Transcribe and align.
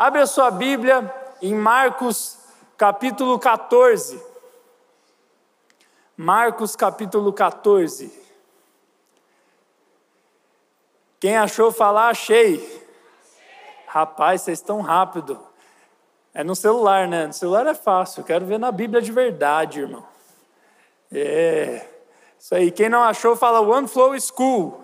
Abre 0.00 0.22
a 0.22 0.26
sua 0.26 0.50
Bíblia 0.50 1.14
em 1.42 1.54
Marcos 1.54 2.38
capítulo 2.78 3.38
14. 3.38 4.18
Marcos 6.16 6.74
capítulo 6.74 7.34
14. 7.34 8.10
Quem 11.20 11.36
achou 11.36 11.70
falar, 11.70 12.08
achei. 12.08 12.82
Rapaz, 13.86 14.40
vocês 14.40 14.60
estão 14.60 14.80
rápido. 14.80 15.38
É 16.32 16.42
no 16.42 16.56
celular, 16.56 17.06
né? 17.06 17.26
No 17.26 17.34
celular 17.34 17.66
é 17.66 17.74
fácil. 17.74 18.24
Quero 18.24 18.46
ver 18.46 18.58
na 18.58 18.72
Bíblia 18.72 19.02
de 19.02 19.12
verdade, 19.12 19.80
irmão. 19.80 20.06
É. 21.12 21.86
Isso 22.38 22.54
aí. 22.54 22.70
Quem 22.70 22.88
não 22.88 23.02
achou, 23.02 23.36
fala 23.36 23.60
One 23.60 23.86
Flow 23.86 24.18
School. 24.18 24.82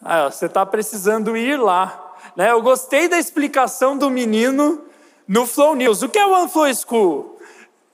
Ah, 0.00 0.30
você 0.30 0.46
está 0.46 0.64
precisando 0.64 1.36
ir 1.36 1.58
lá. 1.58 2.03
Né? 2.36 2.50
Eu 2.50 2.62
gostei 2.62 3.08
da 3.08 3.18
explicação 3.18 3.96
do 3.96 4.10
menino 4.10 4.84
no 5.26 5.46
Flow 5.46 5.74
News. 5.74 6.02
O 6.02 6.08
que 6.08 6.18
é 6.18 6.26
One 6.26 6.48
Flow 6.48 6.74
School? 6.74 7.38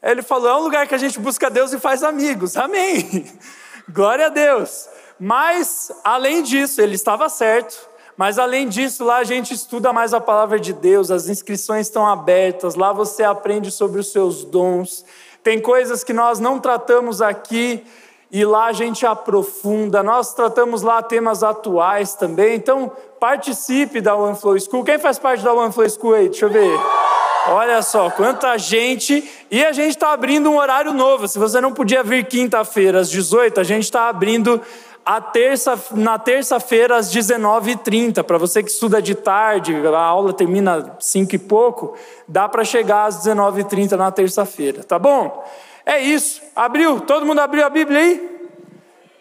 Ele 0.03 0.23
falou: 0.23 0.49
é 0.49 0.57
um 0.57 0.63
lugar 0.63 0.87
que 0.87 0.95
a 0.95 0.99
gente 0.99 1.19
busca 1.19 1.51
Deus 1.51 1.73
e 1.73 1.79
faz 1.79 2.03
amigos. 2.03 2.57
Amém. 2.57 3.27
Glória 3.89 4.27
a 4.27 4.31
Deus. 4.31 4.89
Mas, 5.19 5.93
além 6.03 6.43
disso, 6.43 6.81
ele 6.81 6.95
estava 6.95 7.29
certo. 7.29 7.89
Mas 8.17 8.39
além 8.39 8.69
disso, 8.69 9.05
lá 9.05 9.17
a 9.17 9.25
gente 9.25 9.55
estuda 9.55 9.93
mais 9.93 10.13
a 10.13 10.21
palavra 10.21 10.61
de 10.61 10.75
Deus, 10.75 11.11
as 11.11 11.29
inscrições 11.29 11.87
estão 11.87 12.07
abertas, 12.07 12.75
lá 12.75 12.93
você 12.93 13.23
aprende 13.23 13.71
sobre 13.71 13.99
os 13.99 14.13
seus 14.13 14.45
dons. 14.45 15.07
Tem 15.43 15.59
coisas 15.59 16.05
que 16.05 16.13
nós 16.13 16.39
não 16.39 16.59
tratamos 16.59 17.23
aqui 17.23 17.83
e 18.31 18.45
lá 18.45 18.67
a 18.67 18.73
gente 18.73 19.05
aprofunda. 19.05 20.03
Nós 20.03 20.33
tratamos 20.35 20.83
lá 20.83 21.03
temas 21.03 21.43
atuais 21.43 22.15
também. 22.15 22.55
Então, 22.55 22.93
participe 23.19 24.01
da 24.01 24.15
One 24.15 24.37
Flow 24.37 24.59
School. 24.59 24.85
Quem 24.85 24.99
faz 24.99 25.19
parte 25.19 25.43
da 25.43 25.53
One 25.53 25.73
Flow 25.73 25.89
School 25.89 26.15
aí? 26.15 26.29
Deixa 26.29 26.47
eu 26.47 26.51
ver. 26.51 26.79
Olha 27.49 27.83
só, 27.83 28.11
quanta 28.11 28.57
gente. 28.57 29.29
E 29.51 29.65
a 29.65 29.73
gente 29.73 29.91
está 29.91 30.13
abrindo 30.13 30.51
um 30.51 30.59
horário 30.59 30.93
novo. 30.93 31.27
Se 31.27 31.39
você 31.39 31.61
não 31.61 31.73
podia 31.73 32.03
vir 32.03 32.25
quinta-feira 32.27 33.01
às 33.01 33.11
18, 33.11 33.59
a 33.59 33.65
gente 33.65 33.85
está 33.85 34.09
abrindo 34.09 34.61
terça, 35.33 35.77
na 35.93 36.19
terça-feira 36.19 36.97
às 36.97 37.13
19h30. 37.13 38.23
Para 38.23 38.39
você 38.39 38.63
que 38.63 38.71
estuda 38.71 39.03
de 39.03 39.15
tarde, 39.15 39.75
a 39.75 39.99
aula 39.99 40.33
termina 40.33 40.97
5 41.01 41.35
e 41.35 41.39
pouco, 41.39 41.97
dá 42.29 42.49
para 42.49 42.63
chegar 42.63 43.07
às 43.07 43.27
19h30 43.27 43.93
na 43.93 44.13
terça-feira, 44.13 44.85
tá 44.85 44.99
bom? 44.99 45.45
É 45.85 45.99
isso. 45.99 46.43
Abriu? 46.55 47.01
Todo 47.01 47.27
mundo 47.27 47.41
abriu 47.41 47.65
a 47.65 47.71
Bíblia 47.71 47.99
aí? 47.99 48.51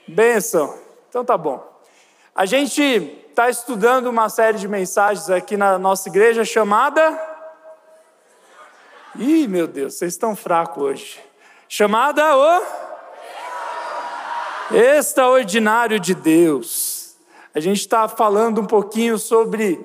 Benção. 0.08 0.78
Então 1.10 1.24
tá 1.24 1.38
bom. 1.38 1.66
A 2.36 2.46
gente 2.46 2.82
está 3.30 3.50
estudando 3.50 4.08
uma 4.08 4.30
série 4.30 4.58
de 4.58 4.68
mensagens 4.68 5.30
aqui 5.30 5.56
na 5.58 5.78
nossa 5.80 6.10
igreja 6.10 6.44
chamada. 6.44 7.28
Ih, 9.16 9.48
meu 9.48 9.68
Deus, 9.68 9.96
vocês 9.96 10.14
estão 10.14 10.36
fracos 10.36 10.84
hoje. 10.84 11.20
Chamada 11.68 12.36
o 12.38 12.62
Extraordinário 14.72 16.00
de 16.00 16.14
Deus. 16.14 17.16
A 17.54 17.60
gente 17.60 17.80
está 17.80 18.08
falando 18.08 18.62
um 18.62 18.66
pouquinho 18.66 19.18
sobre 19.18 19.84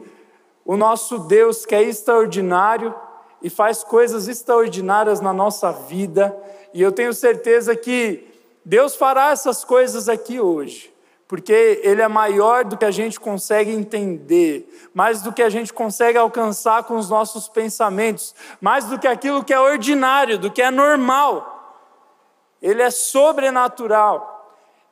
o 0.64 0.76
nosso 0.76 1.18
Deus 1.18 1.64
que 1.64 1.74
é 1.74 1.82
extraordinário 1.82 2.94
e 3.42 3.50
faz 3.50 3.82
coisas 3.82 4.28
extraordinárias 4.28 5.20
na 5.20 5.32
nossa 5.32 5.72
vida, 5.72 6.36
e 6.74 6.82
eu 6.82 6.90
tenho 6.90 7.14
certeza 7.14 7.76
que 7.76 8.26
Deus 8.64 8.96
fará 8.96 9.30
essas 9.30 9.62
coisas 9.62 10.08
aqui 10.08 10.40
hoje, 10.40 10.92
porque 11.28 11.80
Ele 11.84 12.02
é 12.02 12.08
maior 12.08 12.64
do 12.64 12.76
que 12.76 12.84
a 12.84 12.90
gente 12.90 13.20
consegue 13.20 13.70
entender, 13.70 14.68
mais 14.92 15.22
do 15.22 15.32
que 15.32 15.40
a 15.40 15.48
gente 15.48 15.72
consegue 15.72 16.18
alcançar 16.18 16.82
com 16.82 16.96
os 16.96 17.08
nossos 17.08 17.48
pensamentos, 17.48 18.34
mais 18.60 18.86
do 18.86 18.98
que 18.98 19.06
aquilo 19.06 19.44
que 19.44 19.54
é 19.54 19.60
ordinário, 19.60 20.36
do 20.36 20.50
que 20.50 20.60
é 20.60 20.70
normal. 20.72 21.52
Ele 22.60 22.82
é 22.82 22.90
sobrenatural. 22.90 24.32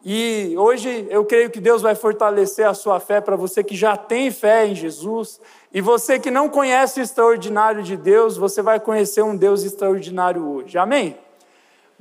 E 0.04 0.54
hoje 0.56 1.09
eu 1.10 1.25
creio 1.25 1.50
que 1.50 1.60
Deus 1.60 1.82
vai 1.82 1.97
fortalecer 1.97 2.66
a 2.66 2.75
sua 2.75 3.00
fé 3.00 3.21
para 3.21 3.34
você 3.34 3.65
que 3.65 3.75
já 3.75 3.97
tem 3.97 4.31
fé 4.31 4.66
em 4.66 4.75
Jesus. 4.75 5.41
E 5.72 5.81
você 5.81 6.21
que 6.21 6.31
não 6.31 6.48
conhece 6.48 7.00
o 7.00 7.03
extraordinário 7.03 7.82
de 7.82 7.97
Deus, 7.97 8.37
você 8.37 8.62
vai 8.62 8.78
conhecer 8.78 9.22
um 9.22 9.37
Deus 9.37 9.65
extraordinário 9.65 10.47
hoje. 10.47 10.78
Amém? 10.78 11.16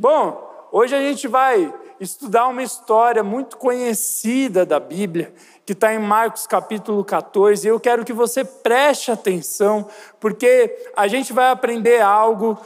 Bom, 0.01 0.67
hoje 0.71 0.95
a 0.95 0.99
gente 0.99 1.27
vai 1.27 1.71
estudar 1.99 2.47
uma 2.47 2.63
história 2.63 3.23
muito 3.23 3.55
conhecida 3.55 4.65
da 4.65 4.79
Bíblia, 4.79 5.31
que 5.63 5.73
está 5.73 5.93
em 5.93 5.99
Marcos 5.99 6.47
capítulo 6.47 7.05
14. 7.05 7.67
E 7.67 7.69
eu 7.69 7.79
quero 7.79 8.03
que 8.03 8.11
você 8.11 8.43
preste 8.43 9.11
atenção, 9.11 9.87
porque 10.19 10.89
a 10.97 11.07
gente 11.07 11.31
vai 11.31 11.51
aprender 11.51 12.01
algo 12.01 12.57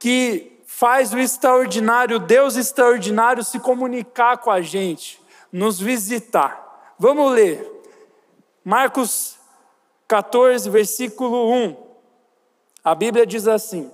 que 0.00 0.60
faz 0.66 1.14
o 1.14 1.18
extraordinário, 1.20 2.18
Deus 2.18 2.56
extraordinário, 2.56 3.44
se 3.44 3.60
comunicar 3.60 4.38
com 4.38 4.50
a 4.50 4.60
gente, 4.60 5.22
nos 5.52 5.78
visitar. 5.78 6.92
Vamos 6.98 7.30
ler. 7.30 7.70
Marcos 8.64 9.38
14, 10.08 10.68
versículo 10.68 11.52
1. 11.52 11.76
A 12.82 12.96
Bíblia 12.96 13.24
diz 13.24 13.46
assim: 13.46 13.88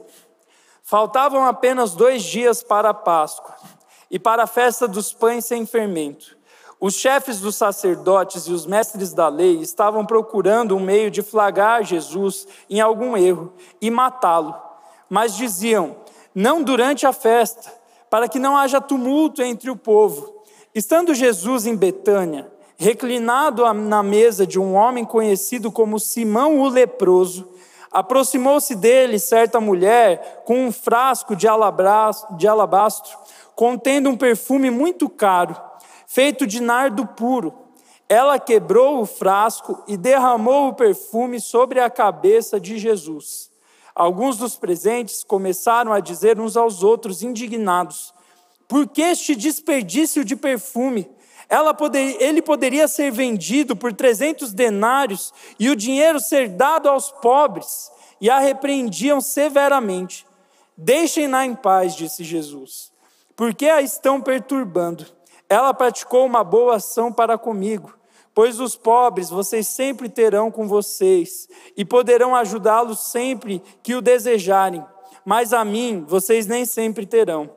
Faltavam 0.89 1.45
apenas 1.45 1.97
dois 1.97 2.23
dias 2.23 2.63
para 2.63 2.91
a 2.91 2.95
Páscoa 2.95 3.57
e 4.09 4.21
para 4.21 4.45
a 4.45 4.47
festa 4.47 4.87
dos 4.87 5.13
pães 5.13 5.45
sem 5.45 5.67
fermento. 5.67 6.39
Os 6.79 6.95
chefes 6.95 7.41
dos 7.41 7.57
sacerdotes 7.57 8.45
e 8.45 8.53
os 8.53 8.67
mestres 8.67 9.13
da 9.13 9.27
lei 9.27 9.59
estavam 9.59 10.07
procurando 10.07 10.77
um 10.77 10.81
meio 10.81 11.11
de 11.11 11.23
flagrar 11.23 11.83
Jesus 11.83 12.47
em 12.71 12.81
algum 12.81 13.17
erro 13.17 13.53
e 13.81 13.91
matá-lo, 13.91 14.55
mas 15.11 15.35
diziam: 15.35 15.97
não 16.33 16.63
durante 16.63 17.05
a 17.05 17.13
festa, 17.13 17.69
para 18.09 18.29
que 18.29 18.39
não 18.39 18.57
haja 18.57 18.81
tumulto 18.81 19.43
entre 19.43 19.69
o 19.69 19.77
povo. 19.77 20.45
Estando 20.73 21.15
Jesus 21.15 21.67
em 21.67 21.75
Betânia, 21.75 22.49
reclinado 22.77 23.65
na 23.75 24.05
mesa 24.05 24.47
de 24.47 24.61
um 24.61 24.77
homem 24.77 25.05
conhecido 25.05 25.73
como 25.73 25.99
Simão 25.99 26.61
o 26.61 26.69
leproso, 26.69 27.56
aproximou-se 27.91 28.75
dele 28.75 29.19
certa 29.19 29.61
mulher 29.61 30.43
com 30.45 30.67
um 30.67 30.73
frasco 30.73 31.35
de 31.37 31.47
alabastro, 31.47 33.17
contendo 33.55 34.09
um 34.11 34.17
perfume 34.17 34.71
muito 34.71 35.09
caro, 35.09 35.57
feito 36.07 36.47
de 36.47 36.61
nardo 36.61 37.07
puro. 37.07 37.55
Ela 38.09 38.39
quebrou 38.39 39.01
o 39.01 39.07
frasco 39.07 39.83
e 39.89 39.97
derramou 39.97 40.69
o 40.69 40.75
perfume 40.75 41.41
sobre 41.41 41.81
a 41.81 41.91
cabeça 41.91 42.61
de 42.61 42.79
Jesus. 42.79 43.51
Alguns 43.95 44.37
dos 44.37 44.57
presentes 44.57 45.25
começaram 45.25 45.93
a 45.93 46.01
dizer 46.01 46.39
uns 46.39 46.57
aos 46.57 46.83
outros, 46.83 47.23
indignados: 47.23 48.13
Por 48.69 48.87
que 48.87 49.01
este 49.01 49.35
desperdício 49.35 50.25
de 50.25 50.37
perfume? 50.37 51.11
Poder, 51.77 52.17
ele 52.21 52.43
poderia 52.43 52.89
ser 52.89 53.11
vendido 53.11 53.77
por 53.77 53.93
300 53.93 54.53
denários 54.53 55.33
e 55.59 55.71
o 55.71 55.77
dinheiro 55.77 56.19
ser 56.21 56.49
dado 56.49 56.89
aos 56.89 57.11
pobres. 57.11 57.91
E 58.21 58.31
a 58.31 58.39
repreendiam 58.39 59.21
severamente. 59.21 60.27
Deixem-na 60.77 61.47
em 61.47 61.55
paz, 61.55 61.95
disse 61.95 62.25
Jesus. 62.25 62.93
Porque 63.35 63.67
a 63.67 63.81
estão 63.81 64.21
perturbando? 64.21 65.07
Ela 65.49 65.73
praticou 65.73 66.27
uma 66.27 66.43
boa 66.43 66.77
ação 66.77 67.13
para 67.13 67.39
comigo 67.39 67.97
Pois 68.37 68.61
os 68.61 68.77
pobres 68.77 69.31
vocês 69.31 69.67
sempre 69.67 70.11
terão 70.11 70.51
com 70.51 70.69
vocês, 70.69 71.49
e 71.75 71.87
poderão 71.87 72.37
ajudá-los 72.37 73.11
sempre 73.11 73.63
que 73.83 73.95
o 73.95 74.03
desejarem, 74.03 74.85
mas 75.25 75.55
a 75.55 75.65
mim 75.65 76.05
vocês 76.07 76.47
nem 76.47 76.67
sempre 76.67 77.07
terão. 77.07 77.49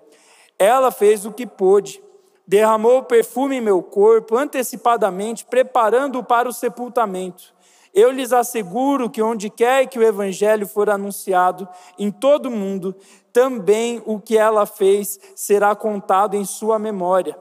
Ela 0.58 0.90
fez 0.90 1.26
o 1.26 1.34
que 1.34 1.46
pôde, 1.46 2.02
derramou 2.50 3.04
perfume 3.04 3.58
em 3.58 3.62
meu 3.62 3.84
corpo 3.84 4.36
antecipadamente, 4.36 5.46
preparando-o 5.46 6.24
para 6.24 6.50
o 6.50 6.54
sepultamento. 6.54 7.54
Eu 7.94 8.10
lhes 8.10 8.34
asseguro 8.34 9.08
que 9.08 9.22
onde 9.22 9.52
quer 9.52 9.86
que 9.86 10.00
o 10.00 10.04
evangelho 10.04 10.68
for 10.68 10.90
anunciado 10.90 11.70
em 11.96 12.10
todo 12.10 12.48
o 12.48 12.52
mundo, 12.52 12.96
também 13.32 14.02
o 14.04 14.20
que 14.20 14.36
ela 14.36 14.66
fez 14.66 15.20
será 15.36 15.76
contado 15.76 16.36
em 16.36 16.44
sua 16.44 16.80
memória. 16.80 17.38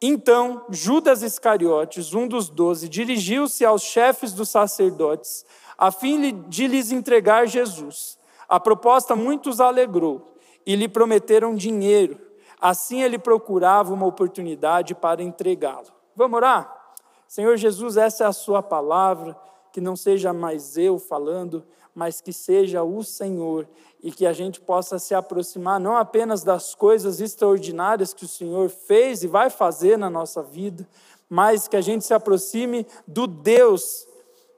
Então 0.00 0.64
Judas 0.70 1.20
Iscariotes, 1.22 2.14
um 2.14 2.26
dos 2.26 2.48
doze, 2.48 2.88
dirigiu-se 2.88 3.66
aos 3.66 3.82
chefes 3.82 4.32
dos 4.32 4.48
sacerdotes, 4.48 5.44
a 5.76 5.90
fim 5.90 6.42
de 6.48 6.66
lhes 6.66 6.90
entregar 6.90 7.46
Jesus. 7.46 8.18
A 8.48 8.58
proposta 8.58 9.14
muitos 9.14 9.60
alegrou 9.60 10.38
e 10.64 10.74
lhe 10.74 10.88
prometeram 10.88 11.54
dinheiro. 11.54 12.27
Assim 12.60 13.02
ele 13.02 13.18
procurava 13.18 13.92
uma 13.92 14.06
oportunidade 14.06 14.94
para 14.94 15.22
entregá-lo. 15.22 15.86
Vamos 16.14 16.36
orar? 16.36 16.94
Senhor 17.26 17.56
Jesus, 17.56 17.96
essa 17.96 18.24
é 18.24 18.26
a 18.26 18.32
Sua 18.32 18.62
palavra, 18.62 19.38
que 19.72 19.80
não 19.80 19.94
seja 19.94 20.32
mais 20.32 20.76
eu 20.76 20.98
falando, 20.98 21.64
mas 21.94 22.20
que 22.20 22.32
seja 22.32 22.82
o 22.82 23.02
Senhor 23.02 23.68
e 24.02 24.10
que 24.12 24.24
a 24.24 24.32
gente 24.32 24.60
possa 24.60 24.98
se 24.98 25.14
aproximar 25.14 25.80
não 25.80 25.96
apenas 25.96 26.44
das 26.44 26.74
coisas 26.74 27.20
extraordinárias 27.20 28.14
que 28.14 28.24
o 28.24 28.28
Senhor 28.28 28.68
fez 28.70 29.22
e 29.22 29.26
vai 29.26 29.50
fazer 29.50 29.98
na 29.98 30.08
nossa 30.08 30.42
vida, 30.42 30.88
mas 31.28 31.68
que 31.68 31.76
a 31.76 31.80
gente 31.80 32.04
se 32.04 32.14
aproxime 32.14 32.86
do 33.06 33.26
Deus 33.26 34.06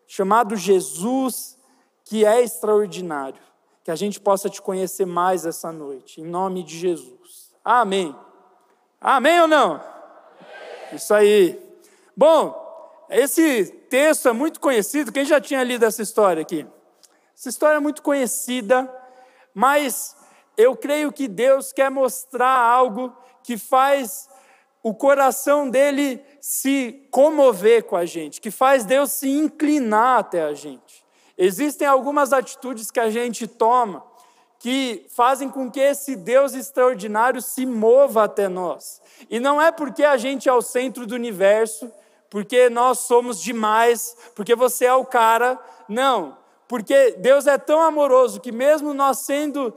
chamado 0.07 0.57
Jesus, 0.57 1.57
que 2.05 2.25
é 2.25 2.43
extraordinário. 2.43 3.41
Que 3.85 3.91
a 3.91 3.97
gente 3.97 4.21
possa 4.21 4.51
te 4.51 4.61
conhecer 4.61 5.07
mais 5.07 5.47
essa 5.47 5.73
noite, 5.73 6.21
em 6.21 6.25
nome 6.25 6.63
de 6.63 6.77
Jesus. 6.77 7.40
Amém. 7.65 8.15
Amém 9.01 9.41
ou 9.43 9.49
não? 9.49 9.81
Isso 10.93 11.13
aí. 11.15 11.61
Bom, 12.17 12.55
esse 13.09 13.67
texto 13.89 14.29
é 14.29 14.33
muito 14.33 14.61
conhecido. 14.61 15.13
Quem 15.13 15.25
já 15.25 15.41
tinha 15.41 15.63
lido 15.63 15.85
essa 15.85 16.03
história 16.03 16.43
aqui? 16.43 16.67
Essa 17.37 17.49
história 17.49 17.77
é 17.77 17.81
muito 17.81 18.03
conhecida, 18.03 18.91
mas 19.55 20.17
eu 20.57 20.77
creio 20.77 21.11
que 21.11 21.27
Deus 21.27 21.73
quer 21.73 21.91
mostrar 21.91 22.59
algo 22.59 23.17
que 23.43 23.57
faz 23.57 24.29
o 24.83 24.95
coração 24.95 25.69
dele 25.69 26.23
se 26.41 27.09
comover 27.11 27.85
com 27.85 27.97
a 27.97 28.05
gente, 28.05 28.41
que 28.41 28.51
faz 28.51 28.85
Deus 28.85 29.13
se 29.13 29.29
inclinar 29.29 30.19
até 30.19 30.43
a 30.43 30.55
gente. 30.55 31.05
Existem 31.37 31.87
algumas 31.87 32.33
atitudes 32.33 32.91
que 32.91 33.01
a 33.01 33.11
gente 33.11 33.47
toma 33.47 34.05
que 34.61 35.07
fazem 35.09 35.49
com 35.49 35.71
que 35.71 35.81
esse 35.81 36.15
Deus 36.15 36.53
extraordinário 36.53 37.41
se 37.41 37.65
mova 37.65 38.25
até 38.25 38.47
nós. 38.47 39.01
E 39.31 39.41
não 39.41 39.61
é 39.61 39.73
porque 39.73 40.05
a 40.05 40.19
gente 40.19 40.51
é 40.51 40.53
o 40.53 40.61
centro 40.61 41.07
do 41.07 41.15
universo, 41.15 41.91
porque 42.29 42.69
nós 42.69 43.01
somos 43.01 43.41
demais, 43.41 44.15
porque 44.37 44.55
você 44.55 44.85
é 44.85 44.95
o 44.95 45.05
cara. 45.05 45.59
Não, 45.89 46.37
porque 46.69 47.13
Deus 47.13 47.47
é 47.47 47.57
tão 47.57 47.81
amoroso 47.81 48.39
que, 48.39 48.53
mesmo 48.53 48.93
nós 48.93 49.21
sendo 49.21 49.73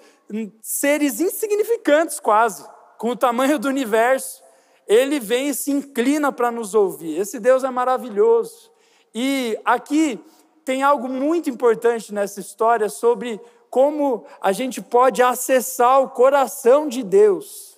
seres 0.61 1.21
insignificantes 1.21 2.19
quase, 2.19 2.67
com 2.97 3.11
o 3.11 3.15
tamanho 3.15 3.57
do 3.57 3.69
universo, 3.69 4.43
ele 4.85 5.17
vem 5.17 5.47
e 5.47 5.53
se 5.53 5.71
inclina 5.71 6.29
para 6.29 6.51
nos 6.51 6.75
ouvir. 6.75 7.17
Esse 7.17 7.39
Deus 7.39 7.63
é 7.63 7.69
maravilhoso. 7.69 8.69
E 9.15 9.57
aqui 9.63 10.19
tem 10.65 10.83
algo 10.83 11.07
muito 11.07 11.49
importante 11.49 12.13
nessa 12.13 12.41
história 12.41 12.89
sobre 12.89 13.39
como 13.73 14.23
a 14.39 14.51
gente 14.51 14.83
pode 14.83 15.23
acessar 15.23 15.99
o 15.99 16.09
coração 16.11 16.87
de 16.87 17.01
Deus. 17.01 17.75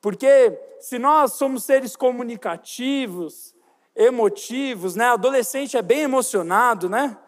Porque 0.00 0.56
se 0.78 0.96
nós 0.96 1.32
somos 1.32 1.64
seres 1.64 1.96
comunicativos, 1.96 3.52
emotivos, 3.96 4.94
né? 4.94 5.06
Adolescente 5.06 5.76
é 5.76 5.82
bem 5.82 6.02
emocionado, 6.02 6.88
né? 6.88 7.18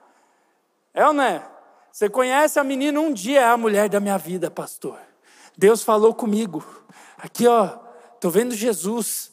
É 0.95 1.05
ou 1.05 1.13
não 1.13 1.25
é? 1.25 1.45
Você 1.91 2.09
conhece 2.09 2.61
a 2.61 2.63
menina 2.63 3.01
um 3.01 3.13
dia, 3.13 3.41
é 3.41 3.45
a 3.45 3.57
mulher 3.57 3.89
da 3.89 3.99
minha 3.99 4.17
vida, 4.17 4.49
pastor. 4.53 4.97
Deus 5.59 5.83
falou 5.83 6.15
comigo. 6.15 6.65
Aqui, 7.19 7.49
ó, 7.49 7.77
estou 8.15 8.31
vendo 8.31 8.55
Jesus. 8.55 9.33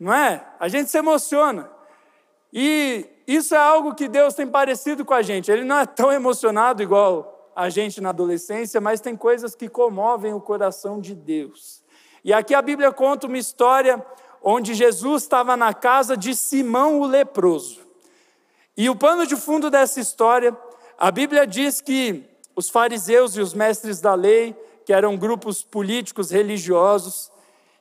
Não 0.00 0.14
é? 0.14 0.42
A 0.58 0.66
gente 0.66 0.90
se 0.90 0.96
emociona. 0.96 1.70
E 2.50 3.06
isso 3.26 3.54
é 3.54 3.58
algo 3.58 3.94
que 3.94 4.08
Deus 4.08 4.34
tem 4.34 4.46
parecido 4.46 5.04
com 5.04 5.14
a 5.14 5.22
gente. 5.22 5.50
Ele 5.50 5.64
não 5.64 5.78
é 5.78 5.86
tão 5.86 6.12
emocionado 6.12 6.82
igual 6.82 7.52
a 7.54 7.68
gente 7.68 8.00
na 8.00 8.08
adolescência, 8.08 8.80
mas 8.80 9.00
tem 9.00 9.16
coisas 9.16 9.54
que 9.54 9.68
comovem 9.68 10.32
o 10.32 10.40
coração 10.40 11.00
de 11.00 11.14
Deus. 11.14 11.82
E 12.24 12.32
aqui 12.32 12.54
a 12.54 12.62
Bíblia 12.62 12.92
conta 12.92 13.26
uma 13.26 13.38
história 13.38 14.04
onde 14.42 14.74
Jesus 14.74 15.22
estava 15.22 15.56
na 15.56 15.72
casa 15.72 16.16
de 16.16 16.34
Simão 16.34 17.00
o 17.00 17.06
leproso. 17.06 17.80
E 18.76 18.88
o 18.88 18.96
pano 18.96 19.26
de 19.26 19.36
fundo 19.36 19.70
dessa 19.70 20.00
história, 20.00 20.56
a 20.98 21.10
Bíblia 21.10 21.46
diz 21.46 21.80
que 21.80 22.24
os 22.56 22.70
fariseus 22.70 23.36
e 23.36 23.40
os 23.40 23.54
mestres 23.54 24.00
da 24.00 24.14
lei, 24.14 24.56
que 24.84 24.92
eram 24.92 25.16
grupos 25.16 25.62
políticos 25.62 26.30
religiosos, 26.30 27.30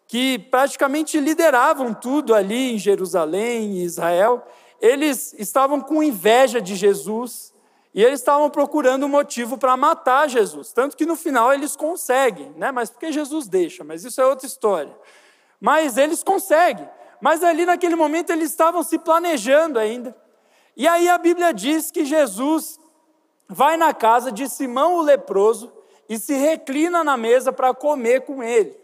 que 0.08 0.38
praticamente 0.38 1.20
lideravam 1.20 1.94
tudo 1.94 2.36
ali 2.36 2.74
em 2.74 2.78
Jerusalém 2.78 3.78
e 3.78 3.84
Israel, 3.84 4.46
eles 4.81 5.33
estavam 5.38 5.80
com 5.80 6.01
inveja 6.01 6.60
de 6.60 6.75
Jesus 6.75 7.54
e 7.94 8.04
eles 8.04 8.19
estavam 8.19 8.50
procurando 8.50 9.06
um 9.06 9.10
motivo 9.10 9.57
para 9.57 9.78
matar 9.78 10.28
Jesus. 10.28 10.74
Tanto 10.74 10.98
que 10.98 11.06
no 11.06 11.16
final 11.16 11.54
eles 11.54 11.75
conseguem, 11.75 12.51
né? 12.57 12.72
mas 12.72 12.89
porque 12.89 13.12
Jesus 13.12 13.48
deixa, 13.48 13.83
mas 13.83 14.04
isso 14.04 14.19
é 14.19 14.25
outra 14.25 14.48
história. 14.48 14.94
Mas 15.60 15.98
eles 15.98 16.24
conseguem. 16.24 16.89
Mas 17.22 17.44
ali 17.44 17.66
naquele 17.66 17.95
momento 17.95 18.31
eles 18.31 18.50
estavam 18.50 18.81
se 18.81 18.98
planejando 18.98 19.78
ainda. 19.78 20.16
E 20.75 20.88
aí 20.88 21.07
a 21.07 21.18
Bíblia 21.18 21.54
diz 21.54 21.92
que 21.92 22.04
Jesus 22.04 22.80
vai 23.48 23.78
na 23.78 23.94
casa 23.94 24.31
de 24.31 24.50
Simão 24.50 24.95
o 24.95 25.01
leproso 25.01 25.72
e 26.10 26.18
se 26.18 26.33
reclina 26.33 27.04
na 27.04 27.16
mesa 27.16 27.54
para 27.54 27.74
comer 27.74 28.22
com 28.22 28.42
ele. 28.42 28.75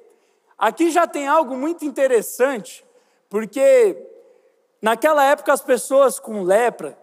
Aqui 0.57 0.91
já 0.91 1.07
tem 1.07 1.27
algo 1.27 1.55
muito 1.55 1.85
interessante, 1.85 2.85
porque 3.29 4.06
naquela 4.81 5.23
época 5.23 5.53
as 5.53 5.61
pessoas 5.61 6.19
com 6.19 6.43
lepra 6.43 6.97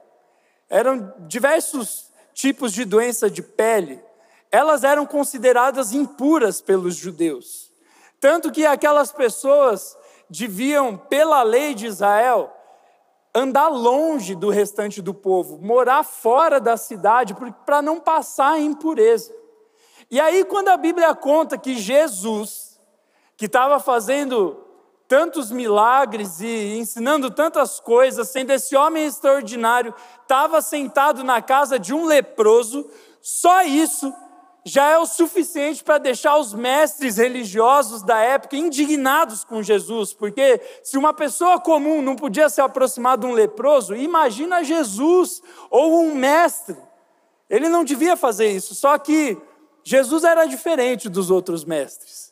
eram 0.69 1.15
diversos 1.21 2.11
tipos 2.33 2.73
de 2.73 2.85
doença 2.85 3.31
de 3.31 3.43
pele, 3.43 4.03
elas 4.51 4.85
eram 4.85 5.07
consideradas 5.07 5.93
impuras 5.93 6.61
pelos 6.61 6.97
judeus. 6.97 7.73
Tanto 8.21 8.51
que 8.51 8.65
aquelas 8.65 9.13
pessoas 9.13 9.97
deviam, 10.29 10.97
pela 10.97 11.43
lei 11.43 11.75
de 11.75 11.87
Israel, 11.87 12.53
andar 13.35 13.69
longe 13.69 14.35
do 14.35 14.49
restante 14.49 15.03
do 15.03 15.13
povo, 15.13 15.59
morar 15.59 16.05
fora 16.05 16.61
da 16.61 16.77
cidade, 16.77 17.37
para 17.67 17.83
não 17.83 18.01
passar 18.01 18.61
impureza. 18.61 19.35
E 20.11 20.21
aí, 20.21 20.45
quando 20.45 20.69
a 20.69 20.77
Bíblia 20.77 21.15
conta 21.15 21.59
que 21.59 21.77
Jesus, 21.77 22.81
que 23.37 23.47
estava 23.47 23.81
fazendo 23.81 24.64
tantos 25.15 25.53
milagres 25.53 26.41
e 26.41 26.77
ensinando 26.77 27.31
tantas 27.31 27.79
coisas, 27.79 28.31
sendo 28.31 28.51
esse 28.51 28.75
homem 28.75 29.07
extraordinário, 29.07 29.95
estava 30.21 30.61
sentado 30.61 31.23
na 31.23 31.41
casa 31.41 31.79
de 31.79 31.95
um 31.95 32.05
leproso, 32.05 32.85
só 33.23 33.63
isso 33.63 34.13
já 34.65 34.91
é 34.91 34.99
o 34.99 35.07
suficiente 35.07 35.85
para 35.85 35.99
deixar 35.99 36.37
os 36.37 36.53
mestres 36.53 37.17
religiosos 37.17 38.03
da 38.03 38.19
época 38.19 38.57
indignados 38.57 39.45
com 39.45 39.63
Jesus, 39.63 40.13
porque 40.13 40.61
se 40.83 40.99
uma 40.99 41.15
pessoa 41.15 41.61
comum 41.61 42.03
não 42.03 42.17
podia 42.17 42.49
se 42.49 42.61
aproximar 42.61 43.17
de 43.17 43.25
um 43.25 43.33
leproso, 43.33 43.95
imagina 43.95 44.65
Jesus 44.65 45.41
ou 45.71 46.01
um 46.01 46.13
mestre. 46.13 46.77
Ele 47.49 47.69
não 47.69 47.85
devia 47.85 48.17
fazer 48.17 48.49
isso, 48.49 48.75
só 48.75 48.99
que 48.99 49.41
Jesus 49.85 50.25
era 50.25 50.45
diferente 50.45 51.09
dos 51.09 51.31
outros 51.31 51.65
mestres. 51.65 52.24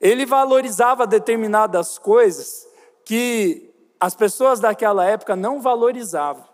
Ele 0.00 0.26
valorizava 0.26 1.06
determinadas 1.06 1.98
coisas 1.98 2.66
que 3.04 3.72
as 3.98 4.14
pessoas 4.14 4.60
daquela 4.60 5.04
época 5.04 5.34
não 5.34 5.60
valorizavam. 5.60 6.44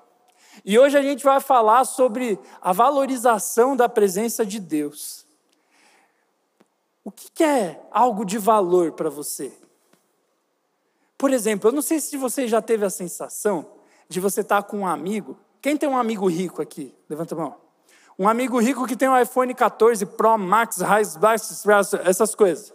E 0.65 0.79
hoje 0.79 0.97
a 0.97 1.03
gente 1.03 1.25
vai 1.25 1.41
falar 1.41 1.85
sobre 1.85 2.39
a 2.61 2.73
valorização 2.73 3.75
da 3.75 3.89
presença 3.89 4.45
de 4.45 4.61
Deus. 4.61 5.27
O 7.05 7.11
que 7.11 7.43
é 7.43 7.81
algo 7.91 8.25
de 8.25 8.39
valor 8.39 8.93
para 8.93 9.11
você? 9.11 9.53
Por 11.19 11.33
exemplo, 11.33 11.71
eu 11.71 11.73
não 11.73 11.83
sei 11.83 12.01
se 12.01 12.17
você 12.17 12.47
já 12.47 12.61
teve 12.61 12.85
a 12.85 12.91
sensação 12.91 13.67
de 14.09 14.21
você 14.21 14.43
estar 14.43 14.63
com 14.63 14.81
um 14.81 14.87
amigo. 14.87 15.39
Quem 15.61 15.77
tem 15.77 15.89
um 15.89 15.97
amigo 15.97 16.29
rico 16.29 16.61
aqui? 16.61 16.95
Levanta 17.09 17.35
a 17.35 17.39
mão. 17.39 17.57
Um 18.19 18.29
amigo 18.29 18.61
rico 18.61 18.87
que 18.87 18.95
tem 18.95 19.09
um 19.09 19.19
iPhone 19.19 19.55
14 19.55 20.05
Pro 20.05 20.37
Max, 20.37 20.79
essas 22.05 22.35
coisas. 22.35 22.73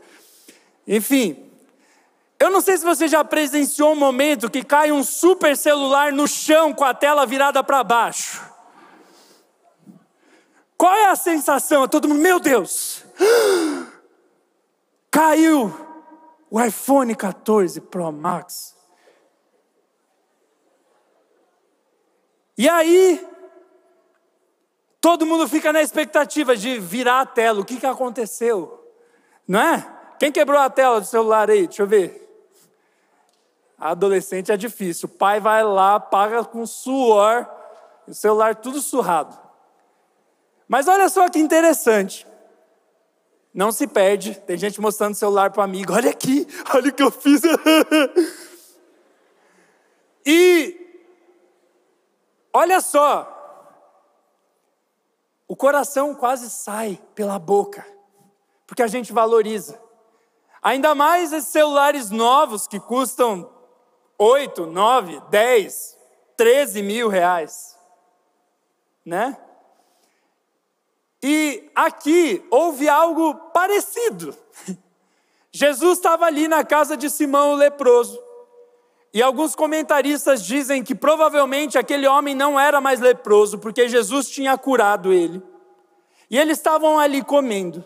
Enfim, 0.88 1.51
eu 2.39 2.51
não 2.51 2.62
sei 2.62 2.77
se 2.77 2.86
você 2.86 3.08
já 3.08 3.24
presenciou 3.24 3.91
um 3.91 3.96
momento 3.96 4.50
que 4.50 4.63
cai 4.63 4.91
um 4.91 5.03
super 5.03 5.58
celular 5.58 6.13
no 6.13 6.27
chão 6.27 6.74
com 6.74 6.86
a 6.86 6.94
tela 6.94 7.25
virada 7.25 7.63
para 7.63 7.84
baixo. 7.84 8.41
Qual 10.77 10.94
é 10.94 11.06
a 11.06 11.15
sensação? 11.15 11.88
Todo 11.88 12.08
mundo, 12.08 12.22
meu 12.22 12.39
Deus, 12.39 13.03
caiu 15.10 15.75
o 16.50 16.62
iPhone 16.62 17.15
14 17.15 17.82
Pro 17.82 18.12
Max. 18.12 18.75
E 22.56 22.70
aí, 22.70 23.27
todo 25.01 25.25
mundo 25.25 25.48
fica 25.48 25.74
na 25.74 25.82
expectativa 25.82 26.56
de 26.56 26.79
virar 26.79 27.22
a 27.22 27.25
tela. 27.25 27.60
O 27.60 27.65
que, 27.65 27.79
que 27.79 27.86
aconteceu? 27.86 28.84
Não 29.48 29.60
é? 29.60 29.97
Quem 30.19 30.31
quebrou 30.31 30.59
a 30.59 30.69
tela 30.69 31.00
do 31.00 31.05
celular 31.05 31.50
aí? 31.50 31.67
Deixa 31.67 31.83
eu 31.83 31.88
ver. 31.88 32.24
Adolescente 33.77 34.51
é 34.51 34.57
difícil. 34.57 35.07
O 35.07 35.17
pai 35.17 35.39
vai 35.39 35.63
lá, 35.63 36.00
paga 36.00 36.43
com 36.43 36.65
suor, 36.65 37.47
o 38.07 38.13
celular 38.13 38.55
tudo 38.55 38.81
surrado. 38.81 39.38
Mas 40.67 40.88
olha 40.88 41.07
só 41.09 41.29
que 41.29 41.39
interessante. 41.39 42.25
Não 43.53 43.71
se 43.71 43.88
perde. 43.88 44.36
Tem 44.36 44.57
gente 44.57 44.81
mostrando 44.81 45.13
o 45.13 45.17
celular 45.17 45.51
para 45.51 45.62
o 45.62 45.63
amigo. 45.63 45.93
Olha 45.93 46.09
aqui, 46.09 46.47
olha 46.74 46.89
o 46.89 46.93
que 46.93 47.03
eu 47.03 47.12
fiz. 47.12 47.41
e 50.25 51.05
olha 52.51 52.81
só. 52.81 53.36
O 55.47 55.55
coração 55.55 56.13
quase 56.13 56.50
sai 56.50 57.00
pela 57.15 57.39
boca, 57.39 57.86
porque 58.65 58.83
a 58.83 58.88
gente 58.88 59.13
valoriza. 59.13 59.87
Ainda 60.67 60.93
mais 60.93 61.31
esses 61.31 61.47
celulares 61.47 62.12
novos 62.12 62.67
que 62.67 62.77
custam 62.77 63.50
8, 64.19 64.65
9, 64.65 65.21
10, 65.29 65.97
13 66.36 66.83
mil 66.83 67.07
reais. 67.07 67.77
Né? 69.05 69.38
E 71.24 71.71
aqui 71.74 72.45
houve 72.51 72.89
algo 72.89 73.33
parecido. 73.53 74.36
Jesus 75.53 76.00
estava 76.00 76.25
ali 76.25 76.50
na 76.50 76.65
casa 76.65 76.97
de 76.97 77.09
Simão 77.09 77.53
o 77.53 77.55
leproso. 77.55 78.21
E 79.13 79.21
alguns 79.21 79.55
comentaristas 79.55 80.43
dizem 80.43 80.83
que 80.83 80.93
provavelmente 80.93 81.77
aquele 81.77 82.05
homem 82.09 82.36
não 82.36 82.59
era 82.59 82.81
mais 82.81 83.00
leproso, 83.00 83.57
porque 83.57 83.88
Jesus 83.88 84.29
tinha 84.29 84.57
curado 84.57 85.13
ele. 85.13 85.41
E 86.29 86.38
eles 86.38 86.57
estavam 86.57 87.00
ali 87.00 87.24
comendo. 87.24 87.86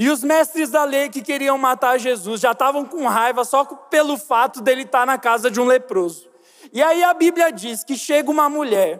E 0.00 0.08
os 0.08 0.24
mestres 0.24 0.70
da 0.70 0.82
lei 0.82 1.10
que 1.10 1.20
queriam 1.20 1.58
matar 1.58 1.98
Jesus 1.98 2.40
já 2.40 2.52
estavam 2.52 2.86
com 2.86 3.06
raiva 3.06 3.44
só 3.44 3.66
pelo 3.66 4.16
fato 4.16 4.62
dele 4.62 4.84
estar 4.84 5.04
na 5.04 5.18
casa 5.18 5.50
de 5.50 5.60
um 5.60 5.66
leproso. 5.66 6.26
E 6.72 6.82
aí 6.82 7.04
a 7.04 7.12
Bíblia 7.12 7.52
diz 7.52 7.84
que 7.84 7.94
chega 7.98 8.30
uma 8.30 8.48
mulher 8.48 8.98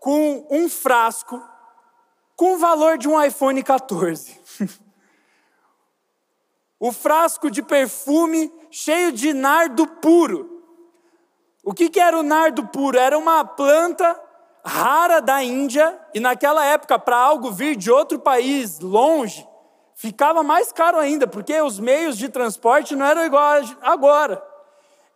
com 0.00 0.44
um 0.50 0.68
frasco 0.68 1.40
com 2.34 2.54
o 2.54 2.58
valor 2.58 2.98
de 2.98 3.08
um 3.08 3.22
iPhone 3.22 3.62
14. 3.62 4.40
o 6.80 6.90
frasco 6.90 7.48
de 7.48 7.62
perfume 7.62 8.52
cheio 8.72 9.12
de 9.12 9.32
nardo 9.32 9.86
puro. 9.86 10.64
O 11.62 11.72
que, 11.72 11.88
que 11.88 12.00
era 12.00 12.18
o 12.18 12.24
nardo 12.24 12.66
puro? 12.66 12.98
Era 12.98 13.16
uma 13.16 13.44
planta 13.44 14.20
rara 14.66 15.20
da 15.20 15.44
Índia, 15.44 15.96
e 16.12 16.18
naquela 16.18 16.64
época, 16.64 16.98
para 16.98 17.16
algo 17.16 17.52
vir 17.52 17.76
de 17.76 17.88
outro 17.88 18.18
país 18.18 18.80
longe, 18.80 19.46
ficava 20.04 20.42
mais 20.42 20.70
caro 20.70 20.98
ainda, 20.98 21.26
porque 21.26 21.58
os 21.62 21.80
meios 21.80 22.18
de 22.18 22.28
transporte 22.28 22.94
não 22.94 23.06
eram 23.06 23.24
igual 23.24 23.62
agora. 23.80 24.44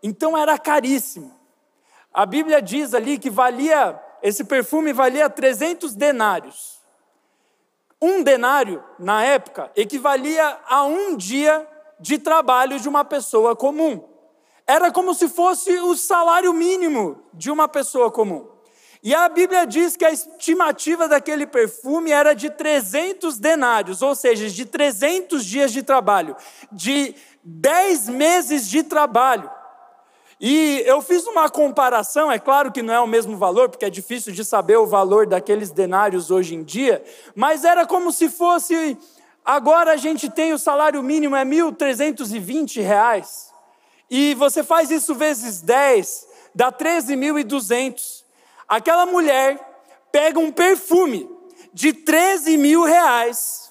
Então 0.02 0.36
era 0.36 0.56
caríssimo. 0.56 1.38
A 2.10 2.24
Bíblia 2.24 2.62
diz 2.62 2.94
ali 2.94 3.18
que 3.18 3.28
valia, 3.28 4.00
esse 4.22 4.44
perfume 4.44 4.94
valia 4.94 5.28
300 5.28 5.94
denários. 5.94 6.78
Um 8.00 8.22
denário, 8.22 8.82
na 8.98 9.22
época, 9.22 9.70
equivalia 9.76 10.58
a 10.66 10.84
um 10.84 11.18
dia 11.18 11.68
de 12.00 12.18
trabalho 12.18 12.80
de 12.80 12.88
uma 12.88 13.04
pessoa 13.04 13.54
comum. 13.54 14.02
Era 14.66 14.90
como 14.90 15.12
se 15.12 15.28
fosse 15.28 15.70
o 15.80 15.94
salário 15.96 16.54
mínimo 16.54 17.22
de 17.34 17.50
uma 17.50 17.68
pessoa 17.68 18.10
comum. 18.10 18.48
E 19.08 19.14
a 19.14 19.26
Bíblia 19.26 19.66
diz 19.66 19.96
que 19.96 20.04
a 20.04 20.10
estimativa 20.10 21.08
daquele 21.08 21.46
perfume 21.46 22.10
era 22.10 22.34
de 22.34 22.50
300 22.50 23.38
denários, 23.38 24.02
ou 24.02 24.14
seja, 24.14 24.50
de 24.50 24.66
300 24.66 25.46
dias 25.46 25.72
de 25.72 25.82
trabalho, 25.82 26.36
de 26.70 27.14
10 27.42 28.10
meses 28.10 28.68
de 28.68 28.82
trabalho. 28.82 29.50
E 30.38 30.82
eu 30.84 31.00
fiz 31.00 31.26
uma 31.26 31.48
comparação, 31.48 32.30
é 32.30 32.38
claro 32.38 32.70
que 32.70 32.82
não 32.82 32.92
é 32.92 33.00
o 33.00 33.06
mesmo 33.06 33.38
valor, 33.38 33.70
porque 33.70 33.86
é 33.86 33.88
difícil 33.88 34.30
de 34.30 34.44
saber 34.44 34.76
o 34.76 34.86
valor 34.86 35.26
daqueles 35.26 35.70
denários 35.70 36.30
hoje 36.30 36.54
em 36.54 36.62
dia, 36.62 37.02
mas 37.34 37.64
era 37.64 37.86
como 37.86 38.12
se 38.12 38.28
fosse. 38.28 38.94
Agora 39.42 39.92
a 39.92 39.96
gente 39.96 40.28
tem 40.28 40.52
o 40.52 40.58
salário 40.58 41.02
mínimo, 41.02 41.34
é 41.34 41.46
1.320 41.46 42.82
reais, 42.82 43.50
e 44.10 44.34
você 44.34 44.62
faz 44.62 44.90
isso 44.90 45.14
vezes 45.14 45.62
10, 45.62 46.26
dá 46.54 46.70
13.200. 46.70 48.17
Aquela 48.68 49.06
mulher 49.06 49.58
pega 50.12 50.38
um 50.38 50.52
perfume 50.52 51.28
de 51.72 51.92
13 51.92 52.56
mil 52.56 52.82
reais, 52.82 53.70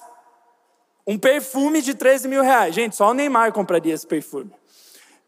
um 1.06 1.18
perfume 1.18 1.80
de 1.80 1.94
13 1.94 2.28
mil 2.28 2.42
reais. 2.42 2.74
Gente, 2.74 2.96
só 2.96 3.10
o 3.10 3.14
Neymar 3.14 3.52
compraria 3.52 3.94
esse 3.94 4.06
perfume. 4.06 4.50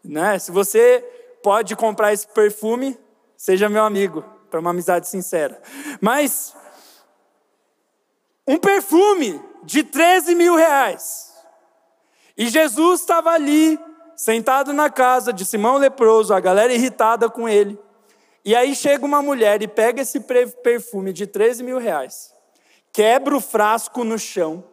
Né? 0.04 0.38
Se 0.38 0.50
você 0.50 1.00
pode 1.42 1.76
comprar 1.76 2.12
esse 2.12 2.26
perfume, 2.26 2.98
seja 3.36 3.68
meu 3.68 3.84
amigo, 3.84 4.24
para 4.50 4.60
uma 4.60 4.70
amizade 4.70 5.08
sincera. 5.08 5.60
Mas, 6.00 6.54
um 8.46 8.58
perfume 8.58 9.40
de 9.62 9.84
13 9.84 10.34
mil 10.34 10.56
reais. 10.56 11.32
E 12.36 12.48
Jesus 12.48 13.00
estava 13.00 13.30
ali, 13.30 13.78
sentado 14.16 14.72
na 14.72 14.90
casa 14.90 15.32
de 15.32 15.44
Simão 15.44 15.76
leproso, 15.76 16.34
a 16.34 16.40
galera 16.40 16.72
irritada 16.72 17.28
com 17.30 17.48
ele. 17.48 17.78
E 18.44 18.54
aí 18.54 18.74
chega 18.74 19.04
uma 19.04 19.20
mulher 19.20 19.62
e 19.62 19.68
pega 19.68 20.02
esse 20.02 20.20
perfume 20.62 21.12
de 21.12 21.26
13 21.26 21.62
mil 21.62 21.78
reais, 21.78 22.34
quebra 22.92 23.36
o 23.36 23.40
frasco 23.40 24.02
no 24.02 24.18
chão 24.18 24.64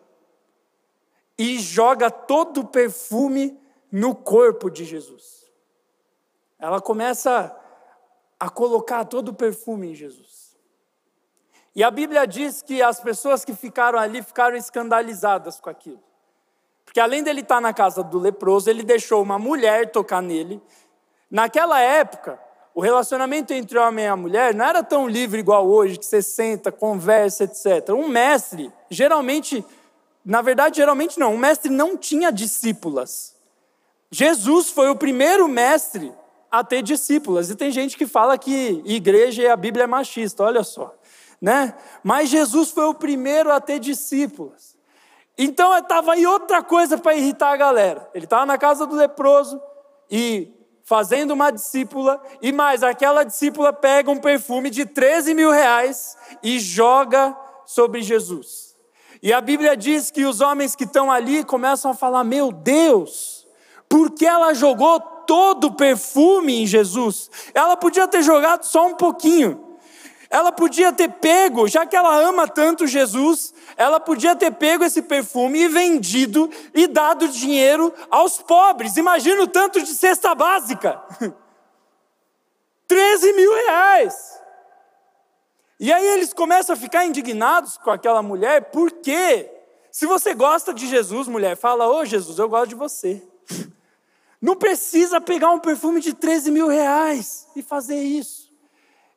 e 1.38 1.60
joga 1.60 2.10
todo 2.10 2.62
o 2.62 2.68
perfume 2.68 3.60
no 3.92 4.16
corpo 4.16 4.70
de 4.70 4.86
Jesus. 4.86 5.46
Ela 6.58 6.82
começa 6.82 7.56
a 8.40 8.50
colocar 8.50 9.06
todo 9.06 9.30
o 9.30 9.34
perfume 9.34 9.92
em 9.92 9.96
Jesus. 9.96 10.58
E 11.76 11.84
a 11.84 11.92
Bíblia 11.92 12.26
diz 12.26 12.64
que 12.64 12.82
as 12.82 13.00
pessoas 13.00 13.46
que 13.46 13.54
ficaram 13.54 14.00
ali 14.00 14.24
ficaram 14.24 14.58
escandalizadas 14.58 15.60
com 15.60 15.70
aquilo. 15.70 16.02
Porque 16.84 17.00
além 17.00 17.22
dele 17.22 17.42
estar 17.42 17.62
na 17.62 17.74
casa 17.74 18.02
do 18.02 18.18
leproso, 18.18 18.70
ele 18.70 18.82
deixou 18.82 19.22
uma 19.22 19.38
mulher 19.38 19.92
tocar 19.92 20.22
nele. 20.22 20.60
Naquela 21.30 21.80
época, 21.80 22.42
o 22.78 22.82
relacionamento 22.82 23.52
entre 23.56 23.76
homem 23.80 24.06
e 24.06 24.08
a 24.08 24.16
mulher 24.16 24.54
não 24.54 24.64
era 24.64 24.84
tão 24.84 25.08
livre 25.08 25.40
igual 25.40 25.68
hoje, 25.68 25.98
que 25.98 26.06
você 26.06 26.22
senta, 26.22 26.72
conversa, 26.72 27.46
etc. 27.46 27.90
Um 27.90 28.08
mestre, 28.08 28.72
geralmente, 28.88 29.66
na 30.24 30.44
verdade, 30.44 30.76
geralmente 30.76 31.20
não, 31.20 31.34
um 31.34 31.40
mestre 31.40 31.72
não 31.72 31.98
tinha 31.98 32.32
discípulas. 32.32 33.36
Jesus 34.12 34.70
foi 34.70 34.90
o 34.90 34.96
primeiro 34.96 35.48
mestre 35.48 36.14
a 36.52 36.64
ter 36.64 36.84
discípulas. 36.84 37.50
E 37.50 37.56
tem 37.56 37.72
gente 37.72 37.98
que 37.98 38.06
fala 38.06 38.38
que 38.38 38.80
igreja 38.86 39.42
e 39.42 39.48
a 39.48 39.58
Bíblia 39.58 39.86
é 39.86 39.88
machista, 39.88 40.44
olha 40.44 40.64
só. 40.64 40.94
Né? 41.42 41.74
Mas 42.04 42.30
Jesus 42.30 42.70
foi 42.70 42.86
o 42.86 42.94
primeiro 42.94 43.52
a 43.52 43.60
ter 43.60 43.80
discípulas. 43.80 44.78
Então 45.36 45.76
estava 45.76 46.14
aí 46.14 46.28
outra 46.28 46.62
coisa 46.62 46.96
para 46.96 47.16
irritar 47.16 47.54
a 47.54 47.58
galera. 47.58 48.08
Ele 48.14 48.26
estava 48.26 48.46
na 48.46 48.56
casa 48.56 48.86
do 48.86 48.96
leproso 48.96 49.60
e 50.12 50.54
fazendo 50.88 51.32
uma 51.32 51.52
discípula, 51.52 52.22
e 52.42 52.54
mais, 52.54 52.82
aquela 52.82 53.26
discípula 53.26 53.74
pega 53.74 54.10
um 54.10 54.22
perfume 54.22 54.70
de 54.70 54.86
13 54.86 55.34
mil 55.34 55.52
reais 55.52 56.16
e 56.42 56.60
joga 56.60 57.38
sobre 57.66 58.02
Jesus. 58.02 58.74
E 59.22 59.34
a 59.34 59.42
Bíblia 59.42 59.76
diz 59.76 60.10
que 60.10 60.24
os 60.24 60.40
homens 60.40 60.78
que 60.78 60.86
estão 60.86 61.12
ali 61.12 61.44
começam 61.44 61.92
a 61.92 61.94
falar: 61.94 62.24
Meu 62.24 62.54
Deus, 62.54 63.46
por 63.90 64.12
que 64.12 64.26
ela 64.26 64.54
jogou 64.54 65.02
todo 65.28 65.66
o 65.66 65.74
perfume 65.74 66.64
em 66.64 66.66
Jesus. 66.66 67.30
Ela 67.54 67.76
podia 67.76 68.08
ter 68.08 68.24
jogado 68.24 68.64
só 68.64 68.88
um 68.88 68.96
pouquinho. 68.96 69.67
Ela 70.30 70.52
podia 70.52 70.92
ter 70.92 71.10
pego, 71.10 71.68
já 71.68 71.86
que 71.86 71.96
ela 71.96 72.16
ama 72.18 72.48
tanto 72.48 72.86
Jesus, 72.86 73.54
ela 73.78 74.00
podia 74.00 74.36
ter 74.36 74.52
pego 74.52 74.84
esse 74.84 75.02
perfume 75.02 75.64
e 75.64 75.68
vendido 75.68 76.50
e 76.74 76.88
dado 76.88 77.28
dinheiro 77.30 77.94
aos 78.12 78.42
pobres. 78.42 78.98
Imagina 78.98 79.42
o 79.44 79.48
tanto 79.48 79.82
de 79.82 79.90
cesta 79.90 80.36
básica. 80.36 81.02
13 82.88 83.34
mil 83.34 83.54
reais. 83.54 84.38
E 85.80 85.94
aí 85.94 86.08
eles 86.08 86.34
começam 86.34 86.74
a 86.74 86.78
ficar 86.78 87.06
indignados 87.06 87.78
com 87.78 87.92
aquela 87.92 88.22
mulher, 88.22 88.72
porque 88.72 89.50
se 89.92 90.06
você 90.06 90.34
gosta 90.34 90.74
de 90.74 90.88
Jesus, 90.88 91.28
mulher, 91.28 91.56
fala, 91.56 91.88
ô 91.88 92.00
oh, 92.00 92.06
Jesus, 92.06 92.40
eu 92.40 92.50
gosto 92.50 92.70
de 92.70 92.76
você. 92.76 93.22
Não 94.42 94.56
precisa 94.56 95.22
pegar 95.22 95.52
um 95.52 95.60
perfume 95.60 96.00
de 96.02 96.14
13 96.14 96.52
mil 96.52 96.68
reais 96.68 97.48
e 97.56 97.62
fazer 97.62 98.02
isso. 98.02 98.47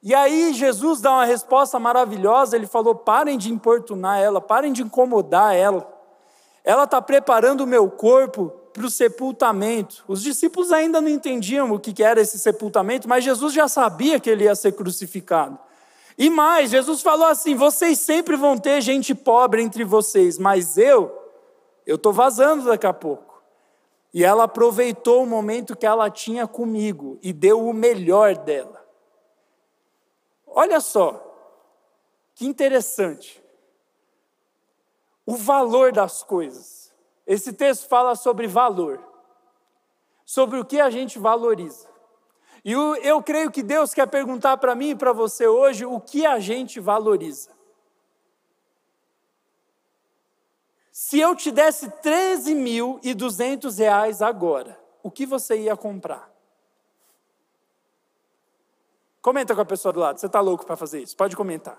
E 0.03 0.15
aí 0.15 0.55
Jesus 0.55 1.01
dá 1.01 1.13
uma 1.13 1.25
resposta 1.25 1.79
maravilhosa, 1.79 2.57
ele 2.57 2.67
falou: 2.67 2.95
parem 2.95 3.37
de 3.37 3.53
importunar 3.53 4.19
ela, 4.19 4.41
parem 4.41 4.73
de 4.73 4.83
incomodar 4.83 5.55
ela. 5.55 5.87
Ela 6.65 6.85
está 6.85 7.01
preparando 7.01 7.63
o 7.63 7.67
meu 7.67 7.91
corpo 7.91 8.53
para 8.73 8.87
o 8.87 8.91
sepultamento. 8.91 10.05
Os 10.07 10.23
discípulos 10.23 10.73
ainda 10.73 11.01
não 11.01 11.09
entendiam 11.09 11.73
o 11.73 11.79
que 11.79 12.03
era 12.03 12.21
esse 12.21 12.39
sepultamento, 12.39 13.09
mas 13.09 13.25
Jesus 13.25 13.53
já 13.53 13.69
sabia 13.69 14.21
que 14.21 14.31
ele 14.31 14.45
ia 14.45 14.55
ser 14.55 14.73
crucificado. 14.73 15.59
E 16.17 16.29
mais, 16.31 16.71
Jesus 16.71 17.03
falou 17.03 17.27
assim: 17.27 17.55
vocês 17.55 17.99
sempre 17.99 18.37
vão 18.37 18.57
ter 18.57 18.81
gente 18.81 19.15
pobre 19.15 19.63
entre 19.63 19.85
vocês, 19.85 20.39
mas 20.39 20.79
eu, 20.79 21.15
eu 21.87 21.97
estou 21.97 22.13
vazando 22.13 22.65
daqui 22.65 22.87
a 22.87 22.93
pouco. 22.93 23.43
E 24.13 24.25
ela 24.25 24.45
aproveitou 24.45 25.23
o 25.23 25.27
momento 25.27 25.77
que 25.77 25.87
ela 25.87 26.11
tinha 26.11 26.47
comigo 26.47 27.19
e 27.23 27.33
deu 27.33 27.65
o 27.65 27.73
melhor 27.73 28.37
dela. 28.37 28.80
Olha 30.51 30.81
só, 30.81 31.27
que 32.35 32.47
interessante. 32.47 33.43
O 35.25 35.37
valor 35.37 35.93
das 35.93 36.23
coisas. 36.23 36.93
Esse 37.27 37.53
texto 37.53 37.87
fala 37.87 38.17
sobre 38.17 38.49
valor, 38.49 39.01
sobre 40.25 40.59
o 40.59 40.65
que 40.65 40.81
a 40.81 40.91
gente 40.91 41.19
valoriza. 41.19 41.89
E 42.65 42.73
eu 42.73 43.23
creio 43.23 43.51
que 43.51 43.63
Deus 43.63 43.95
quer 43.95 44.07
perguntar 44.07 44.57
para 44.57 44.75
mim 44.75 44.91
e 44.91 44.97
para 44.97 45.13
você 45.13 45.47
hoje 45.47 45.87
o 45.87 46.01
que 46.01 46.27
a 46.27 46.39
gente 46.41 46.81
valoriza. 46.81 47.51
Se 50.91 51.19
eu 51.19 51.35
te 51.35 51.51
desse 51.51 51.89
13.200 51.89 53.79
reais 53.79 54.21
agora, 54.21 54.79
o 55.03 55.11
que 55.11 55.25
você 55.25 55.63
ia 55.63 55.77
comprar? 55.77 56.30
Comenta 59.23 59.55
com 59.55 59.61
a 59.61 59.67
pessoa 59.67 59.93
do 59.93 60.01
lado, 60.01 60.19
você 60.19 60.27
está 60.27 60.41
louco 60.41 60.65
para 60.65 60.77
fazer 60.77 61.03
isso? 61.03 61.17
Pode 61.17 61.37
comentar. 61.37 61.79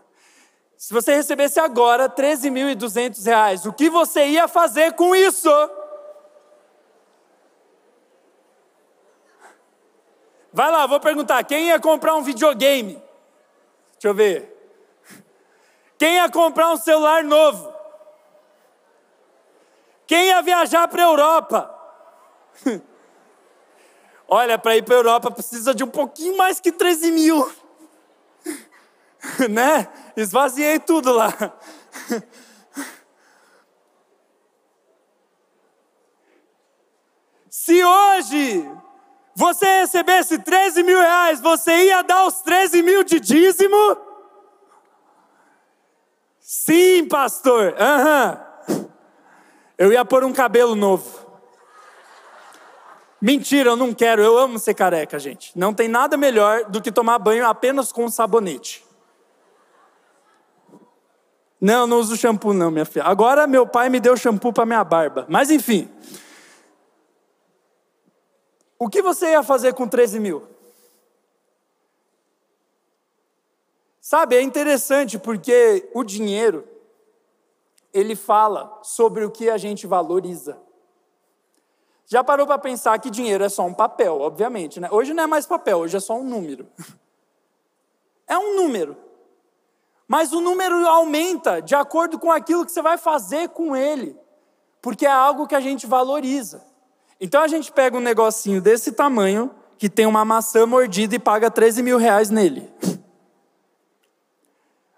Se 0.77 0.93
você 0.93 1.13
recebesse 1.15 1.59
agora 1.59 2.09
13.200 2.09 3.23
reais, 3.25 3.65
o 3.65 3.73
que 3.73 3.89
você 3.89 4.25
ia 4.27 4.47
fazer 4.47 4.93
com 4.93 5.15
isso? 5.15 5.49
Vai 10.53 10.69
lá, 10.69 10.85
vou 10.85 10.99
perguntar: 10.99 11.43
quem 11.43 11.67
ia 11.67 11.79
comprar 11.79 12.15
um 12.15 12.23
videogame? 12.23 12.93
Deixa 13.93 14.07
eu 14.07 14.13
ver. 14.13 14.51
Quem 15.97 16.15
ia 16.15 16.29
comprar 16.29 16.71
um 16.71 16.77
celular 16.77 17.23
novo? 17.23 17.71
Quem 20.07 20.27
ia 20.27 20.41
viajar 20.41 20.87
para 20.87 21.03
a 21.03 21.05
Europa? 21.05 21.79
Olha, 24.33 24.57
para 24.57 24.77
ir 24.77 24.83
para 24.83 24.95
a 24.95 24.99
Europa 24.99 25.29
precisa 25.29 25.75
de 25.75 25.83
um 25.83 25.89
pouquinho 25.89 26.37
mais 26.37 26.57
que 26.57 26.71
13 26.71 27.11
mil. 27.11 27.51
né? 29.51 29.89
Esvaziei 30.15 30.79
tudo 30.79 31.11
lá. 31.11 31.33
Se 37.49 37.83
hoje 37.83 38.71
você 39.35 39.65
recebesse 39.81 40.39
13 40.39 40.81
mil 40.81 41.01
reais, 41.01 41.41
você 41.41 41.87
ia 41.87 42.01
dar 42.01 42.25
os 42.25 42.35
13 42.41 42.81
mil 42.81 43.03
de 43.03 43.19
dízimo? 43.19 43.97
Sim, 46.39 47.05
pastor. 47.09 47.75
Uhum. 47.75 48.89
Eu 49.77 49.91
ia 49.91 50.05
pôr 50.05 50.23
um 50.23 50.31
cabelo 50.31 50.73
novo. 50.73 51.20
Mentira, 53.21 53.69
eu 53.69 53.75
não 53.75 53.93
quero. 53.93 54.21
Eu 54.21 54.37
amo 54.37 54.57
ser 54.57 54.73
careca, 54.73 55.19
gente. 55.19 55.57
Não 55.57 55.73
tem 55.73 55.87
nada 55.87 56.17
melhor 56.17 56.65
do 56.65 56.81
que 56.81 56.91
tomar 56.91 57.19
banho 57.19 57.45
apenas 57.45 57.91
com 57.91 58.09
sabonete. 58.09 58.83
Não, 61.61 61.85
não 61.85 61.99
uso 61.99 62.17
shampoo, 62.17 62.53
não, 62.53 62.71
minha 62.71 62.85
filha. 62.85 63.05
Agora 63.05 63.45
meu 63.45 63.67
pai 63.67 63.87
me 63.87 63.99
deu 63.99 64.17
shampoo 64.17 64.51
para 64.51 64.65
minha 64.65 64.83
barba. 64.83 65.27
Mas 65.29 65.51
enfim. 65.51 65.87
O 68.79 68.89
que 68.89 69.03
você 69.03 69.33
ia 69.33 69.43
fazer 69.43 69.75
com 69.75 69.87
13 69.87 70.19
mil? 70.19 70.47
Sabe, 73.99 74.35
é 74.35 74.41
interessante 74.41 75.19
porque 75.19 75.87
o 75.93 76.03
dinheiro, 76.03 76.67
ele 77.93 78.15
fala 78.15 78.79
sobre 78.81 79.23
o 79.23 79.29
que 79.29 79.47
a 79.47 79.57
gente 79.57 79.85
valoriza. 79.85 80.59
Já 82.11 82.25
parou 82.25 82.45
para 82.45 82.57
pensar 82.57 82.99
que 82.99 83.09
dinheiro 83.09 83.41
é 83.41 83.47
só 83.47 83.65
um 83.65 83.73
papel, 83.73 84.19
obviamente, 84.19 84.81
né? 84.81 84.89
Hoje 84.91 85.13
não 85.13 85.23
é 85.23 85.27
mais 85.27 85.45
papel, 85.45 85.77
hoje 85.77 85.95
é 85.95 85.99
só 86.01 86.17
um 86.17 86.25
número. 86.25 86.67
É 88.27 88.37
um 88.37 88.55
número. 88.55 88.95
Mas 90.07 90.31
o 90.31 90.39
número 90.39 90.87
aumenta 90.87 91.61
de 91.61 91.75
acordo 91.75 92.17
com 92.17 92.31
aquilo 92.31 92.65
que 92.65 92.71
você 92.71 92.81
vai 92.81 92.97
fazer 92.97 93.49
com 93.49 93.75
ele, 93.75 94.17
porque 94.81 95.05
é 95.05 95.11
algo 95.11 95.45
que 95.45 95.53
a 95.53 95.59
gente 95.59 95.85
valoriza. 95.85 96.65
Então 97.19 97.41
a 97.41 97.47
gente 97.49 97.73
pega 97.73 97.97
um 97.97 97.99
negocinho 97.99 98.61
desse 98.61 98.93
tamanho, 98.93 99.53
que 99.77 99.89
tem 99.89 100.05
uma 100.05 100.23
maçã 100.23 100.65
mordida 100.65 101.13
e 101.13 101.19
paga 101.19 101.51
13 101.51 101.83
mil 101.83 101.97
reais 101.97 102.29
nele. 102.29 102.73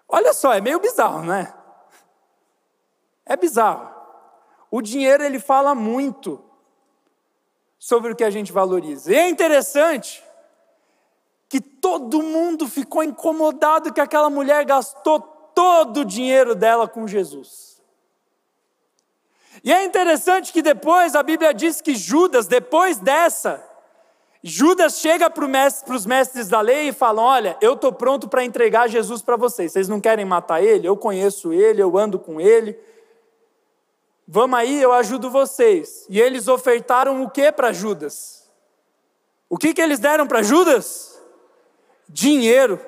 Olha 0.07 0.31
só, 0.31 0.53
é 0.53 0.61
meio 0.61 0.79
bizarro, 0.79 1.23
né? 1.23 1.51
É 3.25 3.35
bizarro. 3.35 3.89
O 4.69 4.79
dinheiro 4.79 5.23
ele 5.23 5.39
fala 5.39 5.73
muito 5.73 6.52
sobre 7.83 8.13
o 8.13 8.15
que 8.15 8.23
a 8.23 8.29
gente 8.29 8.49
valoriza. 8.49 9.11
E 9.11 9.15
é 9.15 9.27
interessante 9.27 10.23
que 11.49 11.59
todo 11.59 12.23
mundo 12.23 12.65
ficou 12.65 13.03
incomodado 13.03 13.91
que 13.91 13.99
aquela 13.99 14.29
mulher 14.29 14.63
gastou 14.63 15.19
todo 15.19 15.99
o 15.99 16.05
dinheiro 16.05 16.55
dela 16.55 16.87
com 16.87 17.05
Jesus. 17.05 17.81
E 19.61 19.73
é 19.73 19.83
interessante 19.83 20.53
que 20.53 20.61
depois 20.61 21.13
a 21.13 21.21
Bíblia 21.21 21.53
diz 21.53 21.81
que 21.81 21.93
Judas, 21.93 22.47
depois 22.47 22.99
dessa, 22.99 23.61
Judas 24.41 24.99
chega 24.99 25.29
para 25.29 25.43
os 25.93 26.05
mestres 26.05 26.47
da 26.47 26.61
lei 26.61 26.87
e 26.87 26.93
fala: 26.93 27.21
Olha, 27.21 27.57
eu 27.59 27.73
estou 27.73 27.91
pronto 27.91 28.29
para 28.29 28.45
entregar 28.45 28.87
Jesus 28.87 29.21
para 29.21 29.35
vocês. 29.35 29.73
Vocês 29.73 29.89
não 29.89 29.99
querem 29.99 30.23
matar 30.23 30.63
ele? 30.63 30.87
Eu 30.87 30.95
conheço 30.95 31.51
ele, 31.51 31.83
eu 31.83 31.97
ando 31.97 32.17
com 32.17 32.39
ele. 32.39 32.79
Vamos 34.27 34.57
aí, 34.57 34.81
eu 34.81 34.93
ajudo 34.93 35.29
vocês. 35.29 36.05
E 36.09 36.19
eles 36.19 36.47
ofertaram 36.47 37.23
o 37.23 37.29
que 37.29 37.51
para 37.51 37.73
Judas? 37.73 38.49
O 39.49 39.57
que, 39.57 39.73
que 39.73 39.81
eles 39.81 39.99
deram 39.99 40.25
para 40.25 40.41
Judas? 40.41 41.21
Dinheiro. 42.07 42.79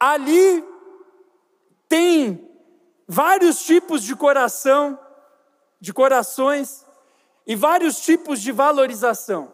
Ali 0.00 0.64
tem 1.88 2.48
vários 3.06 3.64
tipos 3.64 4.02
de 4.02 4.14
coração, 4.14 4.98
de 5.80 5.92
corações 5.92 6.84
e 7.46 7.56
vários 7.56 8.00
tipos 8.00 8.40
de 8.40 8.52
valorização. 8.52 9.52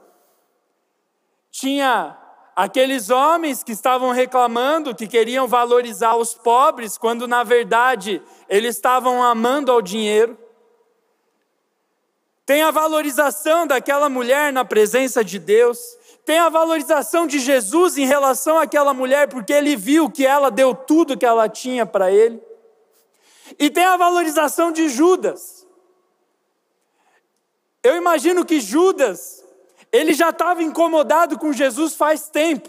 Tinha 1.51 2.19
aqueles 2.55 3.11
homens 3.11 3.63
que 3.63 3.73
estavam 3.73 4.11
reclamando 4.11 4.95
que 4.95 5.07
queriam 5.07 5.49
valorizar 5.49 6.17
os 6.17 6.35
pobres, 6.35 6.97
quando 6.97 7.27
na 7.27 7.43
verdade 7.43 8.23
eles 8.49 8.77
estavam 8.77 9.23
amando 9.23 9.73
ao 9.73 9.83
dinheiro. 9.83 10.39
Tem 12.47 12.63
a 12.63 12.71
valorização 12.71 13.67
daquela 13.67 14.09
mulher 14.09 14.53
na 14.53 14.65
presença 14.65 15.25
de 15.25 15.39
Deus, 15.39 15.79
tem 16.25 16.39
a 16.39 16.49
valorização 16.49 17.27
de 17.27 17.39
Jesus 17.39 17.99
em 17.99 18.07
relação 18.07 18.59
àquela 18.59 18.95
mulher, 18.95 19.29
porque 19.29 19.53
ele 19.53 19.77
viu 19.77 20.11
que 20.11 20.27
ela 20.27 20.51
deu 20.51 20.75
tudo 20.75 21.17
que 21.17 21.27
ela 21.27 21.49
tinha 21.49 21.85
para 21.85 22.11
ele. 22.11 22.43
E 23.59 23.71
tem 23.71 23.85
a 23.85 23.97
valorização 23.97 24.73
de 24.73 24.89
Judas. 24.89 25.67
Eu 27.83 27.97
imagino 27.97 28.45
que 28.47 28.61
Judas, 28.61 29.44
ele 29.95 30.13
já 30.13 30.31
estava 30.31 30.61
incomodado 30.61 31.39
com 31.39 31.53
Jesus 31.53 31.95
faz 31.95 32.29
tempo. 32.29 32.69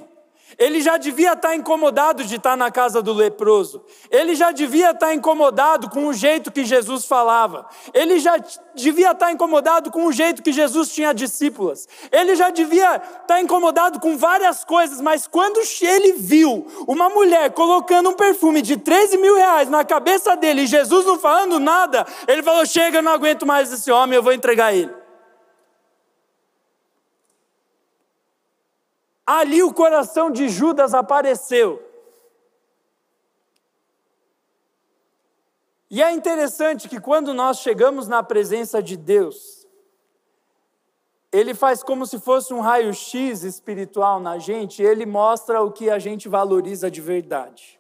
Ele 0.60 0.80
já 0.80 0.96
devia 0.96 1.34
estar 1.34 1.56
incomodado 1.56 2.24
de 2.24 2.36
estar 2.36 2.56
na 2.56 2.70
casa 2.70 3.02
do 3.02 3.12
leproso. 3.14 3.84
Ele 4.12 4.36
já 4.36 4.52
devia 4.52 4.92
estar 4.92 5.12
incomodado 5.12 5.90
com 5.90 6.06
o 6.06 6.14
jeito 6.14 6.52
que 6.52 6.64
Jesus 6.64 7.06
falava. 7.06 7.68
Ele 7.96 8.20
já 8.20 8.38
devia 8.76 9.10
estar 9.10 9.32
incomodado 9.32 9.90
com 9.90 10.06
o 10.06 10.12
jeito 10.12 10.44
que 10.44 10.54
Jesus 10.54 10.94
tinha 10.94 11.16
discípulas. 11.16 11.88
Ele 12.12 12.36
já 12.36 12.52
devia 12.52 12.98
estar 12.98 13.42
incomodado 13.42 14.00
com 14.00 14.16
várias 14.16 14.64
coisas, 14.64 15.02
mas 15.02 15.26
quando 15.26 15.60
ele 15.82 16.14
viu 16.14 16.68
uma 16.88 17.10
mulher 17.10 17.50
colocando 17.54 18.12
um 18.12 18.14
perfume 18.14 18.62
de 18.62 18.78
13 18.78 19.18
mil 19.18 19.36
reais 19.36 19.68
na 19.68 19.84
cabeça 19.84 20.38
dele 20.38 20.62
e 20.62 20.68
Jesus 20.68 21.08
não 21.08 21.18
falando 21.18 21.60
nada, 21.60 22.06
ele 22.28 22.44
falou: 22.44 22.64
Chega, 22.68 23.00
eu 23.00 23.04
não 23.04 23.14
aguento 23.14 23.48
mais 23.48 23.74
esse 23.74 23.92
homem, 23.92 24.16
eu 24.16 24.24
vou 24.24 24.32
entregar 24.32 24.76
ele. 24.76 25.05
Ali 29.26 29.64
o 29.64 29.74
coração 29.74 30.30
de 30.30 30.48
Judas 30.48 30.94
apareceu. 30.94 31.82
E 35.90 36.02
é 36.04 36.12
interessante 36.12 36.90
que 36.90 37.00
quando 37.00 37.34
nós 37.34 37.60
chegamos 37.60 38.08
na 38.08 38.22
presença 38.22 38.84
de 38.84 38.98
Deus, 38.98 39.66
Ele 41.32 41.54
faz 41.54 41.82
como 41.82 42.06
se 42.06 42.20
fosse 42.20 42.54
um 42.54 42.60
raio-x 42.60 43.44
espiritual 43.44 44.20
na 44.20 44.38
gente, 44.38 44.82
e 44.82 44.86
Ele 44.86 45.06
mostra 45.06 45.62
o 45.62 45.72
que 45.72 45.90
a 45.90 45.98
gente 45.98 46.28
valoriza 46.28 46.92
de 46.92 47.02
verdade. 47.02 47.80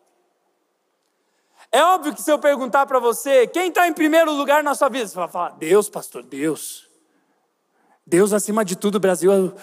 É 1.71 1.83
óbvio 1.83 2.15
que 2.15 2.21
se 2.21 2.31
eu 2.31 2.39
perguntar 2.39 2.85
para 2.85 2.99
você, 2.99 3.47
quem 3.47 3.67
está 3.67 3.87
em 3.87 3.93
primeiro 3.93 4.31
lugar 4.31 4.63
na 4.63 4.73
sua 4.73 4.87
vida, 4.87 5.07
você 5.07 5.15
vai 5.15 5.27
falar, 5.27 5.49
Deus, 5.57 5.89
pastor, 5.89 6.23
Deus. 6.23 6.89
Deus 8.07 8.31
acima 8.31 8.63
de 8.63 8.75
tudo, 8.75 8.99
Brasil. 8.99 9.53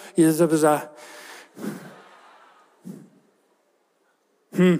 Hum. 4.57 4.79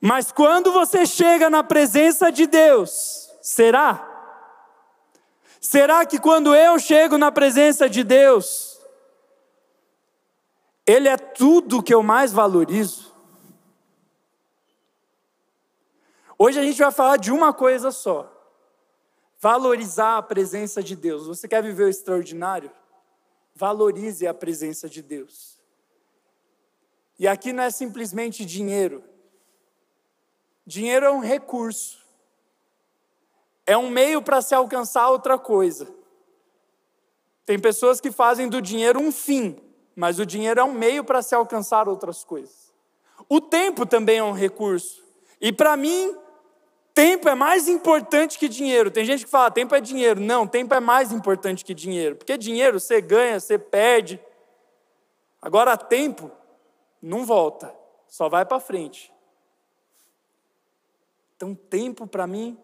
Mas 0.00 0.30
quando 0.30 0.72
você 0.72 1.04
chega 1.04 1.50
na 1.50 1.62
presença 1.62 2.30
de 2.30 2.46
Deus, 2.46 3.30
será? 3.42 4.04
Será 5.60 6.06
que 6.06 6.18
quando 6.18 6.54
eu 6.54 6.78
chego 6.78 7.18
na 7.18 7.32
presença 7.32 7.88
de 7.88 8.04
Deus, 8.04 8.80
Ele 10.86 11.08
é 11.08 11.16
tudo 11.16 11.82
que 11.82 11.92
eu 11.92 12.02
mais 12.02 12.32
valorizo? 12.32 13.08
Hoje 16.38 16.60
a 16.60 16.62
gente 16.62 16.78
vai 16.78 16.92
falar 16.92 17.16
de 17.16 17.32
uma 17.32 17.52
coisa 17.52 17.90
só: 17.90 18.32
valorizar 19.40 20.18
a 20.18 20.22
presença 20.22 20.80
de 20.80 20.94
Deus. 20.94 21.26
Você 21.26 21.48
quer 21.48 21.62
viver 21.62 21.84
o 21.84 21.88
extraordinário? 21.88 22.70
Valorize 23.58 24.24
a 24.24 24.32
presença 24.32 24.88
de 24.88 25.02
Deus. 25.02 25.58
E 27.18 27.26
aqui 27.26 27.52
não 27.52 27.64
é 27.64 27.70
simplesmente 27.70 28.44
dinheiro. 28.44 29.02
Dinheiro 30.64 31.06
é 31.06 31.10
um 31.10 31.18
recurso. 31.18 31.98
É 33.66 33.76
um 33.76 33.90
meio 33.90 34.22
para 34.22 34.40
se 34.40 34.54
alcançar 34.54 35.10
outra 35.10 35.36
coisa. 35.36 35.92
Tem 37.44 37.58
pessoas 37.58 38.00
que 38.00 38.12
fazem 38.12 38.48
do 38.48 38.62
dinheiro 38.62 39.00
um 39.00 39.10
fim, 39.10 39.58
mas 39.96 40.20
o 40.20 40.26
dinheiro 40.26 40.60
é 40.60 40.64
um 40.64 40.72
meio 40.72 41.02
para 41.02 41.20
se 41.20 41.34
alcançar 41.34 41.88
outras 41.88 42.22
coisas. 42.22 42.72
O 43.28 43.40
tempo 43.40 43.84
também 43.84 44.18
é 44.18 44.22
um 44.22 44.30
recurso. 44.30 45.02
E 45.40 45.52
para 45.52 45.76
mim, 45.76 46.16
tempo 46.98 47.28
é 47.28 47.34
mais 47.36 47.68
importante 47.68 48.36
que 48.36 48.48
dinheiro. 48.48 48.90
Tem 48.90 49.04
gente 49.04 49.24
que 49.24 49.30
fala, 49.30 49.52
tempo 49.52 49.72
é 49.72 49.80
dinheiro. 49.80 50.18
Não, 50.18 50.48
tempo 50.48 50.74
é 50.74 50.80
mais 50.80 51.12
importante 51.12 51.64
que 51.64 51.72
dinheiro. 51.72 52.16
Porque 52.16 52.36
dinheiro 52.36 52.80
você 52.80 53.00
ganha, 53.00 53.38
você 53.38 53.56
perde. 53.56 54.20
Agora, 55.40 55.76
tempo 55.76 56.28
não 57.00 57.24
volta, 57.24 57.72
só 58.08 58.28
vai 58.28 58.44
para 58.44 58.58
frente. 58.58 59.12
Então, 61.36 61.54
tempo 61.54 62.04
para 62.04 62.26
mim. 62.26 62.58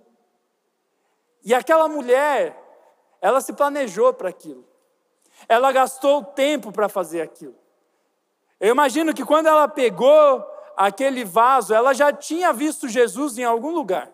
E 1.44 1.54
aquela 1.54 1.86
mulher, 1.86 2.60
ela 3.20 3.40
se 3.40 3.52
planejou 3.52 4.12
para 4.12 4.30
aquilo. 4.30 4.66
Ela 5.48 5.70
gastou 5.70 6.24
tempo 6.24 6.72
para 6.72 6.88
fazer 6.88 7.20
aquilo. 7.20 7.54
Eu 8.58 8.70
imagino 8.70 9.14
que 9.14 9.24
quando 9.24 9.46
ela 9.46 9.68
pegou 9.68 10.44
aquele 10.76 11.24
vaso, 11.24 11.72
ela 11.72 11.94
já 11.94 12.12
tinha 12.12 12.52
visto 12.52 12.88
Jesus 12.88 13.38
em 13.38 13.44
algum 13.44 13.70
lugar. 13.70 14.12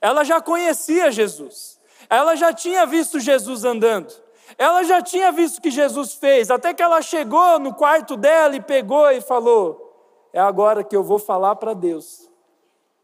Ela 0.00 0.24
já 0.24 0.40
conhecia 0.40 1.10
Jesus. 1.10 1.80
Ela 2.08 2.36
já 2.36 2.52
tinha 2.52 2.84
visto 2.84 3.18
Jesus 3.18 3.64
andando. 3.64 4.12
Ela 4.58 4.82
já 4.82 5.00
tinha 5.00 5.32
visto 5.32 5.58
o 5.58 5.62
que 5.62 5.70
Jesus 5.70 6.14
fez, 6.14 6.50
até 6.50 6.74
que 6.74 6.82
ela 6.82 7.00
chegou 7.00 7.58
no 7.58 7.74
quarto 7.74 8.16
dela 8.16 8.56
e 8.56 8.60
pegou 8.60 9.10
e 9.10 9.20
falou: 9.20 10.28
É 10.32 10.40
agora 10.40 10.84
que 10.84 10.94
eu 10.94 11.02
vou 11.02 11.18
falar 11.18 11.56
para 11.56 11.72
Deus 11.72 12.28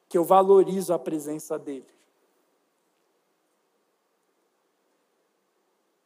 que 0.09 0.19
eu 0.19 0.25
valorizo 0.25 0.93
a 0.93 0.99
presença 0.99 1.59
dEle. 1.59 1.87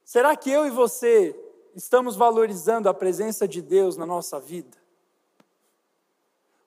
Será 0.04 0.34
que 0.34 0.50
eu 0.50 0.66
e 0.66 0.70
você 0.70 1.38
estamos 1.74 2.16
valorizando 2.16 2.88
a 2.88 2.94
presença 2.94 3.46
de 3.46 3.62
Deus 3.62 3.96
na 3.96 4.04
nossa 4.04 4.40
vida? 4.40 4.76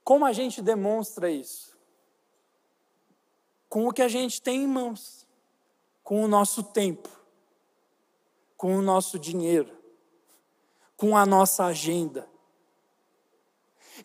Como 0.04 0.26
a 0.26 0.32
gente 0.32 0.62
demonstra 0.62 1.30
isso? 1.30 1.73
Com 3.74 3.88
o 3.88 3.92
que 3.92 4.04
a 4.04 4.08
gente 4.08 4.40
tem 4.40 4.66
em 4.66 4.68
mãos, 4.68 5.26
com 6.04 6.24
o 6.24 6.28
nosso 6.28 6.62
tempo, 6.62 7.10
com 8.56 8.78
o 8.78 8.84
nosso 8.84 9.18
dinheiro, 9.18 9.72
com 10.96 11.18
a 11.18 11.26
nossa 11.26 11.66
agenda. 11.66 12.30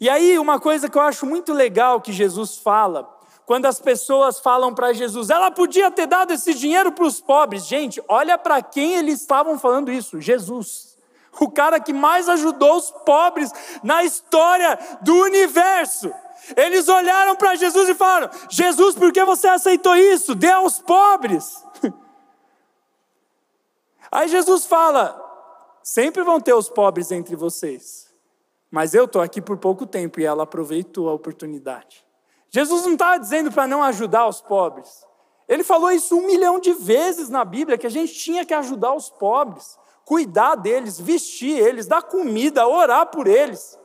E 0.00 0.08
aí, 0.08 0.38
uma 0.38 0.58
coisa 0.58 0.88
que 0.88 0.96
eu 0.96 1.02
acho 1.02 1.26
muito 1.26 1.52
legal 1.52 2.00
que 2.00 2.14
Jesus 2.14 2.56
fala, 2.56 3.14
quando 3.44 3.66
as 3.66 3.78
pessoas 3.78 4.40
falam 4.40 4.74
para 4.74 4.94
Jesus, 4.94 5.28
ela 5.28 5.50
podia 5.50 5.90
ter 5.90 6.06
dado 6.06 6.32
esse 6.32 6.54
dinheiro 6.54 6.90
para 6.90 7.04
os 7.04 7.20
pobres. 7.20 7.66
Gente, 7.66 8.02
olha 8.08 8.38
para 8.38 8.62
quem 8.62 8.94
eles 8.94 9.20
estavam 9.20 9.58
falando 9.58 9.92
isso: 9.92 10.18
Jesus. 10.18 10.96
O 11.40 11.50
cara 11.50 11.78
que 11.78 11.92
mais 11.92 12.28
ajudou 12.28 12.76
os 12.76 12.90
pobres 12.90 13.50
na 13.82 14.02
história 14.04 14.78
do 15.02 15.14
universo. 15.14 16.12
Eles 16.56 16.88
olharam 16.88 17.36
para 17.36 17.54
Jesus 17.54 17.88
e 17.88 17.94
falaram: 17.94 18.30
Jesus, 18.48 18.94
por 18.94 19.12
que 19.12 19.24
você 19.24 19.48
aceitou 19.48 19.94
isso? 19.96 20.34
Dê 20.34 20.50
aos 20.50 20.78
pobres. 20.80 21.64
Aí 24.10 24.28
Jesus 24.28 24.66
fala: 24.66 25.24
sempre 25.82 26.22
vão 26.22 26.40
ter 26.40 26.54
os 26.54 26.68
pobres 26.68 27.10
entre 27.10 27.36
vocês, 27.36 28.12
mas 28.70 28.94
eu 28.94 29.04
estou 29.04 29.22
aqui 29.22 29.40
por 29.40 29.58
pouco 29.58 29.86
tempo 29.86 30.20
e 30.20 30.24
ela 30.24 30.44
aproveitou 30.44 31.08
a 31.08 31.14
oportunidade. 31.14 32.06
Jesus 32.50 32.84
não 32.84 32.94
estava 32.94 33.18
dizendo 33.18 33.52
para 33.52 33.66
não 33.66 33.82
ajudar 33.82 34.26
os 34.26 34.40
pobres. 34.40 35.06
Ele 35.46 35.64
falou 35.64 35.90
isso 35.90 36.16
um 36.16 36.26
milhão 36.26 36.58
de 36.58 36.72
vezes 36.72 37.28
na 37.28 37.44
Bíblia, 37.44 37.78
que 37.78 37.86
a 37.86 37.90
gente 37.90 38.12
tinha 38.12 38.44
que 38.44 38.52
ajudar 38.52 38.92
os 38.94 39.08
pobres, 39.08 39.77
cuidar 40.08 40.54
deles, 40.54 40.98
vestir 40.98 41.58
eles, 41.58 41.86
dar 41.86 42.00
comida, 42.00 42.66
orar 42.66 43.08
por 43.08 43.26
eles. 43.26 43.78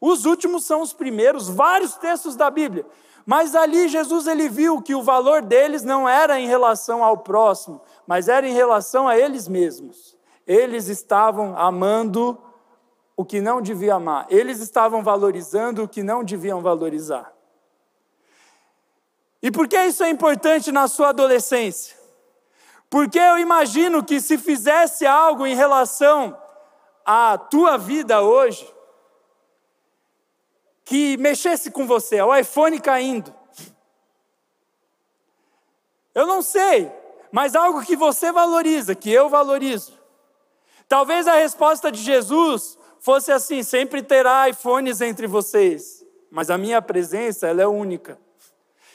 Os 0.00 0.24
últimos 0.24 0.64
são 0.64 0.80
os 0.80 0.94
primeiros, 0.94 1.50
vários 1.50 1.96
textos 1.96 2.34
da 2.34 2.48
Bíblia. 2.48 2.86
Mas 3.26 3.54
ali 3.54 3.88
Jesus 3.88 4.26
ele 4.26 4.48
viu 4.48 4.80
que 4.80 4.94
o 4.94 5.02
valor 5.02 5.42
deles 5.42 5.82
não 5.82 6.08
era 6.08 6.40
em 6.40 6.46
relação 6.46 7.04
ao 7.04 7.18
próximo, 7.18 7.78
mas 8.06 8.26
era 8.26 8.48
em 8.48 8.54
relação 8.54 9.06
a 9.06 9.18
eles 9.18 9.46
mesmos. 9.46 10.16
Eles 10.46 10.88
estavam 10.88 11.54
amando 11.58 12.38
o 13.14 13.22
que 13.22 13.42
não 13.42 13.60
deviam 13.60 13.98
amar. 13.98 14.26
Eles 14.30 14.60
estavam 14.60 15.02
valorizando 15.02 15.82
o 15.82 15.88
que 15.88 16.02
não 16.02 16.24
deviam 16.24 16.62
valorizar. 16.62 17.34
E 19.42 19.50
por 19.50 19.68
que 19.68 19.76
isso 19.76 20.02
é 20.02 20.08
importante 20.08 20.72
na 20.72 20.88
sua 20.88 21.10
adolescência? 21.10 21.97
Porque 22.90 23.18
eu 23.18 23.38
imagino 23.38 24.04
que 24.04 24.20
se 24.20 24.38
fizesse 24.38 25.06
algo 25.06 25.46
em 25.46 25.54
relação 25.54 26.36
à 27.04 27.36
tua 27.36 27.76
vida 27.76 28.22
hoje, 28.22 28.66
que 30.84 31.18
mexesse 31.18 31.70
com 31.70 31.86
você, 31.86 32.20
o 32.22 32.34
iPhone 32.34 32.80
caindo. 32.80 33.34
Eu 36.14 36.26
não 36.26 36.40
sei, 36.40 36.90
mas 37.30 37.54
algo 37.54 37.84
que 37.84 37.94
você 37.94 38.32
valoriza, 38.32 38.94
que 38.94 39.12
eu 39.12 39.28
valorizo. 39.28 39.92
Talvez 40.88 41.28
a 41.28 41.34
resposta 41.34 41.92
de 41.92 42.00
Jesus 42.00 42.78
fosse 43.00 43.30
assim: 43.30 43.62
sempre 43.62 44.02
terá 44.02 44.48
iPhones 44.48 45.02
entre 45.02 45.26
vocês, 45.26 46.04
mas 46.30 46.48
a 46.48 46.56
minha 46.56 46.80
presença 46.80 47.46
ela 47.46 47.62
é 47.62 47.66
única. 47.66 48.18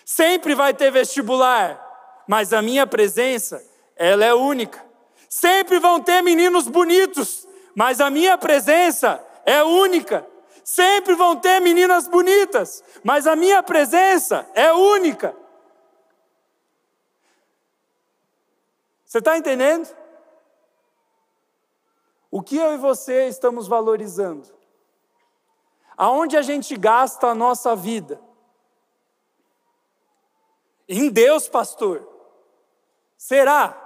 Sempre 0.04 0.56
vai 0.56 0.74
ter 0.74 0.92
vestibular, 0.92 1.80
mas 2.28 2.52
a 2.52 2.62
minha 2.62 2.86
presença, 2.88 3.64
ela 3.96 4.26
é 4.26 4.34
única. 4.34 4.84
Sempre 5.30 5.80
vão 5.80 6.02
ter 6.02 6.22
meninos 6.22 6.68
bonitos, 6.68 7.48
mas 7.76 8.00
a 8.00 8.10
minha 8.10 8.38
presença 8.38 9.26
é 9.46 9.64
única. 9.64 10.26
Sempre 10.64 11.16
vão 11.16 11.36
ter 11.36 11.60
meninas 11.60 12.08
bonitas, 12.08 12.84
mas 13.04 13.28
a 13.28 13.36
minha 13.36 13.62
presença 13.62 14.48
é 14.54 14.72
única. 14.72 15.36
Você 19.06 19.20
está 19.20 19.38
entendendo? 19.38 19.88
O 22.32 22.42
que 22.42 22.58
eu 22.58 22.74
e 22.74 22.78
você 22.78 23.28
estamos 23.28 23.68
valorizando? 23.68 24.48
Aonde 25.96 26.36
a 26.38 26.42
gente 26.42 26.76
gasta 26.76 27.28
a 27.28 27.36
nossa 27.36 27.76
vida? 27.76 28.20
Em 30.88 31.10
Deus, 31.10 31.48
pastor. 31.48 32.08
Será? 33.18 33.83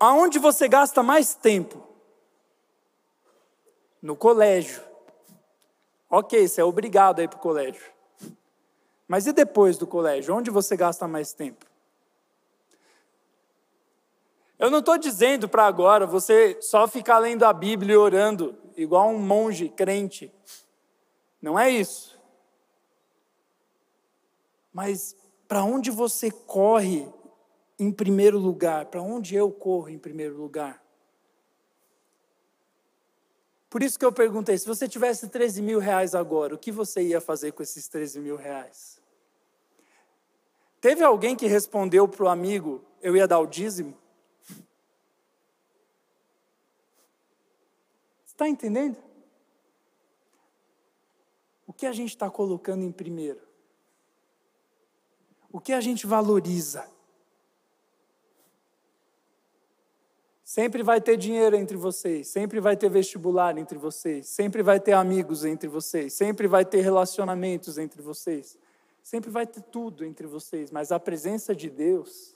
Aonde 0.00 0.38
você 0.38 0.68
gasta 0.68 1.02
mais 1.02 1.34
tempo? 1.34 1.84
No 4.00 4.14
colégio. 4.14 4.82
Ok, 6.08 6.46
você 6.46 6.60
é 6.60 6.64
obrigado 6.64 7.20
a 7.20 7.24
ir 7.24 7.28
para 7.28 7.38
o 7.38 7.42
colégio. 7.42 7.92
Mas 9.06 9.26
e 9.26 9.32
depois 9.32 9.76
do 9.76 9.86
colégio? 9.86 10.34
Onde 10.34 10.50
você 10.50 10.76
gasta 10.76 11.08
mais 11.08 11.32
tempo? 11.32 11.66
Eu 14.58 14.70
não 14.70 14.80
estou 14.80 14.98
dizendo 14.98 15.48
para 15.48 15.66
agora 15.66 16.06
você 16.06 16.58
só 16.60 16.86
ficar 16.88 17.18
lendo 17.18 17.44
a 17.44 17.52
Bíblia 17.52 17.94
e 17.94 17.96
orando, 17.96 18.56
igual 18.76 19.08
um 19.08 19.18
monge 19.18 19.68
crente. 19.68 20.32
Não 21.40 21.58
é 21.58 21.70
isso. 21.70 22.18
Mas 24.72 25.16
para 25.46 25.62
onde 25.62 25.90
você 25.90 26.30
corre 26.30 27.08
em 27.78 27.92
primeiro 27.92 28.38
lugar? 28.38 28.86
Para 28.86 29.00
onde 29.00 29.34
eu 29.34 29.50
corro 29.50 29.88
em 29.88 29.98
primeiro 29.98 30.36
lugar? 30.36 30.82
Por 33.70 33.82
isso 33.82 33.98
que 33.98 34.04
eu 34.04 34.12
perguntei: 34.12 34.56
se 34.56 34.66
você 34.66 34.88
tivesse 34.88 35.28
13 35.28 35.62
mil 35.62 35.78
reais 35.78 36.14
agora, 36.14 36.54
o 36.54 36.58
que 36.58 36.72
você 36.72 37.02
ia 37.02 37.20
fazer 37.20 37.52
com 37.52 37.62
esses 37.62 37.86
13 37.88 38.20
mil 38.20 38.36
reais? 38.36 39.00
Teve 40.80 41.02
alguém 41.02 41.36
que 41.36 41.46
respondeu 41.46 42.08
para 42.08 42.24
o 42.24 42.28
amigo: 42.28 42.84
eu 43.02 43.16
ia 43.16 43.28
dar 43.28 43.38
o 43.38 43.46
dízimo? 43.46 43.96
Está 48.26 48.48
entendendo? 48.48 48.96
O 51.66 51.72
que 51.72 51.84
a 51.86 51.92
gente 51.92 52.10
está 52.10 52.30
colocando 52.30 52.84
em 52.84 52.92
primeiro? 52.92 53.40
O 55.50 55.60
que 55.60 55.72
a 55.72 55.80
gente 55.80 56.06
valoriza? 56.06 56.88
Sempre 60.58 60.82
vai 60.82 61.00
ter 61.00 61.16
dinheiro 61.16 61.54
entre 61.54 61.76
vocês, 61.76 62.26
sempre 62.26 62.58
vai 62.58 62.76
ter 62.76 62.90
vestibular 62.90 63.56
entre 63.56 63.78
vocês, 63.78 64.26
sempre 64.26 64.60
vai 64.60 64.80
ter 64.80 64.90
amigos 64.90 65.44
entre 65.44 65.68
vocês, 65.68 66.12
sempre 66.14 66.48
vai 66.48 66.64
ter 66.64 66.80
relacionamentos 66.80 67.78
entre 67.78 68.02
vocês, 68.02 68.58
sempre 69.00 69.30
vai 69.30 69.46
ter 69.46 69.62
tudo 69.62 70.04
entre 70.04 70.26
vocês, 70.26 70.72
mas 70.72 70.90
a 70.90 70.98
presença 70.98 71.54
de 71.54 71.70
Deus, 71.70 72.34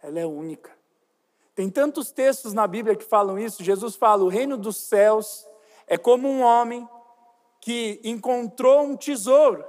ela 0.00 0.20
é 0.20 0.24
única. 0.24 0.70
Tem 1.52 1.68
tantos 1.68 2.12
textos 2.12 2.52
na 2.52 2.64
Bíblia 2.64 2.94
que 2.94 3.04
falam 3.04 3.36
isso. 3.36 3.64
Jesus 3.64 3.96
fala: 3.96 4.22
o 4.22 4.28
reino 4.28 4.56
dos 4.56 4.76
céus 4.76 5.44
é 5.88 5.98
como 5.98 6.28
um 6.28 6.42
homem 6.42 6.88
que 7.60 8.00
encontrou 8.04 8.84
um 8.84 8.96
tesouro 8.96 9.64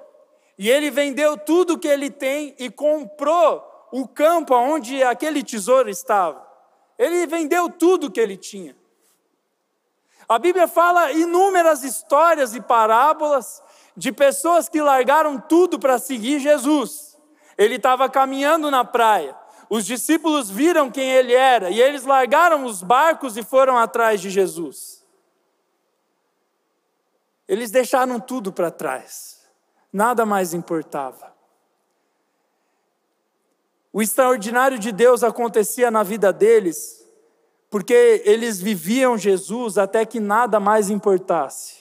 e 0.60 0.70
ele 0.70 0.92
vendeu 0.92 1.36
tudo 1.36 1.80
que 1.80 1.88
ele 1.88 2.12
tem 2.12 2.54
e 2.60 2.70
comprou 2.70 3.64
o 3.92 4.08
campo 4.08 4.54
onde 4.54 5.02
aquele 5.02 5.42
tesouro 5.42 5.90
estava. 5.90 6.47
Ele 6.98 7.28
vendeu 7.28 7.70
tudo 7.70 8.12
que 8.12 8.20
ele 8.20 8.36
tinha. 8.36 8.76
A 10.28 10.38
Bíblia 10.38 10.68
fala 10.68 11.12
inúmeras 11.12 11.84
histórias 11.84 12.54
e 12.54 12.60
parábolas 12.60 13.64
de 13.96 14.12
pessoas 14.12 14.68
que 14.68 14.82
largaram 14.82 15.40
tudo 15.40 15.80
para 15.80 15.98
seguir 16.00 16.40
Jesus. 16.40 17.18
Ele 17.58 17.76
estava 17.76 18.10
caminhando 18.10 18.70
na 18.70 18.84
praia. 18.84 19.36
Os 19.70 19.86
discípulos 19.86 20.50
viram 20.50 20.92
quem 20.92 21.10
ele 21.10 21.34
era 21.34 21.70
e 21.70 21.82
eles 21.82 22.04
largaram 22.04 22.66
os 22.66 22.82
barcos 22.82 23.38
e 23.38 23.44
foram 23.44 23.78
atrás 23.78 24.20
de 24.22 24.30
Jesus. 24.30 25.06
Eles 27.48 27.72
deixaram 27.72 28.20
tudo 28.20 28.52
para 28.52 28.70
trás, 28.70 29.40
nada 29.92 30.26
mais 30.26 30.54
importava. 30.54 31.37
O 33.92 34.02
extraordinário 34.02 34.78
de 34.78 34.92
Deus 34.92 35.24
acontecia 35.24 35.90
na 35.90 36.04
vida 36.04 36.32
deles, 36.32 37.06
porque 37.70 38.22
eles 38.26 38.62
viviam 38.62 39.18
Jesus 39.18 39.78
até 39.78 40.06
que 40.06 40.20
nada 40.20 40.60
mais 40.60 40.90
importasse. 40.90 41.78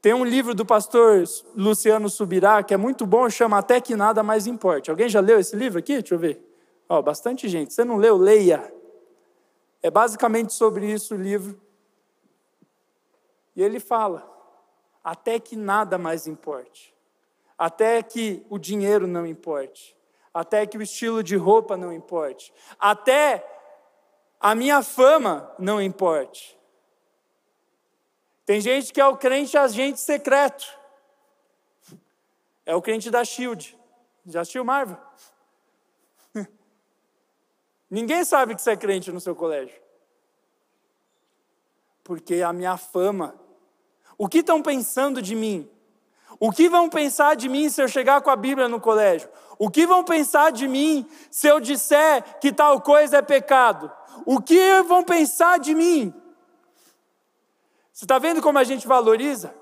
Tem 0.00 0.14
um 0.14 0.24
livro 0.24 0.54
do 0.54 0.64
pastor 0.64 1.24
Luciano 1.56 2.08
Subirá 2.08 2.62
que 2.62 2.72
é 2.72 2.76
muito 2.76 3.04
bom, 3.04 3.28
chama 3.28 3.58
Até 3.58 3.80
que 3.80 3.96
Nada 3.96 4.22
Mais 4.22 4.46
Importe. 4.46 4.90
Alguém 4.90 5.08
já 5.08 5.20
leu 5.20 5.40
esse 5.40 5.56
livro 5.56 5.78
aqui? 5.80 5.98
Deixa 5.98 6.14
eu 6.14 6.18
ver. 6.18 6.40
Ó, 6.88 7.02
bastante 7.02 7.48
gente. 7.48 7.74
Você 7.74 7.84
não 7.84 7.96
leu? 7.96 8.16
Leia. 8.16 8.72
É 9.82 9.90
basicamente 9.90 10.52
sobre 10.52 10.90
isso 10.90 11.14
o 11.14 11.18
livro. 11.18 11.60
E 13.56 13.62
ele 13.62 13.80
fala: 13.80 14.24
até 15.02 15.40
que 15.40 15.56
nada 15.56 15.98
mais 15.98 16.28
importe, 16.28 16.94
até 17.58 18.00
que 18.00 18.46
o 18.48 18.56
dinheiro 18.56 19.04
não 19.04 19.26
importe, 19.26 19.96
até 20.38 20.64
que 20.64 20.78
o 20.78 20.82
estilo 20.82 21.20
de 21.20 21.34
roupa 21.34 21.76
não 21.76 21.92
importe, 21.92 22.54
até 22.78 23.44
a 24.38 24.54
minha 24.54 24.84
fama 24.84 25.52
não 25.58 25.82
importe. 25.82 26.56
Tem 28.46 28.60
gente 28.60 28.92
que 28.92 29.00
é 29.00 29.06
o 29.06 29.16
crente 29.16 29.58
agente 29.58 29.98
secreto. 29.98 30.64
É 32.64 32.72
o 32.72 32.80
crente 32.80 33.10
da 33.10 33.24
Shield. 33.24 33.76
Já 34.26 34.42
assistiu 34.42 34.64
Marvel? 34.64 34.96
Ninguém 37.90 38.24
sabe 38.24 38.54
que 38.54 38.62
você 38.62 38.70
é 38.70 38.76
crente 38.76 39.10
no 39.10 39.20
seu 39.20 39.34
colégio. 39.34 39.82
Porque 42.04 42.42
a 42.42 42.52
minha 42.52 42.76
fama. 42.76 43.34
O 44.16 44.28
que 44.28 44.38
estão 44.38 44.62
pensando 44.62 45.20
de 45.20 45.34
mim? 45.34 45.68
O 46.38 46.52
que 46.52 46.68
vão 46.68 46.88
pensar 46.88 47.34
de 47.34 47.48
mim 47.48 47.68
se 47.68 47.82
eu 47.82 47.88
chegar 47.88 48.22
com 48.22 48.30
a 48.30 48.36
Bíblia 48.36 48.68
no 48.68 48.80
colégio? 48.80 49.28
O 49.58 49.68
que 49.68 49.86
vão 49.86 50.04
pensar 50.04 50.52
de 50.52 50.68
mim 50.68 51.06
se 51.30 51.48
eu 51.48 51.58
disser 51.58 52.38
que 52.40 52.52
tal 52.52 52.80
coisa 52.80 53.18
é 53.18 53.22
pecado? 53.22 53.90
O 54.24 54.40
que 54.40 54.82
vão 54.82 55.02
pensar 55.02 55.58
de 55.58 55.74
mim? 55.74 56.14
Você 57.92 58.04
está 58.04 58.18
vendo 58.18 58.40
como 58.40 58.58
a 58.58 58.64
gente 58.64 58.86
valoriza? 58.86 59.52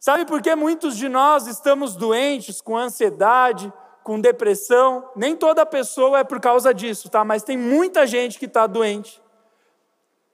Sabe 0.00 0.24
por 0.24 0.40
que 0.40 0.54
muitos 0.54 0.96
de 0.96 1.08
nós 1.08 1.46
estamos 1.46 1.96
doentes 1.96 2.60
com 2.60 2.76
ansiedade, 2.76 3.72
com 4.02 4.20
depressão? 4.20 5.10
Nem 5.14 5.36
toda 5.36 5.66
pessoa 5.66 6.20
é 6.20 6.24
por 6.24 6.40
causa 6.40 6.72
disso, 6.72 7.10
tá? 7.10 7.24
Mas 7.24 7.42
tem 7.42 7.58
muita 7.58 8.06
gente 8.06 8.38
que 8.38 8.46
está 8.46 8.66
doente 8.66 9.20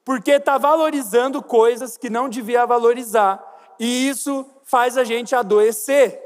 porque 0.04 0.32
está 0.32 0.58
valorizando 0.58 1.42
coisas 1.42 1.96
que 1.96 2.10
não 2.10 2.28
devia 2.28 2.66
valorizar, 2.66 3.42
e 3.78 4.08
isso 4.08 4.44
faz 4.64 4.96
a 4.96 5.04
gente 5.04 5.34
adoecer. 5.34 6.20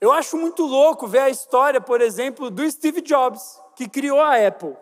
Eu 0.00 0.12
acho 0.12 0.36
muito 0.36 0.64
louco 0.64 1.06
ver 1.06 1.20
a 1.20 1.30
história, 1.30 1.80
por 1.80 2.00
exemplo, 2.00 2.50
do 2.50 2.70
Steve 2.70 3.00
Jobs, 3.00 3.60
que 3.74 3.88
criou 3.88 4.20
a 4.20 4.46
Apple. 4.46 4.76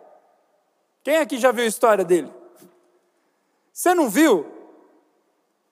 Quem 1.03 1.17
aqui 1.17 1.37
já 1.37 1.51
viu 1.51 1.63
a 1.63 1.67
história 1.67 2.03
dele? 2.03 2.31
Você 3.73 3.93
não 3.93 4.09
viu? 4.09 4.45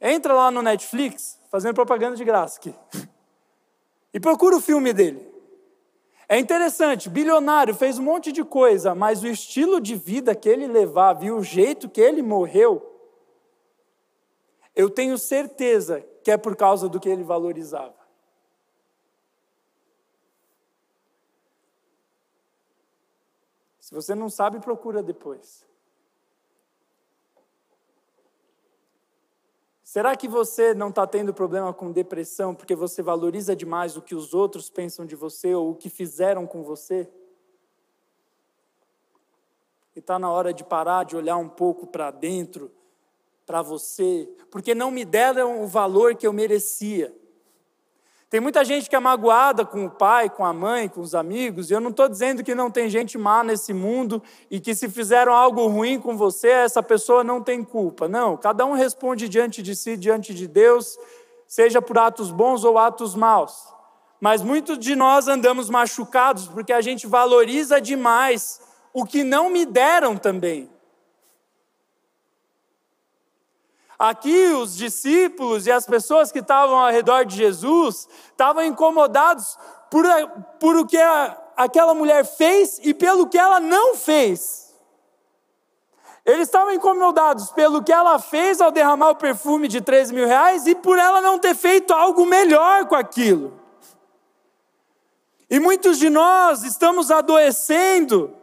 Entra 0.01 0.33
lá 0.33 0.49
no 0.49 0.61
Netflix, 0.61 1.39
fazendo 1.49 1.75
propaganda 1.75 2.15
de 2.15 2.23
graça 2.23 2.59
aqui. 2.59 2.75
E 4.13 4.19
procura 4.19 4.55
o 4.55 4.61
filme 4.61 4.93
dele. 4.93 5.35
É 6.27 6.39
interessante, 6.39 7.07
bilionário, 7.07 7.75
fez 7.75 7.99
um 7.99 8.03
monte 8.03 8.31
de 8.31 8.43
coisa, 8.43 8.95
mas 8.95 9.21
o 9.21 9.27
estilo 9.27 9.79
de 9.79 9.95
vida 9.95 10.33
que 10.33 10.49
ele 10.49 10.65
levava 10.65 11.23
e 11.23 11.31
o 11.31 11.43
jeito 11.43 11.87
que 11.87 12.01
ele 12.01 12.23
morreu, 12.23 12.83
eu 14.75 14.89
tenho 14.89 15.17
certeza 15.17 16.03
que 16.23 16.31
é 16.31 16.37
por 16.37 16.55
causa 16.55 16.89
do 16.89 16.99
que 16.99 17.07
ele 17.07 17.23
valorizava. 17.23 18.04
Se 23.85 23.93
você 23.93 24.15
não 24.15 24.31
sabe, 24.31 24.59
procura 24.59 25.03
depois. 25.03 25.63
Será 29.83 30.15
que 30.15 30.27
você 30.27 30.73
não 30.73 30.89
está 30.89 31.05
tendo 31.05 31.31
problema 31.31 31.71
com 31.71 31.91
depressão 31.91 32.55
porque 32.55 32.73
você 32.73 33.03
valoriza 33.03 33.55
demais 33.55 33.95
o 33.95 34.01
que 34.01 34.15
os 34.15 34.33
outros 34.33 34.71
pensam 34.71 35.05
de 35.05 35.15
você 35.15 35.53
ou 35.53 35.69
o 35.69 35.75
que 35.75 35.87
fizeram 35.87 36.47
com 36.47 36.63
você? 36.63 37.07
E 39.95 39.99
está 39.99 40.17
na 40.17 40.31
hora 40.31 40.51
de 40.51 40.63
parar 40.63 41.03
de 41.03 41.15
olhar 41.15 41.37
um 41.37 41.47
pouco 41.47 41.85
para 41.85 42.09
dentro, 42.09 42.71
para 43.45 43.61
você, 43.61 44.27
porque 44.49 44.73
não 44.73 44.89
me 44.89 45.05
deram 45.05 45.61
o 45.61 45.67
valor 45.67 46.15
que 46.15 46.25
eu 46.25 46.33
merecia. 46.33 47.15
Tem 48.29 48.39
muita 48.39 48.65
gente 48.65 48.89
que 48.89 48.95
é 48.95 48.99
magoada 48.99 49.63
com 49.63 49.85
o 49.85 49.89
pai, 49.89 50.29
com 50.29 50.43
a 50.43 50.51
mãe, 50.51 50.89
com 50.89 50.99
os 50.99 51.13
amigos, 51.13 51.69
e 51.69 51.73
eu 51.73 51.79
não 51.79 51.91
estou 51.91 52.09
dizendo 52.09 52.43
que 52.43 52.55
não 52.55 52.71
tem 52.71 52.89
gente 52.89 53.17
má 53.17 53.43
nesse 53.43 53.71
mundo 53.71 54.21
e 54.49 54.59
que 54.59 54.73
se 54.73 54.89
fizeram 54.89 55.31
algo 55.31 55.67
ruim 55.67 55.99
com 55.99 56.17
você, 56.17 56.49
essa 56.49 56.81
pessoa 56.81 57.23
não 57.23 57.41
tem 57.41 57.63
culpa. 57.63 58.07
Não, 58.07 58.35
cada 58.35 58.65
um 58.65 58.73
responde 58.73 59.29
diante 59.29 59.61
de 59.61 59.75
si, 59.75 59.95
diante 59.95 60.33
de 60.33 60.47
Deus, 60.47 60.97
seja 61.47 61.81
por 61.81 61.97
atos 61.99 62.31
bons 62.31 62.63
ou 62.63 62.79
atos 62.79 63.13
maus. 63.13 63.67
Mas 64.19 64.41
muitos 64.41 64.79
de 64.79 64.95
nós 64.95 65.27
andamos 65.27 65.69
machucados 65.69 66.47
porque 66.47 66.73
a 66.73 66.81
gente 66.81 67.05
valoriza 67.05 67.79
demais 67.79 68.59
o 68.91 69.05
que 69.05 69.23
não 69.23 69.51
me 69.51 69.65
deram 69.65 70.17
também. 70.17 70.69
Aqui 73.97 74.47
os 74.49 74.75
discípulos 74.75 75.67
e 75.67 75.71
as 75.71 75.85
pessoas 75.85 76.31
que 76.31 76.39
estavam 76.39 76.77
ao 76.77 76.91
redor 76.91 77.25
de 77.25 77.35
Jesus 77.35 78.07
estavam 78.29 78.63
incomodados 78.63 79.57
por, 79.89 80.05
por 80.59 80.75
o 80.75 80.85
que 80.85 80.97
a, 80.97 81.37
aquela 81.55 81.93
mulher 81.93 82.25
fez 82.25 82.79
e 82.83 82.93
pelo 82.93 83.27
que 83.27 83.37
ela 83.37 83.59
não 83.59 83.95
fez. 83.95 84.73
Eles 86.25 86.47
estavam 86.47 86.73
incomodados 86.73 87.51
pelo 87.51 87.83
que 87.83 87.91
ela 87.91 88.17
fez 88.19 88.59
ao 88.59 88.71
derramar 88.71 89.11
o 89.11 89.15
perfume 89.15 89.67
de 89.67 89.79
13 89.79 90.13
mil 90.13 90.27
reais 90.27 90.65
e 90.65 90.73
por 90.73 90.97
ela 90.97 91.21
não 91.21 91.37
ter 91.37 91.55
feito 91.55 91.93
algo 91.93 92.25
melhor 92.25 92.87
com 92.87 92.95
aquilo. 92.95 93.59
E 95.49 95.59
muitos 95.59 95.99
de 95.99 96.09
nós 96.09 96.63
estamos 96.63 97.11
adoecendo 97.11 98.35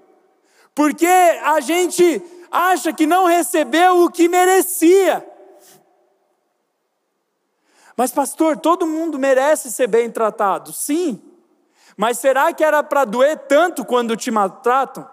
porque 0.75 1.07
a 1.07 1.61
gente 1.61 2.23
acha 2.51 2.93
que 2.93 3.07
não 3.07 3.27
recebeu 3.27 4.05
o 4.05 4.11
que 4.11 4.29
merecia. 4.29 5.27
Mas, 7.97 8.11
pastor, 8.11 8.57
todo 8.57 8.87
mundo 8.87 9.19
merece 9.19 9.71
ser 9.71 9.87
bem 9.87 10.11
tratado. 10.11 10.73
Sim. 10.73 11.23
Mas 11.97 12.19
será 12.19 12.53
que 12.53 12.65
era 12.65 12.83
para 12.83 13.05
doer 13.05 13.39
tanto 13.47 13.85
quando 13.85 14.17
te 14.17 14.31
maltratam? 14.31 15.09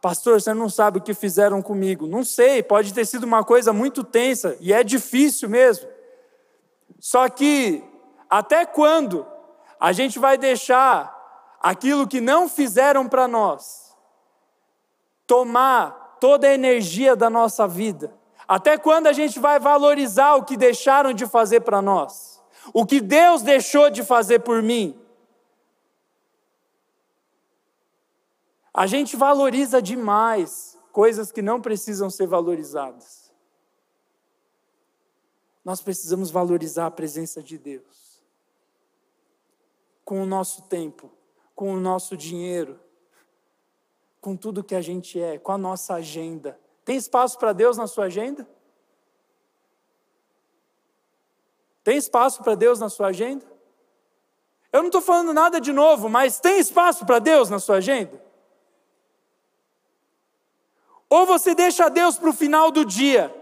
Pastor, 0.00 0.40
você 0.40 0.52
não 0.52 0.68
sabe 0.68 0.98
o 0.98 1.02
que 1.02 1.14
fizeram 1.14 1.62
comigo. 1.62 2.06
Não 2.06 2.24
sei, 2.24 2.62
pode 2.62 2.92
ter 2.92 3.06
sido 3.06 3.24
uma 3.24 3.42
coisa 3.42 3.72
muito 3.72 4.04
tensa 4.04 4.56
e 4.60 4.72
é 4.72 4.82
difícil 4.82 5.48
mesmo. 5.48 5.88
Só 7.00 7.28
que, 7.28 7.82
até 8.28 8.66
quando 8.66 9.26
a 9.78 9.92
gente 9.92 10.18
vai 10.18 10.36
deixar 10.36 11.56
aquilo 11.60 12.06
que 12.06 12.20
não 12.20 12.48
fizeram 12.48 13.08
para 13.08 13.26
nós 13.26 13.94
tomar 15.26 16.18
toda 16.20 16.46
a 16.46 16.54
energia 16.54 17.16
da 17.16 17.28
nossa 17.30 17.66
vida? 17.66 18.14
Até 18.46 18.76
quando 18.76 19.06
a 19.06 19.12
gente 19.12 19.38
vai 19.38 19.58
valorizar 19.58 20.34
o 20.34 20.44
que 20.44 20.56
deixaram 20.56 21.12
de 21.12 21.26
fazer 21.26 21.60
para 21.60 21.80
nós? 21.80 22.42
O 22.72 22.84
que 22.84 23.00
Deus 23.00 23.42
deixou 23.42 23.90
de 23.90 24.02
fazer 24.02 24.40
por 24.40 24.62
mim? 24.62 24.98
A 28.72 28.86
gente 28.86 29.16
valoriza 29.16 29.80
demais 29.80 30.78
coisas 30.92 31.30
que 31.30 31.40
não 31.40 31.60
precisam 31.60 32.10
ser 32.10 32.26
valorizadas. 32.26 33.32
Nós 35.64 35.80
precisamos 35.80 36.30
valorizar 36.30 36.86
a 36.86 36.90
presença 36.90 37.42
de 37.42 37.56
Deus. 37.56 38.22
Com 40.04 40.22
o 40.22 40.26
nosso 40.26 40.62
tempo, 40.62 41.10
com 41.54 41.72
o 41.72 41.80
nosso 41.80 42.16
dinheiro, 42.16 42.78
com 44.20 44.36
tudo 44.36 44.64
que 44.64 44.74
a 44.74 44.82
gente 44.82 45.18
é, 45.20 45.38
com 45.38 45.52
a 45.52 45.58
nossa 45.58 45.94
agenda 45.94 46.58
tem 46.84 46.96
espaço 46.96 47.38
para 47.38 47.52
Deus 47.52 47.76
na 47.76 47.86
sua 47.86 48.04
agenda? 48.04 48.46
Tem 51.82 51.96
espaço 51.96 52.42
para 52.42 52.54
Deus 52.54 52.78
na 52.80 52.88
sua 52.88 53.08
agenda? 53.08 53.44
Eu 54.72 54.80
não 54.80 54.88
estou 54.88 55.00
falando 55.00 55.32
nada 55.32 55.60
de 55.60 55.72
novo, 55.72 56.08
mas 56.08 56.40
tem 56.40 56.58
espaço 56.58 57.06
para 57.06 57.18
Deus 57.18 57.48
na 57.48 57.58
sua 57.58 57.76
agenda? 57.76 58.22
Ou 61.08 61.24
você 61.26 61.54
deixa 61.54 61.88
Deus 61.88 62.18
para 62.18 62.30
o 62.30 62.32
final 62.32 62.70
do 62.70 62.84
dia? 62.84 63.32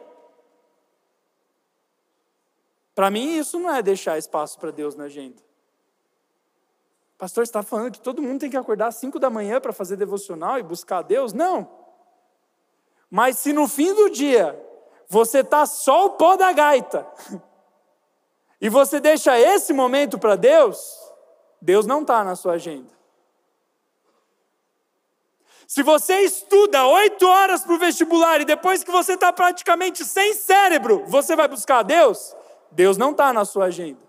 Para 2.95 3.11
mim, 3.11 3.39
isso 3.39 3.59
não 3.59 3.75
é 3.75 3.81
deixar 3.81 4.19
espaço 4.19 4.59
para 4.59 4.71
Deus 4.71 4.95
na 4.95 5.05
agenda. 5.05 5.43
Pastor, 7.17 7.45
está 7.45 7.63
falando 7.63 7.93
que 7.93 8.01
todo 8.01 8.21
mundo 8.21 8.41
tem 8.41 8.51
que 8.51 8.57
acordar 8.57 8.89
às 8.89 8.97
5 8.97 9.19
da 9.19 9.31
manhã 9.31 9.61
para 9.61 9.73
fazer 9.73 9.97
devocional 9.97 10.59
e 10.59 10.63
buscar 10.63 11.03
Deus? 11.03 11.33
Não. 11.33 11.82
Mas 13.15 13.39
se 13.41 13.53
no 13.53 13.69
fim 13.69 13.93
do 13.93 14.09
dia 14.09 14.59
você 15.07 15.41
está 15.41 15.67
só 15.67 16.07
o 16.07 16.11
pó 16.13 16.35
da 16.35 16.51
gaita, 16.51 17.07
e 18.59 18.71
você 18.71 18.99
deixa 18.99 19.39
esse 19.39 19.75
momento 19.75 20.19
para 20.19 20.35
Deus, 20.35 20.99
Deus 21.61 21.85
não 21.85 22.01
está 22.01 22.25
na 22.25 22.35
sua 22.35 22.55
agenda. 22.55 22.91
Se 25.69 25.83
você 25.83 26.21
estuda 26.21 26.87
oito 26.87 27.27
horas 27.27 27.63
para 27.63 27.75
o 27.75 27.79
vestibular 27.79 28.41
e 28.41 28.47
depois 28.47 28.83
que 28.83 28.91
você 28.91 29.13
está 29.13 29.31
praticamente 29.31 30.07
sem 30.07 30.33
cérebro, 30.33 31.05
você 31.07 31.37
vai 31.37 31.49
buscar 31.49 31.83
Deus, 31.83 32.35
Deus 32.71 32.97
não 32.97 33.11
está 33.11 33.31
na 33.31 33.45
sua 33.45 33.67
agenda. 33.67 34.01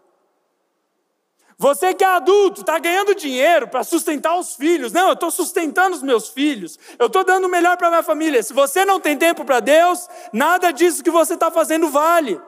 Você 1.57 1.93
que 1.93 2.03
é 2.03 2.07
adulto, 2.07 2.61
está 2.61 2.79
ganhando 2.79 3.15
dinheiro 3.15 3.67
para 3.67 3.83
sustentar 3.83 4.37
os 4.37 4.55
filhos. 4.55 4.91
Não, 4.91 5.07
eu 5.07 5.13
estou 5.13 5.31
sustentando 5.31 5.95
os 5.95 6.01
meus 6.01 6.29
filhos. 6.29 6.77
Eu 6.97 7.07
estou 7.07 7.23
dando 7.23 7.45
o 7.45 7.49
melhor 7.49 7.77
para 7.77 7.87
a 7.87 7.91
minha 7.91 8.03
família. 8.03 8.41
Se 8.41 8.53
você 8.53 8.83
não 8.83 8.99
tem 8.99 9.17
tempo 9.17 9.45
para 9.45 9.59
Deus, 9.59 10.07
nada 10.31 10.71
disso 10.71 11.03
que 11.03 11.11
você 11.11 11.35
está 11.35 11.51
fazendo 11.51 11.89
vale. 11.89 12.41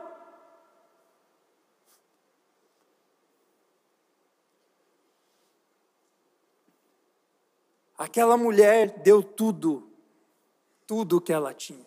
Aquela 7.98 8.36
mulher 8.36 9.00
deu 9.04 9.24
tudo, 9.24 9.90
tudo 10.86 11.22
que 11.22 11.32
ela 11.32 11.54
tinha. 11.54 11.86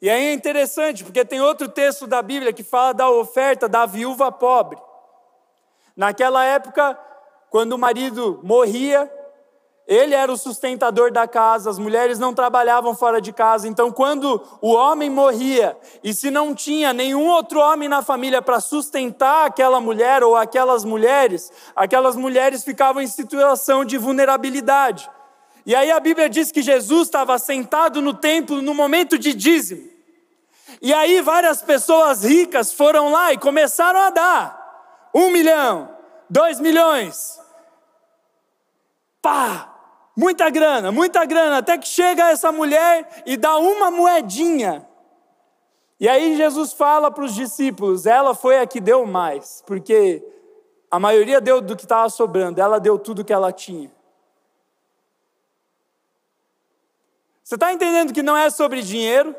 E 0.00 0.08
aí 0.08 0.26
é 0.26 0.32
interessante, 0.32 1.04
porque 1.04 1.24
tem 1.24 1.40
outro 1.40 1.68
texto 1.68 2.06
da 2.06 2.22
Bíblia 2.22 2.52
que 2.52 2.62
fala 2.62 2.92
da 2.92 3.10
oferta 3.10 3.68
da 3.68 3.84
viúva 3.86 4.30
pobre. 4.30 4.87
Naquela 5.98 6.44
época, 6.44 6.96
quando 7.50 7.72
o 7.72 7.78
marido 7.78 8.38
morria, 8.44 9.12
ele 9.84 10.14
era 10.14 10.30
o 10.30 10.36
sustentador 10.36 11.10
da 11.10 11.26
casa, 11.26 11.68
as 11.68 11.76
mulheres 11.76 12.20
não 12.20 12.32
trabalhavam 12.32 12.94
fora 12.94 13.20
de 13.20 13.32
casa. 13.32 13.66
Então, 13.66 13.90
quando 13.90 14.40
o 14.62 14.74
homem 14.74 15.10
morria, 15.10 15.76
e 16.04 16.14
se 16.14 16.30
não 16.30 16.54
tinha 16.54 16.92
nenhum 16.92 17.26
outro 17.26 17.58
homem 17.58 17.88
na 17.88 18.00
família 18.00 18.40
para 18.40 18.60
sustentar 18.60 19.46
aquela 19.46 19.80
mulher 19.80 20.22
ou 20.22 20.36
aquelas 20.36 20.84
mulheres, 20.84 21.50
aquelas 21.74 22.14
mulheres 22.14 22.62
ficavam 22.62 23.02
em 23.02 23.08
situação 23.08 23.84
de 23.84 23.98
vulnerabilidade. 23.98 25.10
E 25.66 25.74
aí 25.74 25.90
a 25.90 25.98
Bíblia 25.98 26.28
diz 26.28 26.52
que 26.52 26.62
Jesus 26.62 27.08
estava 27.08 27.36
sentado 27.40 28.00
no 28.00 28.14
templo 28.14 28.62
no 28.62 28.72
momento 28.72 29.18
de 29.18 29.34
dízimo. 29.34 29.88
E 30.80 30.94
aí 30.94 31.20
várias 31.22 31.60
pessoas 31.60 32.22
ricas 32.22 32.72
foram 32.72 33.10
lá 33.10 33.32
e 33.32 33.36
começaram 33.36 33.98
a 33.98 34.10
dar. 34.10 34.57
Um 35.18 35.32
milhão, 35.32 35.98
dois 36.30 36.60
milhões. 36.60 37.40
Pá! 39.20 39.74
Muita 40.16 40.48
grana, 40.48 40.92
muita 40.92 41.24
grana, 41.24 41.58
até 41.58 41.76
que 41.76 41.88
chega 41.88 42.30
essa 42.30 42.52
mulher 42.52 43.24
e 43.26 43.36
dá 43.36 43.56
uma 43.56 43.90
moedinha. 43.90 44.88
E 45.98 46.08
aí 46.08 46.36
Jesus 46.36 46.72
fala 46.72 47.10
para 47.10 47.24
os 47.24 47.34
discípulos: 47.34 48.06
ela 48.06 48.32
foi 48.32 48.60
a 48.60 48.66
que 48.66 48.80
deu 48.80 49.04
mais, 49.04 49.60
porque 49.66 50.24
a 50.88 51.00
maioria 51.00 51.40
deu 51.40 51.60
do 51.60 51.74
que 51.74 51.84
estava 51.84 52.08
sobrando, 52.08 52.60
ela 52.60 52.78
deu 52.78 52.96
tudo 52.96 53.24
que 53.24 53.32
ela 53.32 53.50
tinha. 53.50 53.90
Você 57.42 57.56
está 57.56 57.72
entendendo 57.72 58.12
que 58.12 58.22
não 58.22 58.36
é 58.36 58.50
sobre 58.50 58.82
dinheiro? 58.82 59.34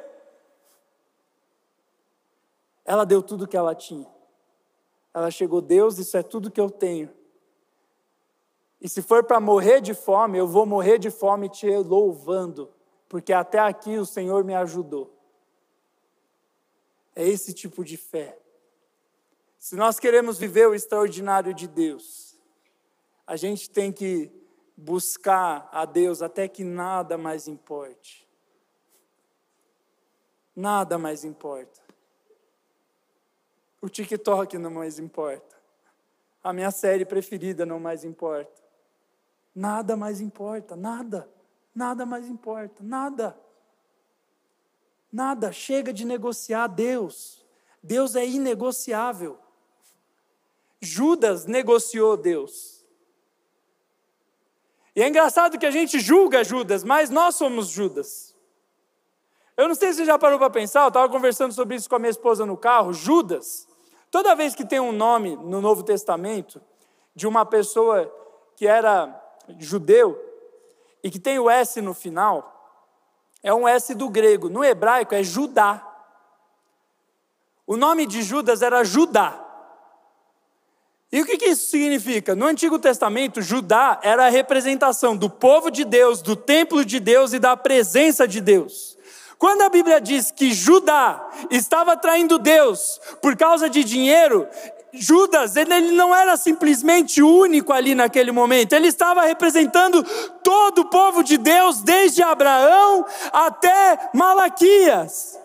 Ela 2.83 3.05
deu 3.05 3.21
tudo 3.21 3.47
que 3.47 3.55
ela 3.55 3.73
tinha. 3.73 4.18
Ela 5.13 5.31
chegou, 5.31 5.61
Deus, 5.61 5.97
isso 5.97 6.15
é 6.17 6.23
tudo 6.23 6.51
que 6.51 6.61
eu 6.61 6.69
tenho. 6.69 7.09
E 8.81 8.87
se 8.87 9.01
for 9.01 9.23
para 9.23 9.39
morrer 9.39 9.81
de 9.81 9.93
fome, 9.93 10.37
eu 10.37 10.47
vou 10.47 10.65
morrer 10.65 10.97
de 10.97 11.09
fome 11.09 11.49
te 11.49 11.69
louvando, 11.77 12.71
porque 13.09 13.33
até 13.33 13.59
aqui 13.59 13.97
o 13.97 14.05
Senhor 14.05 14.43
me 14.43 14.55
ajudou. 14.55 15.13
É 17.15 17.27
esse 17.27 17.53
tipo 17.53 17.83
de 17.83 17.97
fé. 17.97 18.39
Se 19.57 19.75
nós 19.75 19.99
queremos 19.99 20.37
viver 20.37 20.67
o 20.67 20.73
extraordinário 20.73 21.53
de 21.53 21.67
Deus, 21.67 22.39
a 23.27 23.35
gente 23.35 23.69
tem 23.69 23.91
que 23.91 24.31
buscar 24.77 25.67
a 25.73 25.83
Deus 25.83 26.21
até 26.21 26.47
que 26.47 26.63
nada 26.63 27.17
mais 27.17 27.47
importe. 27.47 28.25
Nada 30.55 30.97
mais 30.97 31.25
importa. 31.25 31.88
O 33.81 33.87
TikTok 33.87 34.57
não 34.57 34.71
mais 34.71 34.99
importa. 34.99 35.57
A 36.43 36.51
minha 36.53 36.71
série 36.71 37.05
preferida 37.05 37.65
não 37.65 37.79
mais 37.79 38.03
importa. 38.03 38.61
Nada 39.55 39.95
mais 39.95 40.21
importa, 40.21 40.75
nada. 40.75 41.29
Nada 41.73 42.05
mais 42.05 42.27
importa, 42.27 42.83
nada. 42.83 43.39
Nada, 45.11 45.51
chega 45.51 45.93
de 45.93 46.05
negociar 46.05 46.67
Deus. 46.67 47.45
Deus 47.81 48.15
é 48.15 48.25
inegociável. 48.25 49.39
Judas 50.81 51.45
negociou 51.45 52.15
Deus. 52.15 52.85
E 54.95 55.01
é 55.01 55.07
engraçado 55.07 55.57
que 55.57 55.65
a 55.65 55.71
gente 55.71 55.99
julga 55.99 56.43
Judas, 56.43 56.83
mas 56.83 57.09
nós 57.09 57.35
somos 57.35 57.69
Judas. 57.69 58.35
Eu 59.55 59.67
não 59.67 59.75
sei 59.75 59.89
se 59.89 59.99
você 59.99 60.05
já 60.05 60.17
parou 60.17 60.37
para 60.37 60.49
pensar, 60.49 60.83
eu 60.83 60.87
estava 60.89 61.09
conversando 61.09 61.53
sobre 61.53 61.75
isso 61.75 61.89
com 61.89 61.95
a 61.95 61.99
minha 61.99 62.09
esposa 62.09 62.45
no 62.45 62.57
carro. 62.57 62.93
Judas 62.93 63.68
Toda 64.11 64.35
vez 64.35 64.55
que 64.55 64.65
tem 64.65 64.79
um 64.79 64.91
nome 64.91 65.35
no 65.35 65.61
Novo 65.61 65.83
Testamento 65.83 66.61
de 67.15 67.27
uma 67.27 67.45
pessoa 67.45 68.11
que 68.55 68.67
era 68.67 69.13
judeu 69.57 70.19
e 71.03 71.09
que 71.09 71.19
tem 71.19 71.39
o 71.39 71.49
S 71.49 71.81
no 71.81 71.93
final, 71.93 72.55
é 73.41 73.53
um 73.53 73.67
S 73.67 73.93
do 73.95 74.09
grego. 74.09 74.49
No 74.49 74.63
hebraico 74.63 75.15
é 75.15 75.23
Judá. 75.23 75.85
O 77.65 77.77
nome 77.77 78.05
de 78.05 78.21
Judas 78.21 78.61
era 78.61 78.83
Judá. 78.83 79.45
E 81.11 81.21
o 81.21 81.25
que, 81.25 81.43
isso 81.45 81.71
significa? 81.71 82.35
No 82.35 82.45
Antigo 82.45 82.77
Testamento, 82.77 83.41
Judá 83.41 83.99
era 84.03 84.27
a 84.27 84.29
representação 84.29 85.17
do 85.17 85.27
povo 85.29 85.71
de 85.71 85.83
Deus, 85.83 86.21
do 86.21 86.35
templo 86.35 86.85
de 86.85 86.99
Deus 86.99 87.33
e 87.33 87.39
da 87.39 87.57
presença 87.57 88.27
de 88.27 88.39
Deus. 88.39 88.98
Quando 89.39 89.61
a 89.61 89.69
Bíblia 89.69 90.01
diz 90.01 90.31
que 90.31 90.53
Judá 90.53 91.25
estava 91.49 91.95
traindo 91.95 92.37
Deus 92.37 92.99
por 93.21 93.37
causa 93.37 93.69
de 93.69 93.85
dinheiro, 93.85 94.45
Judas, 94.91 95.55
ele 95.55 95.91
não 95.93 96.13
era 96.13 96.35
simplesmente 96.35 97.21
único 97.21 97.71
ali 97.71 97.95
naquele 97.95 98.33
momento, 98.33 98.73
ele 98.73 98.87
estava 98.87 99.23
representando 99.23 100.03
todo 100.43 100.79
o 100.79 100.89
povo 100.89 101.23
de 101.23 101.37
Deus, 101.37 101.81
desde 101.81 102.21
Abraão 102.21 103.05
até 103.31 104.09
Malaquias. 104.13 105.39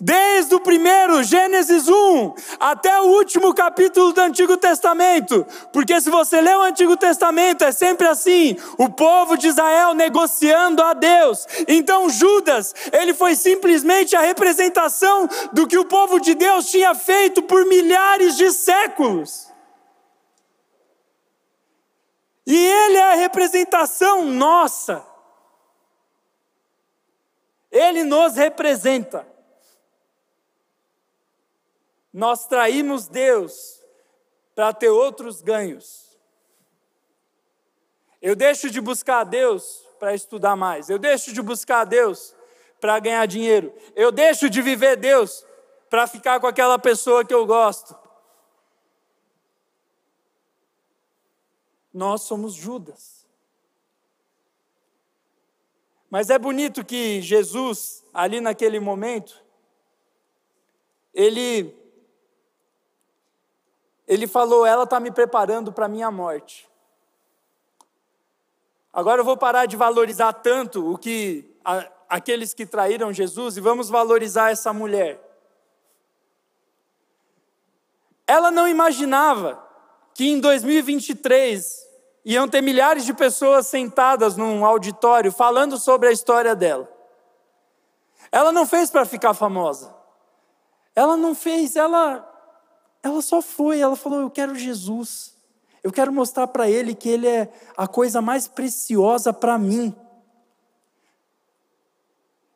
Desde 0.00 0.54
o 0.54 0.60
primeiro, 0.60 1.24
Gênesis 1.24 1.88
1, 1.88 2.34
até 2.60 3.00
o 3.00 3.06
último 3.06 3.52
capítulo 3.52 4.12
do 4.12 4.20
Antigo 4.20 4.56
Testamento. 4.56 5.44
Porque 5.72 6.00
se 6.00 6.08
você 6.08 6.40
lê 6.40 6.54
o 6.54 6.62
Antigo 6.62 6.96
Testamento, 6.96 7.64
é 7.64 7.72
sempre 7.72 8.06
assim: 8.06 8.56
o 8.78 8.88
povo 8.88 9.36
de 9.36 9.48
Israel 9.48 9.94
negociando 9.94 10.84
a 10.84 10.92
Deus. 10.92 11.44
Então 11.66 12.08
Judas, 12.08 12.72
ele 12.92 13.12
foi 13.12 13.34
simplesmente 13.34 14.14
a 14.14 14.20
representação 14.20 15.28
do 15.52 15.66
que 15.66 15.76
o 15.76 15.84
povo 15.84 16.20
de 16.20 16.36
Deus 16.36 16.70
tinha 16.70 16.94
feito 16.94 17.42
por 17.42 17.66
milhares 17.66 18.36
de 18.36 18.52
séculos. 18.52 19.52
E 22.46 22.56
ele 22.56 22.98
é 22.98 23.12
a 23.12 23.16
representação 23.16 24.26
nossa. 24.26 25.04
Ele 27.72 28.04
nos 28.04 28.36
representa 28.36 29.37
nós 32.12 32.46
traímos 32.46 33.08
Deus 33.08 33.82
para 34.54 34.72
ter 34.72 34.88
outros 34.88 35.40
ganhos. 35.40 36.18
Eu 38.20 38.34
deixo 38.34 38.70
de 38.70 38.80
buscar 38.80 39.20
a 39.20 39.24
Deus 39.24 39.84
para 39.98 40.14
estudar 40.14 40.56
mais. 40.56 40.90
Eu 40.90 40.98
deixo 40.98 41.32
de 41.32 41.40
buscar 41.40 41.80
a 41.80 41.84
Deus 41.84 42.34
para 42.80 42.98
ganhar 42.98 43.26
dinheiro. 43.26 43.72
Eu 43.94 44.10
deixo 44.10 44.50
de 44.50 44.60
viver 44.60 44.96
Deus 44.96 45.44
para 45.88 46.06
ficar 46.06 46.40
com 46.40 46.46
aquela 46.46 46.78
pessoa 46.78 47.24
que 47.24 47.32
eu 47.32 47.46
gosto. 47.46 47.96
Nós 51.92 52.22
somos 52.22 52.54
Judas. 52.54 53.26
Mas 56.10 56.30
é 56.30 56.38
bonito 56.38 56.84
que 56.84 57.20
Jesus, 57.20 58.04
ali 58.14 58.40
naquele 58.40 58.80
momento, 58.80 59.42
ele 61.12 61.77
ele 64.08 64.26
falou: 64.26 64.64
Ela 64.64 64.84
está 64.84 64.98
me 64.98 65.10
preparando 65.10 65.70
para 65.70 65.84
a 65.84 65.88
minha 65.88 66.10
morte. 66.10 66.66
Agora 68.90 69.20
eu 69.20 69.24
vou 69.24 69.36
parar 69.36 69.66
de 69.66 69.76
valorizar 69.76 70.32
tanto 70.32 70.90
o 70.90 70.96
que 70.96 71.54
a, 71.62 71.86
aqueles 72.08 72.54
que 72.54 72.64
traíram 72.64 73.12
Jesus 73.12 73.58
e 73.58 73.60
vamos 73.60 73.90
valorizar 73.90 74.50
essa 74.50 74.72
mulher. 74.72 75.22
Ela 78.26 78.50
não 78.50 78.66
imaginava 78.66 79.62
que 80.14 80.26
em 80.26 80.40
2023 80.40 81.86
iam 82.24 82.48
ter 82.48 82.62
milhares 82.62 83.04
de 83.04 83.14
pessoas 83.14 83.66
sentadas 83.66 84.36
num 84.36 84.64
auditório 84.64 85.30
falando 85.30 85.78
sobre 85.78 86.08
a 86.08 86.12
história 86.12 86.56
dela. 86.56 86.90
Ela 88.32 88.52
não 88.52 88.66
fez 88.66 88.90
para 88.90 89.04
ficar 89.04 89.32
famosa. 89.32 89.94
Ela 90.94 91.16
não 91.16 91.34
fez, 91.34 91.76
ela 91.76 92.27
ela 93.02 93.22
só 93.22 93.40
foi, 93.40 93.80
ela 93.80 93.96
falou: 93.96 94.20
"Eu 94.20 94.30
quero 94.30 94.54
Jesus. 94.54 95.34
Eu 95.82 95.92
quero 95.92 96.12
mostrar 96.12 96.46
para 96.48 96.68
ele 96.68 96.94
que 96.94 97.08
ele 97.08 97.26
é 97.26 97.52
a 97.76 97.86
coisa 97.86 98.20
mais 98.20 98.48
preciosa 98.48 99.32
para 99.32 99.58
mim." 99.58 99.94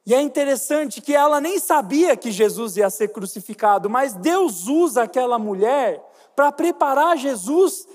E 0.04 0.14
é 0.14 0.20
interessante 0.20 1.00
que 1.00 1.14
ela 1.14 1.40
nem 1.40 1.60
sabia 1.60 2.16
que 2.16 2.32
Jesus 2.32 2.76
ia 2.76 2.90
ser 2.90 3.08
crucificado, 3.08 3.88
mas 3.88 4.14
Deus 4.14 4.66
usa 4.66 5.04
aquela 5.04 5.38
mulher 5.38 6.02
para 6.34 6.50
preparar 6.50 7.16
Jesus 7.16 7.86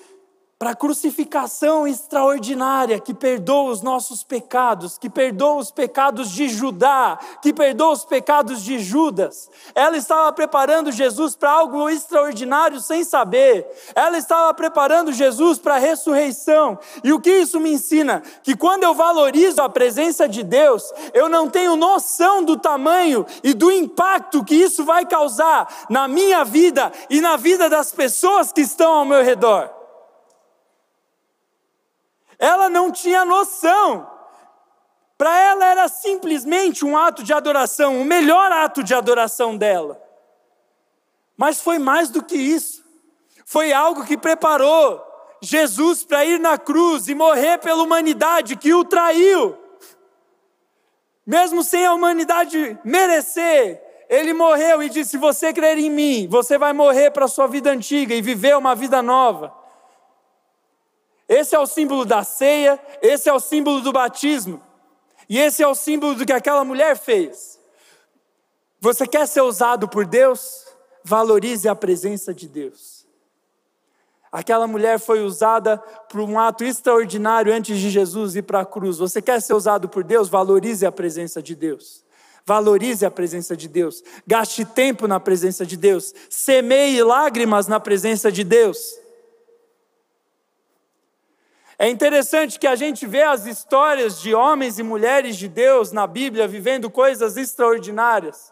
para 0.60 0.72
a 0.72 0.76
crucificação 0.76 1.88
extraordinária 1.88 2.99
que 2.99 3.14
perdoa 3.14 3.72
os 3.72 3.84
nossos 3.84 4.24
pecados, 4.24 4.97
que 4.97 5.08
perdoa 5.08 5.58
os 5.58 5.70
pecados 5.70 6.32
de 6.32 6.49
Judá, 6.49 7.20
que 7.43 7.53
perdoa 7.53 7.91
os 7.91 8.03
pecados 8.03 8.64
de 8.64 8.80
Judas. 8.80 9.51
Ela 9.76 9.97
estava 9.97 10.34
preparando 10.34 10.91
Jesus 10.91 11.36
para 11.36 11.51
algo 11.51 11.88
extraordinário 11.88 12.80
sem 12.80 13.03
saber. 13.03 13.68
Ela 13.93 14.18
estava 14.18 14.51
preparando 14.51 15.14
Jesus 15.14 15.60
para 15.60 15.76
a 15.76 15.80
ressurreição. 15.80 16.80
E 17.03 17.14
o 17.14 17.20
que 17.20 17.32
isso 17.32 17.60
me 17.60 17.72
ensina? 17.72 18.24
Que 18.41 18.58
quando 18.58 18.84
eu 18.84 18.95
valorizo 18.95 19.62
a 19.62 19.70
presença 19.70 20.28
de 20.28 20.41
Deus, 20.41 20.91
eu 21.14 21.30
não 21.30 21.47
tenho 21.47 21.76
noção 21.76 22.43
do 22.43 22.58
tamanho 22.58 23.28
e 23.43 23.53
do 23.53 23.72
impacto 23.72 24.43
que 24.43 24.55
isso 24.55 24.84
vai 24.84 25.05
causar 25.05 25.86
na 25.88 26.08
minha 26.08 26.43
vida 26.43 26.91
e 27.12 27.22
na 27.22 27.38
vida 27.38 27.70
das 27.70 27.91
pessoas 27.91 28.51
que 28.51 28.62
estão 28.62 28.91
ao 28.91 29.05
meu 29.05 29.24
redor. 29.24 29.76
Ela 32.39 32.69
não 32.69 32.91
tinha 32.91 33.25
noção. 33.25 34.09
Para 35.17 35.35
ela 35.39 35.65
era 35.65 35.88
simplesmente 35.88 36.85
um 36.85 36.95
ato 36.95 37.23
de 37.23 37.33
adoração, 37.33 37.99
o 37.99 38.05
melhor 38.05 38.51
ato 38.51 38.83
de 38.83 38.93
adoração 38.93 39.57
dela. 39.57 39.99
Mas 41.35 41.59
foi 41.59 41.79
mais 41.79 42.09
do 42.09 42.23
que 42.23 42.35
isso. 42.35 42.85
Foi 43.45 43.73
algo 43.73 44.05
que 44.05 44.17
preparou 44.17 45.03
Jesus 45.41 46.03
para 46.03 46.25
ir 46.25 46.39
na 46.39 46.57
cruz 46.57 47.07
e 47.07 47.15
morrer 47.15 47.57
pela 47.59 47.83
humanidade 47.83 48.55
que 48.55 48.73
o 48.73 48.83
traiu. 48.83 49.57
Mesmo 51.25 51.63
sem 51.63 51.85
a 51.85 51.93
humanidade 51.93 52.77
merecer, 52.83 53.81
ele 54.09 54.33
morreu 54.33 54.81
e 54.81 54.89
disse: 54.89 55.11
Se 55.11 55.17
você 55.17 55.51
crer 55.51 55.77
em 55.77 55.89
mim, 55.89 56.27
você 56.29 56.57
vai 56.57 56.73
morrer 56.73 57.11
para 57.11 57.25
a 57.25 57.27
sua 57.27 57.47
vida 57.47 57.71
antiga 57.71 58.13
e 58.13 58.21
viver 58.21 58.55
uma 58.55 58.75
vida 58.75 59.01
nova. 59.01 59.53
Esse 61.28 61.55
é 61.55 61.59
o 61.59 61.65
símbolo 61.65 62.05
da 62.05 62.23
ceia, 62.23 62.80
esse 63.01 63.28
é 63.28 63.34
o 63.34 63.39
símbolo 63.39 63.82
do 63.82 63.91
batismo, 63.91 64.61
e 65.28 65.38
esse 65.38 65.61
é 65.61 65.67
o 65.67 65.75
símbolo 65.75 66.15
do 66.15 66.25
que 66.25 66.32
aquela 66.32 66.63
mulher 66.63 66.97
fez. 66.97 67.59
Você 68.80 69.05
quer 69.05 69.28
ser 69.28 69.41
usado 69.41 69.88
por 69.88 70.05
Deus? 70.05 70.65
Valorize 71.03 71.67
a 71.67 71.75
presença 71.75 72.34
de 72.34 72.47
Deus. 72.47 73.05
Aquela 74.32 74.67
mulher 74.67 74.99
foi 74.99 75.23
usada 75.23 75.78
por 76.09 76.21
um 76.21 76.39
ato 76.39 76.63
extraordinário 76.63 77.53
antes 77.53 77.78
de 77.78 77.89
Jesus 77.89 78.36
ir 78.36 78.43
para 78.43 78.61
a 78.61 78.65
cruz. 78.65 78.97
Você 78.97 79.21
quer 79.21 79.41
ser 79.41 79.53
usado 79.53 79.88
por 79.89 80.03
Deus? 80.03 80.30
Valorize 80.30 80.86
a 80.86 80.91
presença 80.91 81.41
de 81.41 81.55
Deus. 81.55 82.05
Valorize 82.45 83.05
a 83.05 83.11
presença 83.11 83.57
de 83.57 83.67
Deus. 83.67 84.03
Gaste 84.25 84.63
tempo 84.63 85.07
na 85.07 85.19
presença 85.19 85.65
de 85.65 85.75
Deus. 85.75 86.13
Semeie 86.30 87.01
lágrimas 87.03 87.67
na 87.67 87.80
presença 87.80 88.32
de 88.32 88.43
Deus. 88.43 88.97
É 91.80 91.88
interessante 91.88 92.59
que 92.59 92.65
a 92.65 92.75
gente 92.75 93.05
vê 93.05 93.21
as 93.21 93.45
histórias 93.45 94.19
de 94.19 94.34
homens 94.34 94.80
e 94.80 94.84
mulheres 94.84 95.38
de 95.38 95.47
Deus 95.47 95.91
na 95.91 96.07
Bíblia 96.07 96.47
vivendo 96.47 96.89
coisas 96.89 97.38
extraordinárias. 97.38 98.51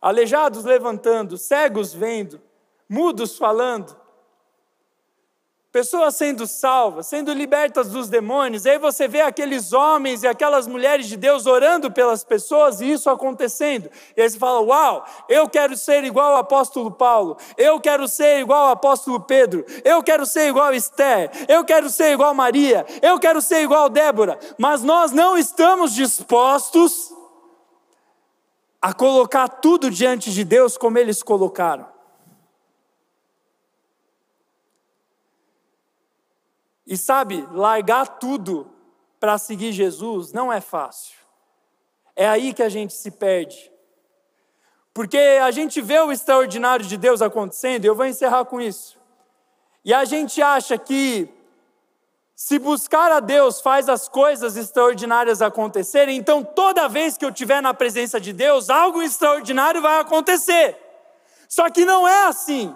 Aleijados 0.00 0.64
levantando, 0.64 1.36
cegos 1.36 1.92
vendo, 1.92 2.40
mudos 2.88 3.36
falando, 3.36 3.94
pessoas 5.74 6.14
sendo 6.14 6.46
salvas, 6.46 7.08
sendo 7.08 7.32
libertas 7.32 7.88
dos 7.88 8.08
demônios. 8.08 8.64
E 8.64 8.70
aí 8.70 8.78
você 8.78 9.08
vê 9.08 9.22
aqueles 9.22 9.72
homens 9.72 10.22
e 10.22 10.28
aquelas 10.28 10.68
mulheres 10.68 11.08
de 11.08 11.16
Deus 11.16 11.46
orando 11.46 11.90
pelas 11.90 12.22
pessoas 12.22 12.80
e 12.80 12.92
isso 12.92 13.10
acontecendo. 13.10 13.90
E 14.16 14.22
aí 14.22 14.30
você 14.30 14.38
fala: 14.38 14.60
Uau, 14.60 15.04
eu 15.28 15.48
quero 15.48 15.76
ser 15.76 16.04
igual 16.04 16.34
ao 16.34 16.38
apóstolo 16.38 16.92
Paulo, 16.92 17.36
eu 17.58 17.80
quero 17.80 18.06
ser 18.06 18.38
igual 18.38 18.66
ao 18.66 18.70
apóstolo 18.70 19.18
Pedro, 19.18 19.66
eu 19.84 20.00
quero 20.00 20.24
ser 20.24 20.46
igual 20.46 20.68
a 20.68 20.76
Esther, 20.76 21.32
eu 21.48 21.64
quero 21.64 21.90
ser 21.90 22.12
igual 22.12 22.30
a 22.30 22.34
Maria, 22.34 22.86
eu 23.02 23.18
quero 23.18 23.42
ser 23.42 23.62
igual 23.62 23.86
a 23.86 23.88
Débora. 23.88 24.38
Mas 24.56 24.84
nós 24.84 25.10
não 25.10 25.36
estamos 25.36 25.92
dispostos 25.92 27.12
a 28.80 28.92
colocar 28.92 29.48
tudo 29.48 29.90
diante 29.90 30.30
de 30.30 30.44
Deus 30.44 30.78
como 30.78 30.98
eles 30.98 31.20
colocaram. 31.20 31.93
E 36.86 36.96
sabe, 36.96 37.46
largar 37.50 38.06
tudo 38.18 38.70
para 39.18 39.38
seguir 39.38 39.72
Jesus 39.72 40.32
não 40.32 40.52
é 40.52 40.60
fácil. 40.60 41.16
É 42.14 42.28
aí 42.28 42.52
que 42.52 42.62
a 42.62 42.68
gente 42.68 42.92
se 42.92 43.10
perde. 43.10 43.72
Porque 44.92 45.18
a 45.18 45.50
gente 45.50 45.80
vê 45.80 45.98
o 45.98 46.12
extraordinário 46.12 46.86
de 46.86 46.96
Deus 46.96 47.20
acontecendo, 47.20 47.84
e 47.84 47.88
eu 47.88 47.94
vou 47.94 48.06
encerrar 48.06 48.44
com 48.44 48.60
isso. 48.60 48.96
E 49.84 49.92
a 49.92 50.04
gente 50.04 50.40
acha 50.40 50.78
que 50.78 51.28
se 52.36 52.58
buscar 52.58 53.10
a 53.12 53.20
Deus 53.20 53.60
faz 53.60 53.88
as 53.88 54.08
coisas 54.08 54.56
extraordinárias 54.56 55.40
acontecerem, 55.40 56.16
então 56.16 56.44
toda 56.44 56.88
vez 56.88 57.16
que 57.16 57.24
eu 57.24 57.30
estiver 57.30 57.62
na 57.62 57.72
presença 57.72 58.20
de 58.20 58.32
Deus, 58.32 58.70
algo 58.70 59.02
extraordinário 59.02 59.80
vai 59.80 60.00
acontecer. 60.00 60.76
Só 61.48 61.70
que 61.70 61.84
não 61.84 62.06
é 62.06 62.26
assim. 62.26 62.74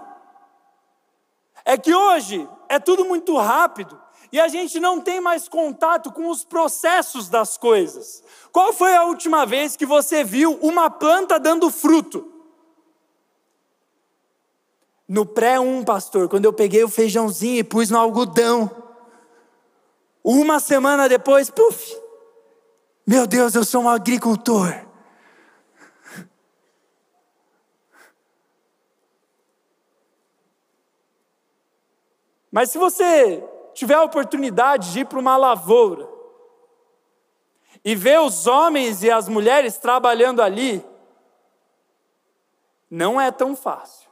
É 1.69 1.77
que 1.77 1.95
hoje 1.95 2.49
é 2.67 2.79
tudo 2.79 3.05
muito 3.05 3.37
rápido 3.37 4.01
e 4.33 4.41
a 4.41 4.49
gente 4.49 4.81
não 4.81 5.03
tem 5.03 5.21
mais 5.21 5.51
contato 5.51 6.11
com 6.11 6.31
os 6.31 6.43
processos 6.43 7.29
das 7.29 7.59
coisas. 7.59 8.25
Qual 8.51 8.73
foi 8.73 8.97
a 8.97 9.05
última 9.05 9.45
vez 9.45 9.77
que 9.77 9.85
você 9.85 10.25
viu 10.25 10.59
uma 10.63 10.89
planta 10.89 11.39
dando 11.39 11.71
fruto? 11.71 12.33
No 15.07 15.27
pré-1, 15.27 15.85
pastor, 15.85 16.27
quando 16.27 16.47
eu 16.47 16.55
peguei 16.55 16.83
o 16.83 16.89
feijãozinho 16.89 17.59
e 17.59 17.65
pus 17.65 17.91
no 17.91 17.99
algodão. 17.99 18.71
Uma 20.25 20.61
semana 20.61 21.07
depois, 21.07 21.51
puf! 21.51 21.95
Meu 23.07 23.27
Deus, 23.27 23.55
eu 23.55 23.63
sou 23.63 23.83
um 23.83 23.91
agricultor. 23.91 24.88
Mas 32.51 32.71
se 32.71 32.79
você 32.79 33.43
tiver 33.75 33.95
a 33.95 34.03
oportunidade 34.03 34.93
de 34.93 35.01
ir 35.01 35.05
para 35.05 35.19
uma 35.19 35.37
lavoura 35.37 36.09
e 37.85 37.95
ver 37.95 38.21
os 38.21 38.47
homens 38.47 39.03
e 39.03 39.11
as 39.11 39.29
mulheres 39.29 39.79
trabalhando 39.79 40.43
ali, 40.43 40.85
não 42.91 43.21
é 43.21 43.31
tão 43.31 43.55
fácil. 43.55 44.09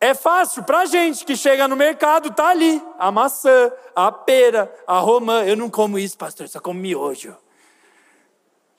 É 0.00 0.12
fácil 0.12 0.64
para 0.64 0.80
a 0.80 0.86
gente 0.86 1.24
que 1.24 1.36
chega 1.36 1.66
no 1.66 1.76
mercado, 1.76 2.30
tá 2.30 2.48
ali, 2.48 2.82
a 2.98 3.10
maçã, 3.10 3.72
a 3.94 4.12
pera, 4.12 4.70
a 4.86 4.98
romã. 4.98 5.44
Eu 5.44 5.56
não 5.56 5.70
como 5.70 5.98
isso, 5.98 6.18
pastor, 6.18 6.48
só 6.48 6.60
como 6.60 6.78
miojo. 6.78 7.34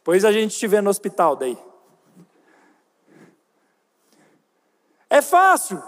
Pois 0.04 0.24
a 0.24 0.32
gente 0.32 0.52
estiver 0.52 0.84
no 0.84 0.90
hospital 0.90 1.36
daí. 1.36 1.58
É 5.10 5.22
fácil. 5.22 5.82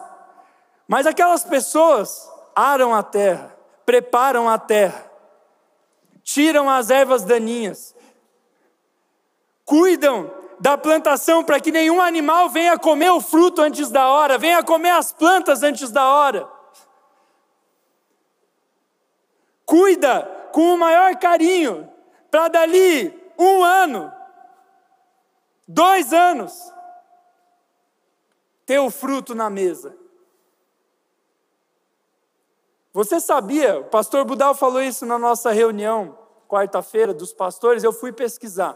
Mas 0.87 1.05
aquelas 1.05 1.43
pessoas 1.43 2.31
aram 2.55 2.95
a 2.95 3.03
terra, 3.03 3.55
preparam 3.85 4.47
a 4.47 4.57
terra, 4.57 5.11
tiram 6.23 6.69
as 6.69 6.89
ervas 6.89 7.23
daninhas, 7.23 7.93
cuidam 9.65 10.31
da 10.59 10.77
plantação 10.77 11.43
para 11.43 11.59
que 11.59 11.71
nenhum 11.71 12.01
animal 12.01 12.49
venha 12.49 12.79
comer 12.79 13.11
o 13.11 13.21
fruto 13.21 13.61
antes 13.61 13.89
da 13.89 14.07
hora, 14.07 14.37
venha 14.37 14.63
comer 14.63 14.91
as 14.91 15.11
plantas 15.11 15.61
antes 15.61 15.91
da 15.91 16.05
hora. 16.05 16.49
Cuida 19.65 20.23
com 20.53 20.73
o 20.73 20.77
maior 20.77 21.15
carinho, 21.17 21.91
para 22.31 22.47
dali 22.47 23.13
um 23.37 23.63
ano, 23.63 24.11
dois 25.67 26.13
anos, 26.13 26.73
ter 28.65 28.79
o 28.79 28.89
fruto 28.89 29.35
na 29.35 29.49
mesa. 29.49 30.06
Você 32.97 33.19
sabia, 33.19 33.81
o 33.81 33.83
pastor 33.83 34.25
Budal 34.25 34.55
falou 34.55 34.81
isso 34.81 35.05
na 35.05 35.19
nossa 35.19 35.51
reunião, 35.51 36.17
quarta-feira, 36.47 37.13
dos 37.13 37.31
pastores, 37.31 37.83
eu 37.83 37.93
fui 37.93 38.11
pesquisar. 38.11 38.75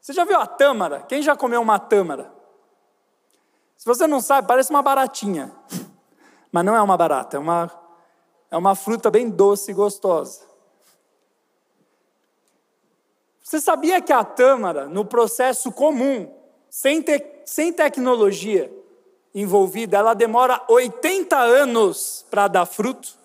Você 0.00 0.12
já 0.12 0.24
viu 0.24 0.36
a 0.36 0.48
tâmara? 0.48 1.02
Quem 1.02 1.22
já 1.22 1.36
comeu 1.36 1.62
uma 1.62 1.78
tâmara? 1.78 2.34
Se 3.76 3.86
você 3.86 4.08
não 4.08 4.20
sabe, 4.20 4.48
parece 4.48 4.70
uma 4.70 4.82
baratinha. 4.82 5.52
Mas 6.50 6.64
não 6.64 6.74
é 6.74 6.82
uma 6.82 6.96
barata, 6.96 7.36
é 7.36 7.38
uma, 7.38 7.70
é 8.50 8.56
uma 8.56 8.74
fruta 8.74 9.12
bem 9.12 9.30
doce 9.30 9.70
e 9.70 9.74
gostosa. 9.74 10.40
Você 13.40 13.60
sabia 13.60 14.02
que 14.02 14.12
a 14.12 14.24
tâmara, 14.24 14.88
no 14.88 15.04
processo 15.04 15.70
comum, 15.70 16.36
sem, 16.68 17.00
te, 17.00 17.24
sem 17.46 17.72
tecnologia 17.72 18.76
envolvida, 19.34 19.98
ela 19.98 20.14
demora 20.14 20.62
80 20.68 21.36
anos 21.36 22.24
para 22.30 22.48
dar 22.48 22.66
fruto? 22.66 23.16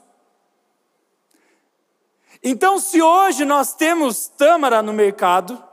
Então, 2.44 2.78
se 2.78 3.02
hoje 3.02 3.46
nós 3.46 3.74
temos 3.74 4.28
tâmara 4.28 4.82
no 4.82 4.92
mercado, 4.92 5.64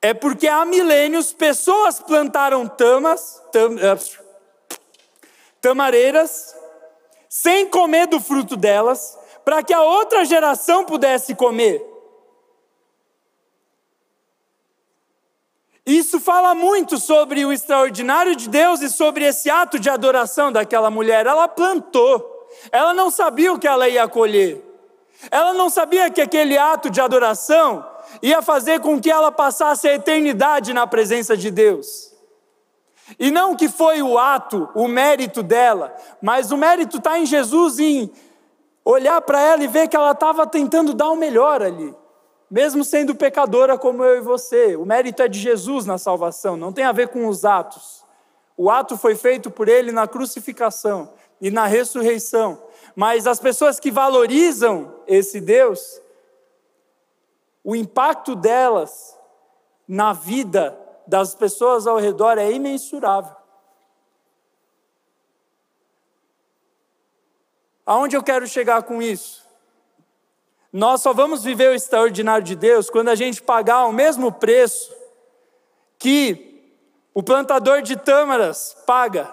é 0.00 0.14
porque 0.14 0.46
há 0.46 0.64
milênios 0.64 1.32
pessoas 1.32 1.98
plantaram 1.98 2.68
tamas, 2.68 3.42
tam, 3.50 3.74
uh, 3.74 4.24
tamareiras, 5.60 6.54
sem 7.28 7.66
comer 7.68 8.06
do 8.06 8.20
fruto 8.20 8.56
delas, 8.56 9.18
para 9.44 9.62
que 9.62 9.72
a 9.72 9.82
outra 9.82 10.24
geração 10.24 10.84
pudesse 10.84 11.34
comer. 11.34 11.93
Isso 15.86 16.18
fala 16.18 16.54
muito 16.54 16.96
sobre 16.98 17.44
o 17.44 17.52
extraordinário 17.52 18.34
de 18.34 18.48
Deus 18.48 18.80
e 18.80 18.88
sobre 18.88 19.24
esse 19.24 19.50
ato 19.50 19.78
de 19.78 19.90
adoração 19.90 20.50
daquela 20.50 20.90
mulher. 20.90 21.26
Ela 21.26 21.46
plantou, 21.46 22.48
ela 22.72 22.94
não 22.94 23.10
sabia 23.10 23.52
o 23.52 23.58
que 23.58 23.68
ela 23.68 23.86
ia 23.86 24.08
colher, 24.08 24.64
ela 25.30 25.52
não 25.52 25.68
sabia 25.68 26.10
que 26.10 26.22
aquele 26.22 26.56
ato 26.56 26.88
de 26.88 27.02
adoração 27.02 27.86
ia 28.22 28.40
fazer 28.40 28.80
com 28.80 28.98
que 28.98 29.10
ela 29.10 29.30
passasse 29.30 29.86
a 29.86 29.94
eternidade 29.94 30.72
na 30.72 30.86
presença 30.86 31.36
de 31.36 31.50
Deus. 31.50 32.14
E 33.18 33.30
não 33.30 33.54
que 33.54 33.68
foi 33.68 34.00
o 34.00 34.18
ato, 34.18 34.70
o 34.74 34.88
mérito 34.88 35.42
dela, 35.42 35.94
mas 36.22 36.50
o 36.50 36.56
mérito 36.56 36.96
está 36.96 37.18
em 37.18 37.26
Jesus 37.26 37.78
em 37.78 38.10
olhar 38.82 39.20
para 39.20 39.40
ela 39.42 39.62
e 39.62 39.68
ver 39.68 39.88
que 39.88 39.96
ela 39.96 40.12
estava 40.12 40.46
tentando 40.46 40.94
dar 40.94 41.10
o 41.10 41.16
melhor 41.16 41.62
ali 41.62 41.94
mesmo 42.54 42.84
sendo 42.84 43.16
pecadora 43.16 43.76
como 43.76 44.04
eu 44.04 44.18
e 44.18 44.20
você. 44.20 44.76
O 44.76 44.86
mérito 44.86 45.20
é 45.20 45.26
de 45.26 45.40
Jesus 45.40 45.86
na 45.86 45.98
salvação, 45.98 46.56
não 46.56 46.72
tem 46.72 46.84
a 46.84 46.92
ver 46.92 47.08
com 47.08 47.26
os 47.26 47.44
atos. 47.44 48.04
O 48.56 48.70
ato 48.70 48.96
foi 48.96 49.16
feito 49.16 49.50
por 49.50 49.68
ele 49.68 49.90
na 49.90 50.06
crucificação 50.06 51.12
e 51.40 51.50
na 51.50 51.66
ressurreição. 51.66 52.62
Mas 52.94 53.26
as 53.26 53.40
pessoas 53.40 53.80
que 53.80 53.90
valorizam 53.90 54.94
esse 55.04 55.40
Deus, 55.40 56.00
o 57.64 57.74
impacto 57.74 58.36
delas 58.36 59.18
na 59.88 60.12
vida 60.12 60.78
das 61.08 61.34
pessoas 61.34 61.88
ao 61.88 61.98
redor 61.98 62.38
é 62.38 62.52
imensurável. 62.52 63.34
Aonde 67.84 68.16
eu 68.16 68.22
quero 68.22 68.46
chegar 68.46 68.84
com 68.84 69.02
isso? 69.02 69.43
Nós 70.76 71.02
só 71.02 71.12
vamos 71.12 71.44
viver 71.44 71.70
o 71.70 71.74
extraordinário 71.74 72.44
de 72.44 72.56
Deus 72.56 72.90
quando 72.90 73.08
a 73.08 73.14
gente 73.14 73.40
pagar 73.40 73.86
o 73.86 73.92
mesmo 73.92 74.32
preço 74.32 74.92
que 76.00 76.74
o 77.14 77.22
plantador 77.22 77.80
de 77.80 77.94
tâmaras 77.94 78.76
paga. 78.84 79.32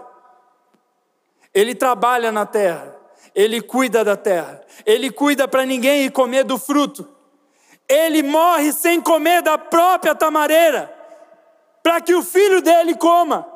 Ele 1.52 1.74
trabalha 1.74 2.32
na 2.32 2.46
terra, 2.46 2.96
ele 3.34 3.60
cuida 3.60 4.04
da 4.04 4.16
terra, 4.16 4.62
ele 4.86 5.10
cuida 5.10 5.48
para 5.48 5.66
ninguém 5.66 6.04
ir 6.06 6.12
comer 6.12 6.44
do 6.44 6.60
fruto. 6.60 7.10
Ele 7.90 8.22
morre 8.22 8.72
sem 8.72 9.02
comer 9.02 9.42
da 9.42 9.58
própria 9.58 10.14
tamareira, 10.14 10.96
para 11.82 12.00
que 12.00 12.14
o 12.14 12.22
filho 12.22 12.62
dele 12.62 12.96
coma. 12.96 13.52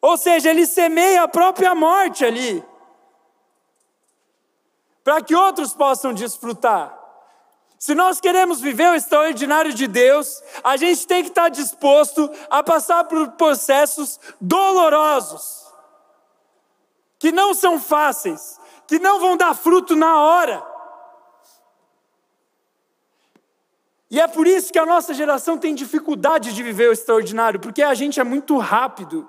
Ou 0.00 0.16
seja, 0.16 0.48
ele 0.48 0.64
semeia 0.64 1.24
a 1.24 1.28
própria 1.28 1.74
morte 1.74 2.24
ali 2.24 2.69
para 5.10 5.22
que 5.22 5.34
outros 5.34 5.74
possam 5.74 6.14
desfrutar. 6.14 6.96
Se 7.76 7.96
nós 7.96 8.20
queremos 8.20 8.60
viver 8.60 8.92
o 8.92 8.94
extraordinário 8.94 9.74
de 9.74 9.88
Deus, 9.88 10.40
a 10.62 10.76
gente 10.76 11.04
tem 11.04 11.24
que 11.24 11.30
estar 11.30 11.48
disposto 11.48 12.30
a 12.48 12.62
passar 12.62 13.02
por 13.02 13.32
processos 13.32 14.20
dolorosos, 14.40 15.66
que 17.18 17.32
não 17.32 17.52
são 17.54 17.80
fáceis, 17.80 18.60
que 18.86 19.00
não 19.00 19.18
vão 19.18 19.36
dar 19.36 19.52
fruto 19.52 19.96
na 19.96 20.16
hora. 20.16 20.64
E 24.12 24.20
é 24.20 24.28
por 24.28 24.46
isso 24.46 24.72
que 24.72 24.78
a 24.78 24.86
nossa 24.86 25.12
geração 25.12 25.58
tem 25.58 25.74
dificuldade 25.74 26.54
de 26.54 26.62
viver 26.62 26.88
o 26.88 26.92
extraordinário, 26.92 27.58
porque 27.58 27.82
a 27.82 27.94
gente 27.94 28.20
é 28.20 28.24
muito 28.24 28.56
rápido 28.58 29.28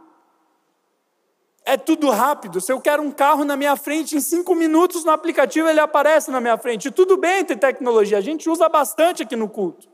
é 1.64 1.78
tudo 1.78 2.10
rápido. 2.10 2.60
Se 2.60 2.72
eu 2.72 2.82
quero 2.82 3.04
um 3.04 3.12
carro 3.12 3.46
na 3.46 3.56
minha 3.56 3.76
frente, 3.76 4.16
em 4.16 4.22
cinco 4.22 4.56
minutos 4.56 5.04
no 5.04 5.12
aplicativo 5.12 5.70
ele 5.70 5.80
aparece 5.80 6.32
na 6.32 6.42
minha 6.42 6.58
frente. 6.58 6.88
E 6.88 6.92
tudo 6.92 7.18
bem 7.18 7.46
ter 7.46 7.58
tecnologia, 7.58 8.18
a 8.18 8.22
gente 8.22 8.50
usa 8.50 8.68
bastante 8.68 9.24
aqui 9.24 9.36
no 9.36 9.48
culto. 9.48 9.90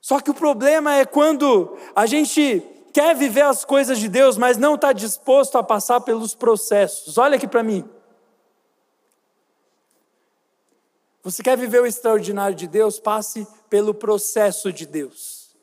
Só 0.00 0.20
que 0.20 0.30
o 0.30 0.34
problema 0.34 0.94
é 0.94 1.04
quando 1.04 1.76
a 1.94 2.06
gente 2.06 2.62
quer 2.92 3.14
viver 3.14 3.42
as 3.42 3.64
coisas 3.64 3.98
de 3.98 4.08
Deus, 4.08 4.36
mas 4.36 4.58
não 4.58 4.74
está 4.74 4.92
disposto 4.92 5.56
a 5.56 5.62
passar 5.62 6.00
pelos 6.00 6.34
processos. 6.34 7.16
Olha 7.18 7.36
aqui 7.36 7.46
para 7.46 7.62
mim. 7.62 7.88
Você 11.22 11.40
quer 11.42 11.56
viver 11.56 11.80
o 11.80 11.86
extraordinário 11.86 12.56
de 12.56 12.66
Deus? 12.66 12.98
Passe 12.98 13.46
pelo 13.70 13.94
processo 13.94 14.72
de 14.72 14.84
Deus. 14.84 15.56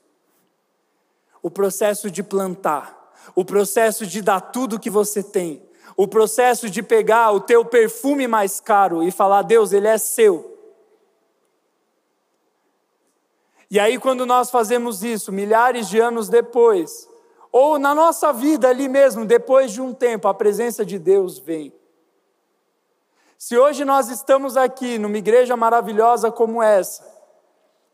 O 1.42 1.52
processo 1.52 2.10
de 2.10 2.24
plantar 2.24 2.99
o 3.36 3.46
processo 3.46 4.06
de 4.06 4.22
dar 4.22 4.40
tudo 4.40 4.80
que 4.80 4.90
você 4.90 5.24
tem, 5.24 5.62
o 5.96 6.08
processo 6.08 6.70
de 6.70 6.82
pegar 6.82 7.32
o 7.32 7.40
teu 7.40 7.66
perfume 7.66 8.28
mais 8.28 8.60
caro 8.60 9.04
e 9.04 9.12
falar: 9.12 9.42
Deus, 9.42 9.74
ele 9.74 9.88
é 9.88 9.98
seu. 9.98 10.58
E 13.72 13.80
aí, 13.80 14.00
quando 14.00 14.26
nós 14.26 14.50
fazemos 14.50 15.04
isso, 15.04 15.32
milhares 15.32 15.88
de 15.88 16.00
anos 16.00 16.28
depois, 16.28 17.08
ou 17.52 17.78
na 17.78 17.94
nossa 17.94 18.34
vida 18.34 18.68
ali 18.68 18.88
mesmo, 18.88 19.26
depois 19.26 19.72
de 19.72 19.82
um 19.82 19.94
tempo, 19.94 20.28
a 20.28 20.34
presença 20.34 20.86
de 20.86 20.98
Deus 20.98 21.38
vem. 21.38 21.74
Se 23.38 23.58
hoje 23.58 23.86
nós 23.86 24.10
estamos 24.10 24.58
aqui 24.58 24.98
numa 25.00 25.18
igreja 25.18 25.56
maravilhosa 25.56 26.32
como 26.32 26.62
essa, 26.62 27.04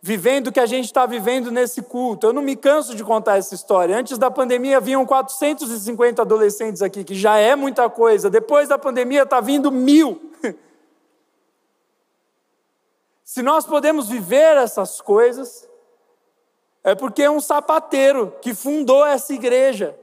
vivendo 0.06 0.50
o 0.50 0.52
que 0.52 0.60
a 0.60 0.68
gente 0.68 0.86
está 0.86 1.08
vivendo 1.08 1.50
nesse 1.50 1.82
culto. 1.82 2.28
Eu 2.28 2.34
não 2.34 2.44
me 2.44 2.56
canso 2.56 2.94
de 2.94 3.04
contar 3.04 3.38
essa 3.38 3.56
história. 3.56 3.98
Antes 3.98 4.20
da 4.20 4.30
pandemia 4.30 4.80
vinham 4.80 5.04
450 5.04 6.22
adolescentes 6.22 6.84
aqui, 6.84 7.04
que 7.04 7.16
já 7.16 7.38
é 7.40 7.56
muita 7.56 7.90
coisa. 7.90 8.30
Depois 8.30 8.70
da 8.70 8.78
pandemia 8.78 9.24
está 9.24 9.42
vindo 9.42 9.72
mil. 9.72 10.32
Se 13.26 13.42
nós 13.42 13.66
podemos 13.66 14.08
viver 14.08 14.56
essas 14.58 15.02
coisas, 15.02 15.68
é 16.84 16.94
porque 16.94 17.24
é 17.24 17.32
um 17.32 17.42
sapateiro 17.42 18.32
que 18.44 18.54
fundou 18.54 19.04
essa 19.04 19.34
igreja 19.34 19.98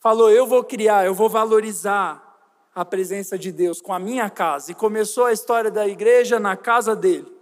falou: 0.00 0.30
Eu 0.30 0.46
vou 0.46 0.64
criar, 0.64 1.04
eu 1.04 1.12
vou 1.12 1.28
valorizar 1.28 2.40
a 2.74 2.86
presença 2.86 3.38
de 3.38 3.52
Deus 3.52 3.82
com 3.82 3.92
a 3.92 3.98
minha 3.98 4.30
casa. 4.30 4.72
E 4.72 4.74
começou 4.74 5.26
a 5.26 5.32
história 5.32 5.70
da 5.70 5.86
igreja 5.86 6.40
na 6.40 6.56
casa 6.56 6.96
dele. 6.96 7.37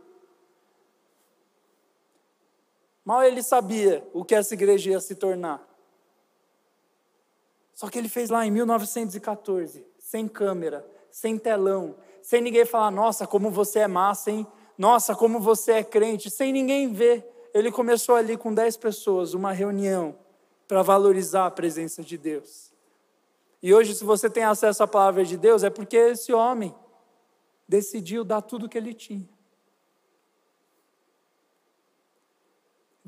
Mal 3.07 3.23
ele 3.23 3.41
sabia 3.41 4.05
o 4.13 4.25
que 4.25 4.35
essa 4.35 4.53
igreja 4.53 4.91
ia 4.91 5.01
se 5.01 5.15
tornar. 5.15 5.65
Só 7.73 7.89
que 7.89 7.97
ele 7.97 8.09
fez 8.09 8.31
lá 8.31 8.45
em 8.45 8.51
1914, 8.51 9.87
sem 9.97 10.27
câmera, 10.27 10.85
sem 11.09 11.39
telão, 11.39 11.95
sem 12.21 12.41
ninguém 12.41 12.65
falar, 12.65 12.91
nossa, 12.91 13.25
como 13.25 13.49
você 13.49 13.79
é 13.79 13.87
massa, 13.87 14.33
hein? 14.33 14.45
Nossa, 14.77 15.15
como 15.15 15.39
você 15.39 15.75
é 15.75 15.85
crente, 15.85 16.29
sem 16.29 16.53
ninguém 16.53 16.93
ver. 16.93 17.49
Ele 17.55 17.71
começou 17.71 18.17
ali 18.17 18.37
com 18.37 18.53
dez 18.53 18.77
pessoas, 18.77 19.35
uma 19.35 19.53
reunião, 19.53 20.19
para 20.67 20.83
valorizar 20.83 21.47
a 21.47 21.51
presença 21.51 22.03
de 22.03 22.19
Deus. 22.19 22.73
E 23.63 23.73
hoje, 23.73 23.95
se 23.95 24.03
você 24.03 24.29
tem 24.29 24.43
acesso 24.43 24.83
à 24.83 24.87
palavra 24.89 25.25
de 25.25 25.37
Deus, 25.37 25.63
é 25.63 25.71
porque 25.71 25.97
esse 25.97 26.33
homem 26.33 26.75
decidiu 27.69 28.25
dar 28.25 28.43
tudo 28.43 28.67
o 28.67 28.69
que 28.69 28.77
ele 28.77 28.93
tinha. 28.93 29.36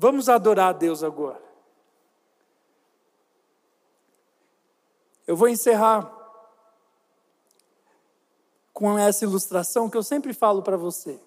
Vamos 0.01 0.29
adorar 0.29 0.69
a 0.69 0.71
Deus 0.71 1.03
agora. 1.03 1.43
Eu 5.27 5.35
vou 5.35 5.49
encerrar 5.49 6.09
com 8.71 8.97
essa 8.97 9.25
ilustração 9.25 9.89
que 9.89 9.97
eu 9.97 10.01
sempre 10.01 10.31
falo 10.33 10.63
para 10.63 10.77
você. 10.77 11.19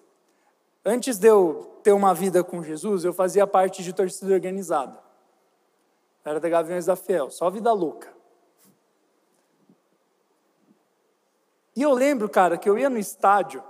Antes 0.83 1.19
de 1.19 1.27
eu 1.27 1.79
ter 1.83 1.91
uma 1.91 2.15
vida 2.15 2.43
com 2.43 2.63
Jesus, 2.63 3.05
eu 3.05 3.13
fazia 3.13 3.45
parte 3.45 3.83
de 3.83 3.93
torcida 3.93 4.33
organizada. 4.33 4.99
Era 6.25 6.39
da 6.39 6.49
Gaviões 6.49 6.87
da 6.87 6.95
Fiel, 6.95 7.29
só 7.29 7.51
vida 7.51 7.71
louca. 7.71 8.11
E 11.75 11.83
eu 11.83 11.93
lembro, 11.93 12.27
cara, 12.27 12.57
que 12.57 12.67
eu 12.67 12.75
ia 12.75 12.89
no 12.89 12.97
estádio 12.97 13.63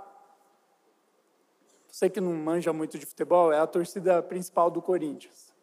Você 1.94 2.10
que 2.10 2.20
não 2.20 2.32
manja 2.32 2.72
muito 2.72 2.98
de 2.98 3.06
futebol, 3.06 3.52
é 3.52 3.60
a 3.60 3.68
torcida 3.68 4.20
principal 4.20 4.68
do 4.68 4.82
Corinthians. 4.82 5.54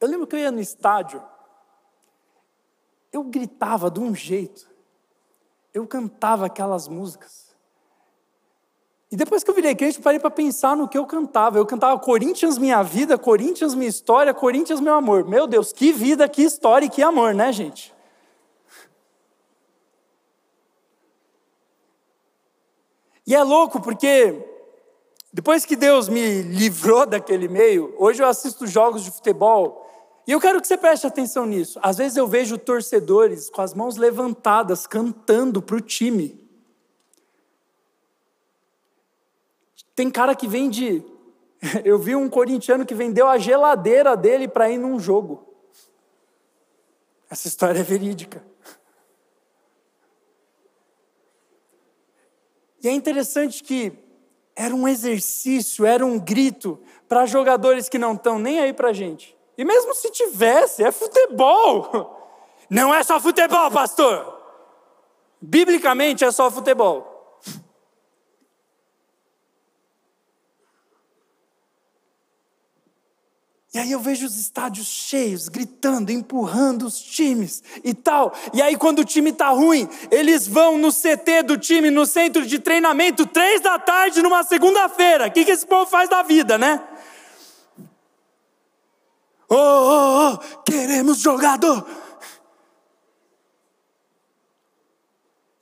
Eu 0.00 0.08
lembro 0.08 0.26
que 0.26 0.34
eu 0.34 0.40
ia 0.40 0.50
no 0.50 0.58
estádio, 0.58 1.22
eu 3.12 3.22
gritava 3.24 3.90
de 3.90 4.00
um 4.00 4.14
jeito, 4.14 4.66
eu 5.74 5.86
cantava 5.86 6.46
aquelas 6.46 6.88
músicas. 6.88 7.54
E 9.12 9.16
depois 9.16 9.44
que 9.44 9.50
eu 9.50 9.54
virei 9.54 9.74
crente, 9.74 9.98
eu 9.98 10.02
parei 10.02 10.18
para 10.18 10.30
pensar 10.30 10.74
no 10.74 10.88
que 10.88 10.96
eu 10.96 11.04
cantava. 11.04 11.58
Eu 11.58 11.66
cantava 11.66 12.00
Corinthians 12.00 12.56
minha 12.56 12.82
vida, 12.82 13.18
Corinthians 13.18 13.74
minha 13.74 13.90
história, 13.90 14.32
Corinthians 14.32 14.80
meu 14.80 14.94
amor. 14.94 15.28
Meu 15.28 15.46
Deus, 15.46 15.74
que 15.74 15.92
vida, 15.92 16.26
que 16.26 16.40
história 16.40 16.86
e 16.86 16.90
que 16.90 17.02
amor, 17.02 17.34
né, 17.34 17.52
gente? 17.52 17.94
E 23.26 23.34
é 23.34 23.42
louco 23.42 23.78
porque 23.82 24.56
depois 25.32 25.64
que 25.64 25.76
Deus 25.76 26.08
me 26.08 26.42
livrou 26.42 27.04
daquele 27.04 27.48
meio, 27.48 27.94
hoje 27.98 28.22
eu 28.22 28.26
assisto 28.26 28.66
jogos 28.66 29.04
de 29.04 29.10
futebol 29.10 29.86
e 30.26 30.32
eu 30.32 30.40
quero 30.40 30.60
que 30.60 30.66
você 30.66 30.76
preste 30.76 31.06
atenção 31.06 31.46
nisso. 31.46 31.78
Às 31.82 31.96
vezes 31.96 32.16
eu 32.16 32.26
vejo 32.26 32.58
torcedores 32.58 33.48
com 33.48 33.62
as 33.62 33.72
mãos 33.72 33.96
levantadas 33.96 34.86
cantando 34.86 35.62
para 35.62 35.76
o 35.76 35.80
time. 35.80 36.38
Tem 39.94 40.10
cara 40.10 40.34
que 40.34 40.46
vende. 40.46 41.02
Eu 41.84 41.98
vi 41.98 42.14
um 42.14 42.28
corintiano 42.28 42.86
que 42.86 42.94
vendeu 42.94 43.26
a 43.26 43.36
geladeira 43.36 44.16
dele 44.16 44.46
para 44.46 44.70
ir 44.70 44.78
num 44.78 45.00
jogo. 45.00 45.52
Essa 47.28 47.48
história 47.48 47.80
é 47.80 47.82
verídica. 47.82 48.44
E 52.80 52.86
é 52.86 52.92
interessante 52.92 53.64
que 53.64 54.07
era 54.58 54.74
um 54.74 54.88
exercício, 54.88 55.86
era 55.86 56.04
um 56.04 56.18
grito 56.18 56.80
para 57.08 57.24
jogadores 57.26 57.88
que 57.88 57.96
não 57.96 58.14
estão 58.14 58.40
nem 58.40 58.58
aí 58.58 58.72
para 58.72 58.92
gente. 58.92 59.38
E 59.56 59.64
mesmo 59.64 59.94
se 59.94 60.10
tivesse, 60.10 60.82
é 60.82 60.90
futebol. 60.90 62.16
Não 62.68 62.92
é 62.92 63.02
só 63.04 63.18
futebol, 63.18 63.70
pastor. 63.70 64.36
Biblicamente 65.40 66.24
é 66.24 66.30
só 66.30 66.50
futebol. 66.50 67.17
E 73.78 73.80
aí 73.80 73.92
eu 73.92 74.00
vejo 74.00 74.26
os 74.26 74.36
estádios 74.36 74.88
cheios, 74.88 75.48
gritando, 75.48 76.10
empurrando 76.10 76.84
os 76.84 77.00
times 77.00 77.62
e 77.84 77.94
tal. 77.94 78.32
E 78.52 78.60
aí 78.60 78.76
quando 78.76 78.98
o 78.98 79.04
time 79.04 79.30
está 79.30 79.50
ruim, 79.50 79.88
eles 80.10 80.48
vão 80.48 80.76
no 80.76 80.90
CT 80.92 81.44
do 81.44 81.56
time, 81.56 81.88
no 81.88 82.04
centro 82.04 82.44
de 82.44 82.58
treinamento, 82.58 83.24
três 83.24 83.60
da 83.60 83.78
tarde 83.78 84.20
numa 84.20 84.42
segunda-feira. 84.42 85.28
O 85.28 85.30
que, 85.30 85.44
que 85.44 85.52
esse 85.52 85.64
povo 85.64 85.88
faz 85.88 86.10
da 86.10 86.24
vida, 86.24 86.58
né? 86.58 86.82
Oh, 89.48 89.54
oh, 89.54 90.32
oh, 90.32 90.62
queremos 90.64 91.18
jogador. 91.18 91.86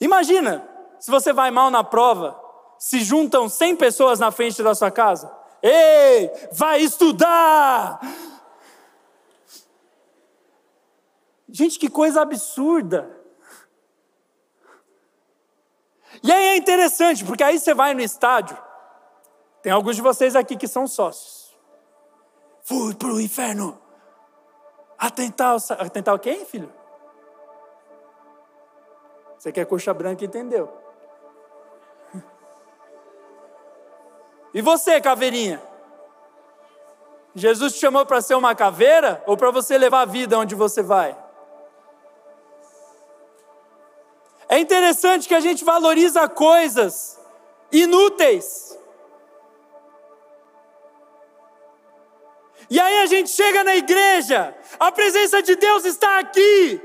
Imagina, 0.01 0.67
se 0.99 1.11
você 1.11 1.35
vai 1.35 1.51
mal 1.51 1.71
na 1.71 1.85
prova, 1.85 2.35
se 2.79 3.01
juntam 3.01 3.47
100 3.47 3.77
pessoas 3.77 4.19
na 4.19 4.31
frente 4.31 4.63
da 4.63 4.75
sua 4.75 4.91
casa. 4.91 5.36
Ei, 5.63 6.31
vai 6.53 6.81
estudar! 6.81 8.01
Gente, 11.49 11.79
que 11.79 11.89
coisa 11.89 12.21
absurda. 12.21 13.11
E 16.23 16.33
aí 16.33 16.49
é 16.49 16.57
interessante, 16.57 17.25
porque 17.25 17.43
aí 17.43 17.59
você 17.59 17.75
vai 17.75 17.95
no 17.95 18.01
estádio, 18.01 18.57
tem 19.63 19.73
alguns 19.73 19.97
de 19.97 20.03
vocês 20.03 20.35
aqui 20.35 20.57
que 20.57 20.69
são 20.69 20.87
sócios. 20.87 21.57
Fui 22.63 22.95
para 22.95 23.09
o 23.09 23.21
inferno. 23.21 23.81
Atentar, 24.99 25.57
atentar 25.79 26.15
o 26.15 26.19
quê, 26.19 26.45
filho? 26.45 26.73
Você 29.39 29.53
quer 29.53 29.67
coxa 29.67 29.93
branca, 29.93 30.25
entendeu? 30.25 30.86
E 34.57 34.63
você, 34.63 34.99
caveirinha? 35.03 35.63
Jesus 37.35 37.75
te 37.75 37.81
chamou 37.81 38.07
para 38.07 38.23
ser 38.23 38.37
uma 38.37 38.55
caveira 38.55 39.23
ou 39.27 39.37
para 39.37 39.51
você 39.51 39.77
levar 39.77 40.01
a 40.01 40.05
vida 40.07 40.39
onde 40.39 40.55
você 40.55 40.83
vai? 40.83 41.15
É 44.49 44.59
interessante 44.59 45.29
que 45.29 45.35
a 45.35 45.41
gente 45.41 45.63
valoriza 45.63 46.27
coisas 46.27 47.21
inúteis. 47.71 48.79
E 52.71 52.81
aí 52.81 53.01
a 53.01 53.07
gente 53.07 53.29
chega 53.29 53.63
na 53.63 53.77
igreja, 53.77 54.57
a 54.81 54.91
presença 54.91 55.43
de 55.43 55.55
Deus 55.55 55.85
está 55.85 56.19
aqui. 56.19 56.81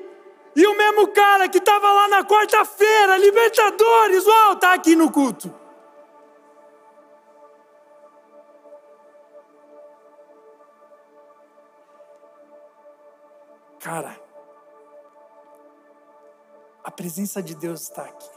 E 0.57 0.67
o 0.67 0.76
mesmo 0.76 1.07
cara 1.07 1.47
que 1.47 1.59
estava 1.59 1.89
lá 1.89 2.09
na 2.09 2.26
quarta-feira, 2.26 3.15
Libertadores, 3.15 4.28
uau, 4.28 4.53
está 4.55 4.74
aqui 4.74 4.93
no 4.93 5.09
culto. 5.09 5.61
Cara, 13.92 14.18
a 16.82 16.89
presença 16.89 17.44
de 17.44 17.54
Deus 17.54 17.82
está 17.82 18.04
aqui. 18.04 18.32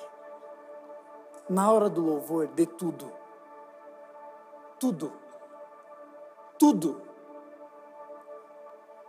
Na 1.49 1.71
hora 1.71 1.89
do 1.89 2.05
louvor, 2.05 2.49
dê 2.49 2.67
tudo. 2.67 3.13
Tudo. 4.81 5.13
Tudo. 6.59 7.01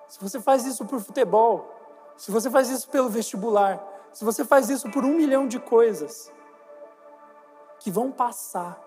Se 0.08 0.20
você 0.22 0.39
faz 0.39 0.68
isso 0.68 0.86
por 0.86 1.00
futebol, 1.00 1.68
se 2.16 2.30
você 2.30 2.48
faz 2.52 2.70
isso 2.70 2.88
pelo 2.89 3.10
vestibular, 3.10 3.84
se 4.14 4.24
você 4.24 4.46
faz 4.46 4.70
isso 4.70 4.88
por 4.91 5.04
um 5.04 5.16
milhão 5.16 5.48
de 5.48 5.60
coisas 5.60 6.32
que 7.80 7.89
vão 7.89 8.12
passar, 8.12 8.80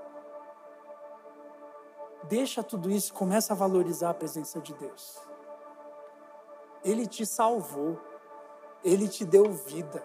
deixa 2.22 2.62
tudo 2.62 2.88
isso 2.88 3.10
e 3.10 3.16
começa 3.16 3.52
a 3.52 3.56
valorizar 3.56 4.10
a 4.10 4.14
presença 4.14 4.60
de 4.60 4.72
Deus. 4.74 5.27
Ele 6.84 7.06
te 7.06 7.26
salvou, 7.26 7.98
Ele 8.84 9.08
te 9.08 9.24
deu 9.24 9.50
vida. 9.50 10.04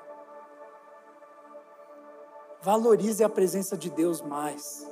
Valorize 2.61 3.23
a 3.23 3.29
presença 3.29 3.77
de 3.77 3.89
Deus 3.89 4.21
mais. 4.21 4.87